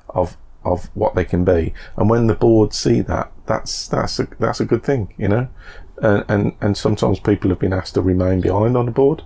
of 0.09 0.38
of 0.63 0.89
what 0.95 1.15
they 1.15 1.23
can 1.23 1.45
be. 1.45 1.73
And 1.95 2.09
when 2.09 2.27
the 2.27 2.35
board 2.35 2.73
see 2.73 3.01
that, 3.01 3.31
that's 3.45 3.88
that's 3.88 4.19
a 4.19 4.27
that's 4.39 4.59
a 4.59 4.65
good 4.65 4.83
thing, 4.83 5.13
you 5.17 5.27
know. 5.27 5.47
And 6.01 6.25
and, 6.27 6.55
and 6.61 6.77
sometimes 6.77 7.19
people 7.19 7.49
have 7.49 7.59
been 7.59 7.73
asked 7.73 7.95
to 7.95 8.01
remain 8.01 8.41
behind 8.41 8.77
on 8.77 8.85
the 8.85 8.91
board 8.91 9.23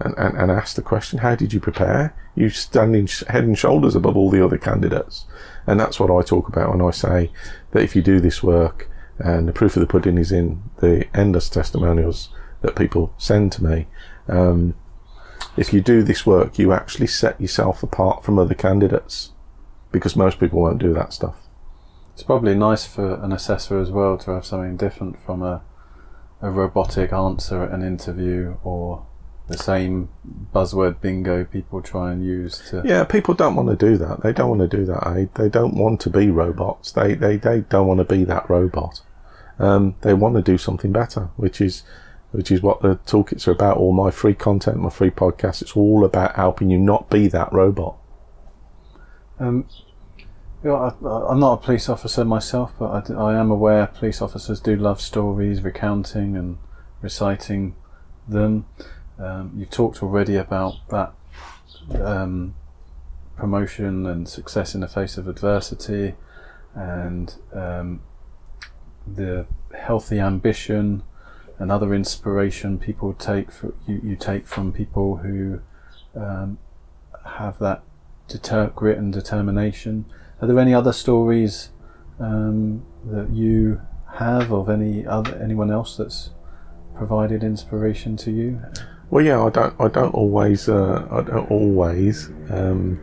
and, 0.00 0.14
and, 0.18 0.36
and 0.36 0.50
ask 0.50 0.74
the 0.74 0.82
question, 0.82 1.20
how 1.20 1.34
did 1.36 1.52
you 1.52 1.60
prepare? 1.60 2.14
You 2.34 2.48
standing 2.48 3.08
head 3.28 3.44
and 3.44 3.56
shoulders 3.56 3.94
above 3.94 4.16
all 4.16 4.30
the 4.30 4.44
other 4.44 4.58
candidates. 4.58 5.26
And 5.66 5.80
that's 5.80 5.98
what 5.98 6.10
I 6.10 6.22
talk 6.22 6.48
about 6.48 6.70
when 6.70 6.86
I 6.86 6.90
say 6.90 7.30
that 7.72 7.82
if 7.82 7.96
you 7.96 8.02
do 8.02 8.20
this 8.20 8.42
work, 8.42 8.90
and 9.18 9.46
the 9.46 9.52
proof 9.52 9.76
of 9.76 9.80
the 9.80 9.86
pudding 9.86 10.18
is 10.18 10.32
in 10.32 10.62
the 10.78 11.06
endless 11.14 11.48
testimonials 11.48 12.30
that 12.62 12.76
people 12.76 13.14
send 13.16 13.52
to 13.52 13.64
me, 13.64 13.86
um, 14.28 14.74
if 15.56 15.72
you 15.72 15.80
do 15.80 16.02
this 16.02 16.26
work, 16.26 16.58
you 16.58 16.72
actually 16.72 17.06
set 17.06 17.40
yourself 17.40 17.82
apart 17.82 18.24
from 18.24 18.38
other 18.38 18.54
candidates 18.54 19.32
because 19.92 20.16
most 20.16 20.40
people 20.40 20.60
won't 20.60 20.80
do 20.80 20.92
that 20.94 21.12
stuff. 21.12 21.36
It's 22.12 22.24
probably 22.24 22.54
nice 22.54 22.84
for 22.84 23.14
an 23.22 23.32
assessor 23.32 23.80
as 23.80 23.90
well 23.90 24.18
to 24.18 24.32
have 24.32 24.44
something 24.44 24.76
different 24.76 25.20
from 25.24 25.42
a 25.42 25.62
a 26.44 26.50
robotic 26.50 27.10
answer 27.10 27.62
at 27.62 27.72
an 27.72 27.82
interview 27.82 28.56
or 28.62 29.06
the 29.46 29.58
same 29.58 30.08
buzzword 30.54 31.00
bingo 31.00 31.44
people 31.44 31.82
try 31.82 32.12
and 32.12 32.24
use 32.24 32.62
to 32.70 32.82
Yeah, 32.84 33.04
people 33.04 33.34
don't 33.34 33.54
want 33.54 33.68
to 33.68 33.76
do 33.76 33.96
that. 33.98 34.22
They 34.22 34.32
don't 34.32 34.48
want 34.48 34.70
to 34.70 34.76
do 34.76 34.86
that. 34.86 35.06
Eh? 35.06 35.26
They 35.34 35.48
don't 35.48 35.74
want 35.74 36.00
to 36.02 36.10
be 36.10 36.30
robots. 36.30 36.92
They 36.92 37.14
they, 37.14 37.36
they 37.36 37.60
don't 37.60 37.86
want 37.86 37.98
to 37.98 38.04
be 38.04 38.24
that 38.24 38.48
robot. 38.48 39.02
Um, 39.58 39.96
they 40.00 40.14
want 40.14 40.36
to 40.36 40.42
do 40.42 40.58
something 40.58 40.92
better, 40.92 41.28
which 41.36 41.60
is 41.60 41.82
which 42.32 42.50
is 42.50 42.62
what 42.62 42.80
the 42.82 42.96
toolkits 43.06 43.46
are 43.46 43.52
about. 43.52 43.76
All 43.76 43.92
my 43.92 44.10
free 44.10 44.34
content, 44.34 44.78
my 44.78 44.90
free 44.90 45.10
podcast, 45.10 45.62
it's 45.62 45.76
all 45.76 46.04
about 46.04 46.36
helping 46.36 46.70
you 46.70 46.78
not 46.78 47.10
be 47.10 47.28
that 47.28 47.52
robot. 47.52 47.96
Um, 49.38 49.68
you 50.18 50.70
know, 50.70 50.76
I, 50.76 51.30
I'm 51.30 51.38
not 51.38 51.52
a 51.52 51.56
police 51.64 51.90
officer 51.90 52.24
myself, 52.24 52.72
but 52.78 53.10
I 53.10 53.38
am 53.38 53.50
aware 53.50 53.86
police 53.86 54.22
officers 54.22 54.58
do 54.60 54.74
love 54.74 55.00
stories, 55.00 55.60
recounting 55.60 56.36
and 56.36 56.56
reciting 57.02 57.76
them. 58.26 58.66
Um, 59.18 59.52
you've 59.56 59.70
talked 59.70 60.02
already 60.02 60.36
about 60.36 60.74
that 60.90 61.12
um, 62.00 62.54
promotion 63.36 64.06
and 64.06 64.28
success 64.28 64.74
in 64.74 64.80
the 64.80 64.88
face 64.88 65.16
of 65.16 65.28
adversity, 65.28 66.14
and 66.74 67.34
um, 67.52 68.02
the 69.06 69.46
healthy 69.76 70.18
ambition 70.18 71.02
and 71.58 71.70
other 71.70 71.94
inspiration 71.94 72.78
people 72.78 73.12
take 73.14 73.50
for, 73.50 73.74
you, 73.86 74.00
you 74.02 74.16
take 74.16 74.46
from 74.46 74.72
people 74.72 75.18
who 75.18 75.60
um, 76.16 76.58
have 77.24 77.58
that 77.58 77.82
deter- 78.28 78.72
grit 78.74 78.98
and 78.98 79.12
determination. 79.12 80.04
Are 80.40 80.48
there 80.48 80.58
any 80.58 80.74
other 80.74 80.92
stories 80.92 81.70
um, 82.18 82.84
that 83.04 83.30
you 83.30 83.80
have 84.14 84.52
of 84.52 84.68
any 84.68 85.06
other 85.06 85.40
anyone 85.42 85.70
else 85.70 85.96
that's 85.96 86.30
provided 86.96 87.42
inspiration 87.42 88.16
to 88.16 88.30
you? 88.30 88.60
Well, 89.14 89.24
yeah, 89.24 89.44
I 89.44 89.50
don't, 89.50 89.74
I 89.78 89.86
don't 89.86 90.12
always, 90.12 90.68
uh, 90.68 91.06
I 91.08 91.20
don't 91.20 91.48
always 91.48 92.30
um, 92.50 92.98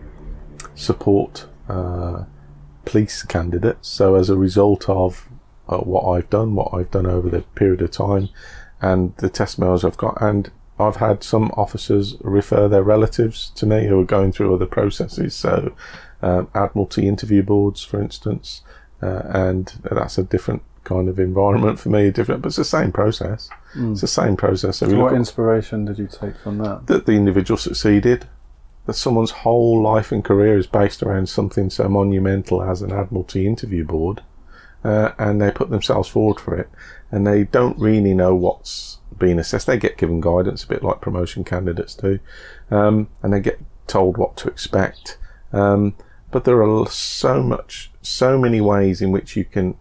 support 0.76 1.48
uh, 1.70 2.26
police 2.84 3.24
candidates. 3.24 3.88
So 3.88 4.16
as 4.16 4.30
a 4.30 4.36
result 4.36 4.90
of 4.90 5.30
uh, 5.70 5.78
what 5.78 6.04
I've 6.04 6.30
done, 6.30 6.54
what 6.54 6.74
I've 6.74 6.92
done 6.92 7.06
over 7.06 7.30
the 7.30 7.44
period 7.56 7.82
of 7.82 7.92
time, 7.92 8.28
and 8.82 9.16
the 9.20 9.30
testimonials 9.30 9.86
I've 9.86 9.96
got, 9.96 10.22
and 10.22 10.52
I've 10.78 10.98
had 10.98 11.24
some 11.24 11.50
officers 11.56 12.18
refer 12.20 12.68
their 12.68 12.84
relatives 12.84 13.50
to 13.56 13.66
me 13.66 13.88
who 13.88 13.98
are 14.02 14.04
going 14.04 14.34
through 14.34 14.54
other 14.54 14.66
processes. 14.66 15.34
So 15.34 15.74
um, 16.22 16.50
Admiralty 16.54 17.08
interview 17.08 17.42
boards, 17.42 17.86
for 17.86 18.02
instance, 18.02 18.64
uh, 19.02 19.22
and 19.30 19.80
that's 19.90 20.18
a 20.18 20.24
different 20.24 20.64
kind 20.84 21.08
of 21.08 21.22
environment 21.22 21.80
for 21.80 21.88
me, 21.88 22.12
different, 22.12 22.42
but 22.42 22.48
it's 22.48 22.58
the 22.58 22.66
same 22.66 22.92
process. 22.92 23.50
It's 23.76 24.02
the 24.02 24.08
same 24.08 24.36
process. 24.36 24.78
So 24.78 25.00
What 25.00 25.14
inspiration 25.14 25.86
did 25.86 25.98
you 25.98 26.08
take 26.08 26.38
from 26.38 26.58
that? 26.60 26.88
that 26.88 27.06
the 27.06 27.14
individual 27.14 27.58
succeeded, 27.58 28.28
that 28.86 28.94
someone's 28.94 29.32
whole 29.32 29.82
life 29.82 30.12
and 30.12 30.24
career 30.24 30.58
is 30.58 30.68
based 30.68 31.04
around 31.04 31.30
something 31.30 31.70
so 31.70 31.88
monumental 31.88 32.62
as 32.64 32.82
an 32.82 32.92
Admiralty 32.92 33.48
interview 33.48 33.86
board, 33.86 34.24
uh, 34.84 35.12
and 35.18 35.42
they 35.42 35.52
put 35.52 35.70
themselves 35.70 36.10
forward 36.10 36.40
for 36.40 36.58
it, 36.58 36.70
and 37.12 37.26
they 37.26 37.44
don't 37.44 37.78
really 37.80 38.14
know 38.14 38.36
what's 38.36 38.98
being 39.18 39.40
assessed. 39.40 39.68
They 39.68 39.78
get 39.78 39.98
given 39.98 40.20
guidance, 40.20 40.64
a 40.64 40.68
bit 40.68 40.84
like 40.84 41.02
promotion 41.02 41.44
candidates 41.44 41.96
do, 41.96 42.20
um, 42.70 43.08
and 43.22 43.32
they 43.32 43.40
get 43.40 43.60
told 43.88 44.18
what 44.18 44.36
to 44.38 44.48
expect. 44.48 45.18
Um, 45.54 45.96
but 46.32 46.46
there 46.46 46.64
are 46.64 46.88
so 46.88 47.44
much, 47.44 47.92
so 48.02 48.38
many 48.40 48.62
ways 48.62 49.02
in 49.02 49.12
which 49.12 49.36
you 49.36 49.46
can 49.46 49.78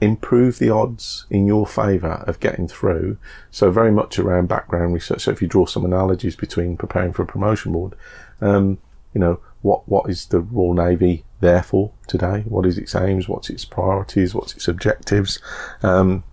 improve 0.00 0.58
the 0.58 0.70
odds 0.70 1.26
in 1.30 1.46
your 1.46 1.66
favour 1.66 2.24
of 2.26 2.40
getting 2.40 2.66
through. 2.66 3.18
So 3.50 3.70
very 3.70 3.92
much 3.92 4.18
around 4.18 4.48
background 4.48 4.94
research. 4.94 5.22
So 5.22 5.30
if 5.30 5.42
you 5.42 5.48
draw 5.48 5.66
some 5.66 5.84
analogies 5.84 6.36
between 6.36 6.76
preparing 6.76 7.12
for 7.12 7.22
a 7.22 7.26
promotion 7.26 7.72
board, 7.72 7.94
um, 8.40 8.78
you 9.12 9.20
know, 9.20 9.40
what, 9.62 9.86
what 9.88 10.08
is 10.08 10.26
the 10.26 10.40
Royal 10.40 10.74
Navy 10.74 11.24
there 11.40 11.62
for 11.62 11.92
today? 12.06 12.44
What 12.46 12.64
is 12.64 12.78
its 12.78 12.94
aims? 12.94 13.28
What's 13.28 13.50
its 13.50 13.64
priorities? 13.64 14.34
What's 14.34 14.54
its 14.54 14.68
objectives? 14.68 15.38
Um, 15.82 16.24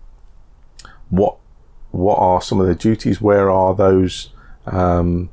what, 1.09 1.37
what 1.91 2.17
are 2.19 2.41
some 2.41 2.61
of 2.61 2.67
the 2.67 2.75
duties? 2.75 3.19
Where 3.19 3.49
are 3.49 3.75
those, 3.75 4.29
um, 4.65 5.29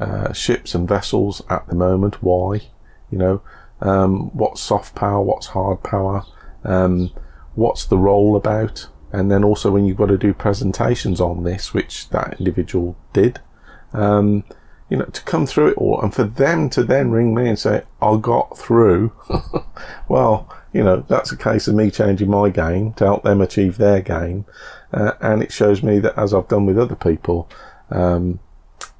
uh, 0.00 0.32
ships 0.32 0.74
and 0.74 0.88
vessels 0.88 1.42
at 1.48 1.66
the 1.68 1.74
moment? 1.74 2.22
Why? 2.22 2.62
You 3.10 3.18
know, 3.18 3.42
um, 3.80 4.30
what's 4.36 4.60
soft 4.60 4.94
power? 4.94 5.22
What's 5.22 5.48
hard 5.48 5.82
power? 5.82 6.24
What's 7.58 7.84
the 7.84 7.98
role 7.98 8.36
about? 8.36 8.86
And 9.10 9.32
then 9.32 9.42
also 9.42 9.72
when 9.72 9.84
you've 9.84 9.96
got 9.96 10.06
to 10.06 10.16
do 10.16 10.32
presentations 10.32 11.20
on 11.20 11.42
this, 11.42 11.74
which 11.74 12.08
that 12.10 12.36
individual 12.38 12.96
did, 13.12 13.40
um, 13.92 14.44
you 14.88 14.96
know, 14.96 15.06
to 15.06 15.22
come 15.24 15.44
through 15.44 15.70
it 15.72 15.76
all 15.76 16.00
and 16.00 16.14
for 16.14 16.22
them 16.22 16.70
to 16.70 16.84
then 16.84 17.10
ring 17.10 17.34
me 17.34 17.48
and 17.48 17.58
say, 17.58 17.82
I 18.00 18.16
got 18.16 18.56
through. 18.56 19.12
well, 20.08 20.48
you 20.72 20.84
know, 20.84 21.04
that's 21.08 21.32
a 21.32 21.36
case 21.36 21.66
of 21.66 21.74
me 21.74 21.90
changing 21.90 22.30
my 22.30 22.48
game 22.48 22.92
to 22.92 23.04
help 23.04 23.24
them 23.24 23.40
achieve 23.40 23.76
their 23.76 24.02
game. 24.02 24.44
Uh, 24.92 25.14
and 25.20 25.42
it 25.42 25.52
shows 25.52 25.82
me 25.82 25.98
that 25.98 26.16
as 26.16 26.32
I've 26.32 26.46
done 26.46 26.64
with 26.64 26.78
other 26.78 26.94
people, 26.94 27.50
um, 27.90 28.38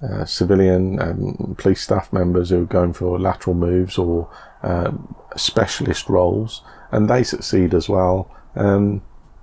uh, 0.02 0.24
civilian 0.24 1.00
um, 1.00 1.54
police 1.58 1.82
staff 1.82 2.12
members 2.12 2.50
who 2.50 2.62
are 2.62 2.66
going 2.66 2.92
for 2.92 3.20
lateral 3.20 3.54
moves 3.54 3.98
or 3.98 4.28
um, 4.64 5.14
specialist 5.36 6.08
roles, 6.08 6.64
and 6.90 7.08
they 7.08 7.22
succeed 7.22 7.72
as 7.72 7.88
well. 7.88 8.28
Um, 8.54 9.02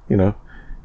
you 0.10 0.18
know, 0.18 0.36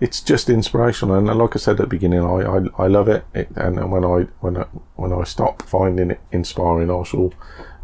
it's 0.01 0.21
just 0.21 0.49
inspirational, 0.49 1.17
and 1.17 1.27
like 1.39 1.55
I 1.55 1.59
said 1.59 1.73
at 1.73 1.79
the 1.79 1.87
beginning, 1.87 2.21
I, 2.21 2.43
I, 2.43 2.85
I 2.85 2.87
love 2.87 3.09
it. 3.09 3.25
it. 3.35 3.49
And 3.57 3.91
when 3.91 4.05
I 4.05 4.27
when 4.41 4.57
I, 4.57 4.67
when 4.97 5.13
I 5.13 5.25
stop 5.25 5.63
finding 5.63 6.11
it 6.11 6.21
inspiring, 6.33 6.91
I 6.91 7.03
shall 7.03 7.33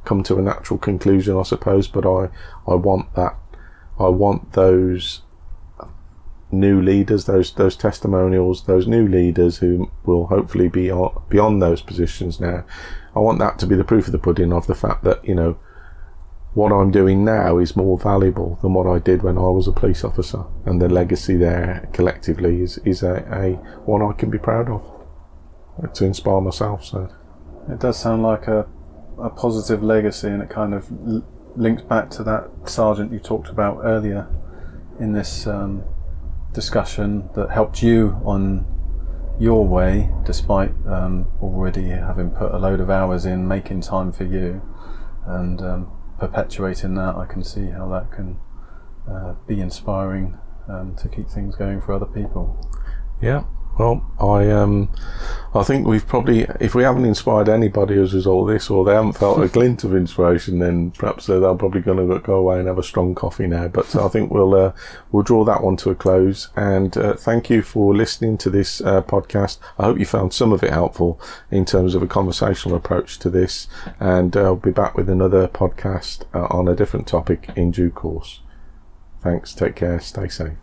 come 0.05 0.23
to 0.23 0.39
a 0.39 0.43
natural 0.43 0.79
conclusion, 0.79 1.37
I 1.37 1.43
suppose. 1.43 1.89
But 1.89 2.07
I 2.07 2.31
I 2.67 2.75
want 2.75 3.15
that. 3.15 3.37
I 3.99 4.09
want 4.09 4.53
those 4.53 5.23
new 6.51 6.81
leaders, 6.81 7.25
those 7.25 7.53
those 7.55 7.77
testimonials, 7.77 8.65
those 8.65 8.87
new 8.87 9.07
leaders 9.07 9.59
who 9.59 9.91
will 10.05 10.27
hopefully 10.27 10.69
be 10.69 10.91
on, 10.91 11.23
beyond 11.29 11.61
those 11.61 11.83
positions 11.83 12.41
now. 12.41 12.65
I 13.15 13.19
want 13.19 13.39
that 13.41 13.59
to 13.61 13.67
be 13.67 13.77
the 13.77 13.85
proof 13.85 14.07
of 14.07 14.13
the 14.13 14.19
pudding 14.19 14.53
of 14.53 14.67
the 14.67 14.75
fact 14.75 15.05
that 15.05 15.25
you 15.25 15.35
know 15.35 15.59
what 16.57 16.73
I'm 16.73 16.91
doing 16.91 17.23
now 17.23 17.59
is 17.59 17.77
more 17.77 17.99
valuable 17.99 18.59
than 18.63 18.73
what 18.73 18.87
I 18.87 18.99
did 18.99 19.23
when 19.23 19.37
I 19.37 19.43
was 19.43 19.69
a 19.69 19.73
police 19.73 20.03
officer, 20.03 20.43
and 20.65 20.81
the 20.81 20.89
legacy 20.89 21.37
there 21.37 21.87
collectively 21.93 22.63
is 22.63 22.79
is 22.79 23.03
a, 23.03 23.17
a 23.31 23.53
one 23.85 24.01
I 24.01 24.13
can 24.15 24.31
be 24.31 24.39
proud 24.39 24.71
of 24.71 24.83
to 25.93 26.05
inspire 26.07 26.41
myself. 26.41 26.83
So 26.83 27.11
It 27.69 27.79
does 27.79 27.99
sound 27.99 28.23
like 28.23 28.47
a, 28.49 28.67
a 29.19 29.29
positive 29.29 29.83
legacy, 29.83 30.29
and 30.29 30.43
it 30.43 30.49
kind 30.49 30.73
of 30.73 30.91
l- 31.07 31.25
links 31.57 31.83
back 31.83 32.09
to 32.13 32.25
that 32.25 32.49
sergeant 32.65 33.13
you 33.13 33.19
talked 33.19 33.51
about 33.51 33.81
earlier 33.85 34.27
in 34.99 35.13
this 35.13 35.47
um, 35.47 35.85
discussion 36.55 37.29
that 37.35 37.51
helped 37.51 37.83
you 37.83 38.19
on 38.25 38.65
your 39.39 39.67
way, 39.67 40.11
despite 40.25 40.73
um, 40.87 41.27
already 41.43 41.89
having 41.91 42.31
put 42.31 42.51
a 42.51 42.59
load 42.59 42.81
of 42.81 42.89
hours 42.89 43.27
in 43.27 43.47
making 43.47 43.83
time 43.83 44.11
for 44.11 44.25
you 44.25 44.63
and 45.27 45.61
um, 45.61 45.96
perpetuating 46.19 46.95
that. 46.95 47.15
I 47.17 47.27
can 47.27 47.43
see 47.45 47.67
how 47.71 47.89
that 47.89 48.11
can 48.13 48.39
uh, 49.11 49.35
be 49.47 49.61
inspiring 49.61 50.39
um, 50.69 50.97
to 50.97 51.09
keep 51.09 51.29
things 51.29 51.57
going 51.57 51.81
for 51.81 51.93
other 51.93 52.07
people. 52.07 52.59
yeah. 53.21 53.45
Well, 53.79 54.11
I 54.19 54.51
um, 54.51 54.89
I 55.57 55.63
think 55.63 55.87
we've 55.87 56.07
probably, 56.07 56.47
if 56.61 56.75
we 56.75 56.83
haven't 56.83 57.05
inspired 57.05 57.49
anybody 57.49 57.99
as 57.99 58.13
a 58.13 58.17
result 58.17 58.49
of 58.49 58.55
this, 58.55 58.69
or 58.71 58.85
they 58.85 58.95
haven't 58.95 59.15
felt 59.15 59.43
a 59.43 59.49
glint 59.53 59.85
of 59.85 59.95
inspiration, 59.95 60.59
then 60.59 60.91
perhaps 60.93 61.27
they're, 61.27 61.41
they're 61.41 61.55
probably 61.55 61.81
going 61.81 62.07
to 62.09 62.19
go 62.21 62.35
away 62.35 62.59
and 62.59 62.69
have 62.69 62.79
a 62.79 62.83
strong 62.83 63.15
coffee 63.15 63.47
now. 63.47 63.69
But 63.69 63.95
I 63.97 64.09
think 64.09 64.31
we'll 64.31 64.55
uh, 64.55 64.73
we'll 65.13 65.23
draw 65.23 65.45
that 65.45 65.63
one 65.63 65.77
to 65.79 65.91
a 65.91 65.95
close. 65.95 66.49
And 66.57 66.97
uh, 66.97 67.15
thank 67.15 67.49
you 67.51 67.63
for 67.63 67.95
listening 67.95 68.39
to 68.39 68.51
this 68.51 68.81
uh, 68.81 69.03
podcast. 69.03 69.59
I 69.79 69.85
hope 69.85 69.99
you 69.99 70.07
found 70.07 70.33
some 70.33 70.53
of 70.53 70.63
it 70.63 70.73
helpful 70.73 71.21
in 71.51 71.65
terms 71.65 71.95
of 71.95 72.03
a 72.03 72.07
conversational 72.07 72.77
approach 72.77 73.19
to 73.21 73.31
this. 73.31 73.67
And 73.99 74.37
uh, 74.37 74.45
I'll 74.45 74.57
be 74.57 74.71
back 74.71 74.97
with 74.97 75.09
another 75.09 75.49
podcast 75.49 76.25
uh, 76.35 76.47
on 76.51 76.69
a 76.69 76.77
different 76.77 77.07
topic 77.07 77.51
in 77.57 77.71
due 77.71 77.91
course. 77.91 78.41
Thanks. 79.23 79.55
Take 79.55 79.77
care. 79.77 80.01
Stay 80.01 80.29
safe. 80.29 80.57